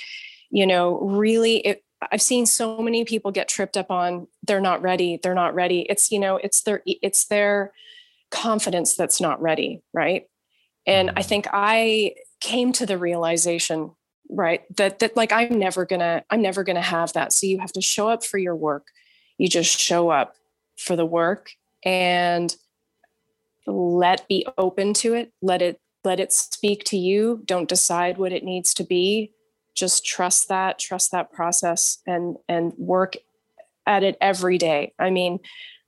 you 0.50 0.66
know, 0.66 0.98
really, 1.00 1.58
it, 1.58 1.84
I've 2.12 2.22
seen 2.22 2.46
so 2.46 2.78
many 2.78 3.04
people 3.04 3.30
get 3.30 3.48
tripped 3.48 3.76
up 3.76 3.90
on 3.90 4.26
they're 4.46 4.60
not 4.60 4.82
ready, 4.82 5.18
they're 5.22 5.34
not 5.34 5.54
ready. 5.54 5.86
It's, 5.88 6.10
you 6.10 6.18
know, 6.18 6.36
it's 6.36 6.62
their, 6.62 6.82
it's 6.86 7.26
their 7.26 7.72
confidence 8.30 8.94
that's 8.94 9.20
not 9.20 9.40
ready. 9.42 9.82
Right. 9.92 10.26
And 10.86 11.10
I 11.10 11.12
mm-hmm. 11.14 11.28
think 11.28 11.46
I 11.52 12.14
came 12.40 12.72
to 12.72 12.86
the 12.86 12.98
realization 12.98 13.92
right 14.30 14.62
that 14.76 14.98
that 15.00 15.16
like 15.16 15.32
i'm 15.32 15.58
never 15.58 15.84
gonna 15.84 16.22
i'm 16.30 16.40
never 16.40 16.62
gonna 16.62 16.80
have 16.80 17.12
that 17.12 17.32
so 17.32 17.46
you 17.46 17.58
have 17.58 17.72
to 17.72 17.80
show 17.80 18.08
up 18.08 18.24
for 18.24 18.38
your 18.38 18.54
work 18.54 18.86
you 19.40 19.48
just 19.48 19.80
show 19.80 20.10
up 20.10 20.36
for 20.76 20.96
the 20.96 21.06
work 21.06 21.52
and 21.82 22.54
let 23.66 24.28
be 24.28 24.46
open 24.58 24.92
to 24.92 25.14
it. 25.14 25.32
Let 25.40 25.62
it 25.62 25.80
let 26.04 26.20
it 26.20 26.30
speak 26.30 26.84
to 26.84 26.98
you. 26.98 27.40
Don't 27.46 27.68
decide 27.68 28.18
what 28.18 28.32
it 28.32 28.44
needs 28.44 28.74
to 28.74 28.84
be. 28.84 29.32
Just 29.74 30.04
trust 30.04 30.48
that 30.48 30.78
trust 30.78 31.10
that 31.12 31.32
process 31.32 32.02
and 32.06 32.36
and 32.50 32.74
work 32.76 33.16
at 33.86 34.02
it 34.02 34.18
every 34.20 34.58
day. 34.58 34.92
I 34.98 35.08
mean 35.08 35.40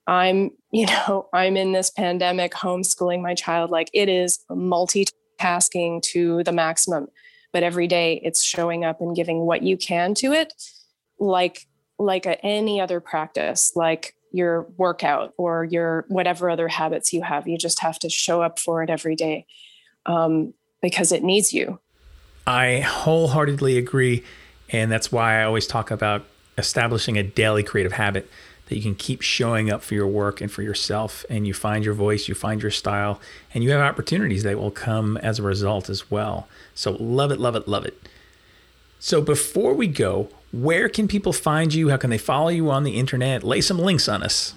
i'm 0.06 0.50
you 0.72 0.86
know 0.86 1.28
i'm 1.34 1.56
in 1.56 1.72
this 1.72 1.90
pandemic 1.90 2.52
homeschooling 2.52 3.20
my 3.20 3.34
child. 3.34 3.70
Like 3.70 3.90
it 3.92 4.08
is 4.08 4.38
multitasking 4.50 6.00
to 6.00 6.42
the 6.42 6.52
maximum. 6.52 7.08
But 7.52 7.64
every 7.64 7.86
day 7.86 8.18
it's 8.24 8.42
showing 8.42 8.82
up 8.82 9.02
and 9.02 9.14
giving 9.14 9.40
what 9.40 9.62
you 9.62 9.76
can 9.76 10.14
to 10.14 10.32
it. 10.32 10.54
Like 11.18 11.66
like 12.04 12.26
a, 12.26 12.44
any 12.44 12.80
other 12.80 13.00
practice, 13.00 13.72
like 13.74 14.14
your 14.32 14.62
workout 14.76 15.34
or 15.36 15.64
your 15.64 16.04
whatever 16.08 16.50
other 16.50 16.68
habits 16.68 17.12
you 17.12 17.22
have. 17.22 17.46
You 17.46 17.58
just 17.58 17.80
have 17.80 17.98
to 18.00 18.08
show 18.08 18.42
up 18.42 18.58
for 18.58 18.82
it 18.82 18.90
every 18.90 19.14
day 19.14 19.46
um, 20.06 20.54
because 20.80 21.12
it 21.12 21.22
needs 21.22 21.52
you. 21.52 21.78
I 22.46 22.80
wholeheartedly 22.80 23.78
agree. 23.78 24.24
And 24.70 24.90
that's 24.90 25.12
why 25.12 25.40
I 25.40 25.44
always 25.44 25.66
talk 25.66 25.90
about 25.90 26.24
establishing 26.58 27.16
a 27.18 27.22
daily 27.22 27.62
creative 27.62 27.92
habit 27.92 28.28
that 28.68 28.76
you 28.76 28.82
can 28.82 28.94
keep 28.94 29.20
showing 29.20 29.70
up 29.70 29.82
for 29.82 29.94
your 29.94 30.06
work 30.06 30.40
and 30.40 30.50
for 30.50 30.62
yourself. 30.62 31.24
And 31.28 31.46
you 31.46 31.52
find 31.52 31.84
your 31.84 31.94
voice, 31.94 32.26
you 32.26 32.34
find 32.34 32.62
your 32.62 32.70
style, 32.70 33.20
and 33.52 33.62
you 33.62 33.70
have 33.70 33.80
opportunities 33.80 34.44
that 34.44 34.58
will 34.58 34.70
come 34.70 35.18
as 35.18 35.38
a 35.38 35.42
result 35.42 35.90
as 35.90 36.10
well. 36.10 36.48
So 36.74 36.92
love 36.92 37.30
it, 37.30 37.38
love 37.38 37.54
it, 37.54 37.68
love 37.68 37.84
it. 37.84 38.08
So 38.98 39.20
before 39.20 39.74
we 39.74 39.88
go, 39.88 40.30
where 40.52 40.88
can 40.88 41.08
people 41.08 41.32
find 41.32 41.74
you? 41.74 41.88
How 41.88 41.96
can 41.96 42.10
they 42.10 42.18
follow 42.18 42.48
you 42.48 42.70
on 42.70 42.84
the 42.84 42.98
internet? 42.98 43.42
Lay 43.42 43.60
some 43.60 43.78
links 43.78 44.08
on 44.08 44.22
us. 44.22 44.54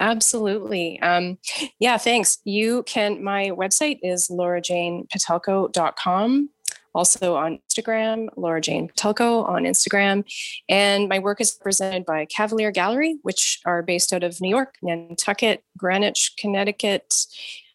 Absolutely. 0.00 0.98
Um, 1.00 1.38
yeah, 1.78 1.98
thanks. 1.98 2.38
You 2.44 2.82
can, 2.84 3.22
my 3.22 3.50
website 3.50 3.98
is 4.02 4.28
laurajanepetelko.com. 4.28 6.48
Also 6.94 7.34
on 7.34 7.58
Instagram, 7.68 8.28
Laura 8.36 8.60
Jane 8.60 8.88
Petelko 8.88 9.48
on 9.48 9.64
Instagram. 9.64 10.24
And 10.68 11.08
my 11.08 11.18
work 11.18 11.40
is 11.40 11.50
presented 11.50 12.06
by 12.06 12.26
Cavalier 12.26 12.70
Gallery, 12.70 13.18
which 13.22 13.60
are 13.66 13.82
based 13.82 14.12
out 14.12 14.22
of 14.22 14.40
New 14.40 14.48
York, 14.48 14.76
Nantucket, 14.80 15.64
Greenwich, 15.76 16.34
Connecticut, 16.38 17.12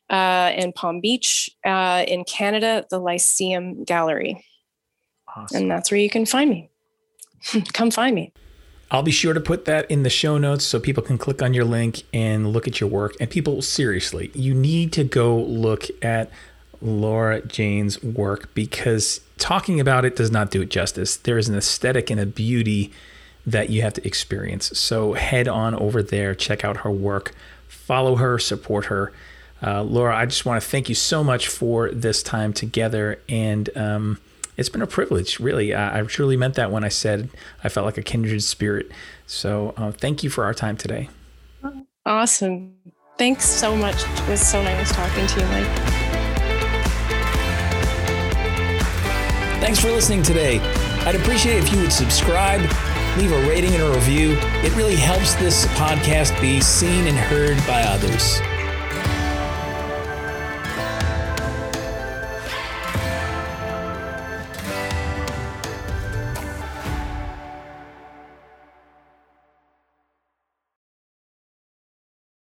uh, 0.10 0.54
and 0.56 0.74
Palm 0.74 1.02
Beach. 1.02 1.50
Uh, 1.66 2.06
in 2.08 2.24
Canada, 2.24 2.86
the 2.90 3.00
Lyceum 3.00 3.84
Gallery. 3.84 4.46
Awesome. 5.36 5.64
And 5.64 5.72
that's 5.72 5.92
where 5.92 6.00
you 6.00 6.10
can 6.10 6.26
find 6.26 6.50
me. 6.50 6.70
come 7.74 7.92
find 7.92 8.16
me. 8.16 8.32
I'll 8.92 9.04
be 9.04 9.12
sure 9.12 9.34
to 9.34 9.40
put 9.40 9.66
that 9.66 9.90
in 9.92 10.02
the 10.02 10.10
show 10.10 10.38
notes 10.40 10.66
so 10.66 10.80
people 10.80 11.04
can 11.04 11.20
click 11.20 11.44
on 11.44 11.54
your 11.54 11.66
link 11.66 12.04
and 12.12 12.52
look 12.52 12.68
at 12.68 12.80
your 12.80 12.90
work. 12.90 13.16
And 13.20 13.30
people, 13.30 13.62
seriously, 13.62 14.32
you 14.34 14.56
need 14.56 14.92
to 14.94 15.04
go 15.04 15.38
look 15.38 15.86
at 16.02 16.32
Laura 16.82 17.42
Jane's 17.42 18.02
work 18.02 18.54
because 18.56 19.22
talking 19.38 19.80
about 19.80 20.06
it 20.06 20.16
does 20.16 20.32
not 20.32 20.50
do 20.50 20.62
it 20.62 20.70
justice. 20.70 21.18
There 21.18 21.38
is 21.38 21.48
an 21.48 21.56
aesthetic 21.56 22.10
and 22.10 22.20
a 22.20 22.26
beauty 22.26 22.92
that 23.46 23.70
you 23.70 23.82
have 23.84 23.94
to 23.94 24.06
experience. 24.06 24.78
So 24.78 25.14
head 25.14 25.48
on 25.48 25.76
over 25.76 26.02
there, 26.02 26.34
check 26.34 26.64
out 26.64 26.78
her 26.78 26.92
work, 26.92 27.34
follow 27.68 28.16
her, 28.16 28.40
support 28.40 28.86
her. 28.86 29.12
Uh, 29.62 29.84
Laura, 29.84 30.16
I 30.16 30.26
just 30.26 30.46
want 30.46 30.62
to 30.62 30.68
thank 30.68 30.90
you 30.90 30.96
so 30.96 31.24
much 31.24 31.48
for 31.48 31.92
this 31.92 32.24
time 32.24 32.54
together. 32.54 33.20
And 33.28 33.70
um, 33.76 34.20
it's 34.60 34.70
been 34.70 34.82
a 34.82 34.88
privilege, 34.88 35.40
really. 35.40 35.74
I, 35.74 36.00
I 36.00 36.02
truly 36.04 36.36
meant 36.36 36.56
that 36.56 36.70
when 36.70 36.84
I 36.84 36.90
said 36.90 37.30
I 37.64 37.70
felt 37.70 37.86
like 37.86 37.98
a 37.98 38.04
kindred 38.04 38.44
spirit. 38.44 38.92
So 39.26 39.74
uh, 39.78 39.92
thank 39.92 40.22
you 40.22 40.30
for 40.30 40.44
our 40.44 40.54
time 40.54 40.76
today. 40.76 41.10
Awesome. 42.06 42.76
Thanks 43.18 43.46
so 43.46 43.76
much. 43.76 44.04
It 44.04 44.28
was 44.28 44.46
so 44.46 44.62
nice 44.62 44.92
talking 44.92 45.26
to 45.28 45.40
you, 45.40 45.46
Mike. 45.48 45.68
Thanks 49.62 49.80
for 49.80 49.92
listening 49.92 50.24
today. 50.24 50.60
I'd 51.06 51.16
appreciate 51.16 51.64
if 51.64 51.72
you 51.72 51.80
would 51.80 51.94
subscribe, 51.94 52.62
leave 53.18 53.32
a 53.32 53.48
rating 53.48 53.74
and 53.76 53.84
a 53.84 53.92
review. 53.92 54.38
It 54.64 54.76
really 54.76 54.96
helps 54.96 55.36
this 55.36 55.66
podcast 55.68 56.40
be 56.42 56.60
seen 56.60 57.08
and 57.08 57.18
heard 57.18 57.58
by 57.68 57.84
others. 57.84 58.42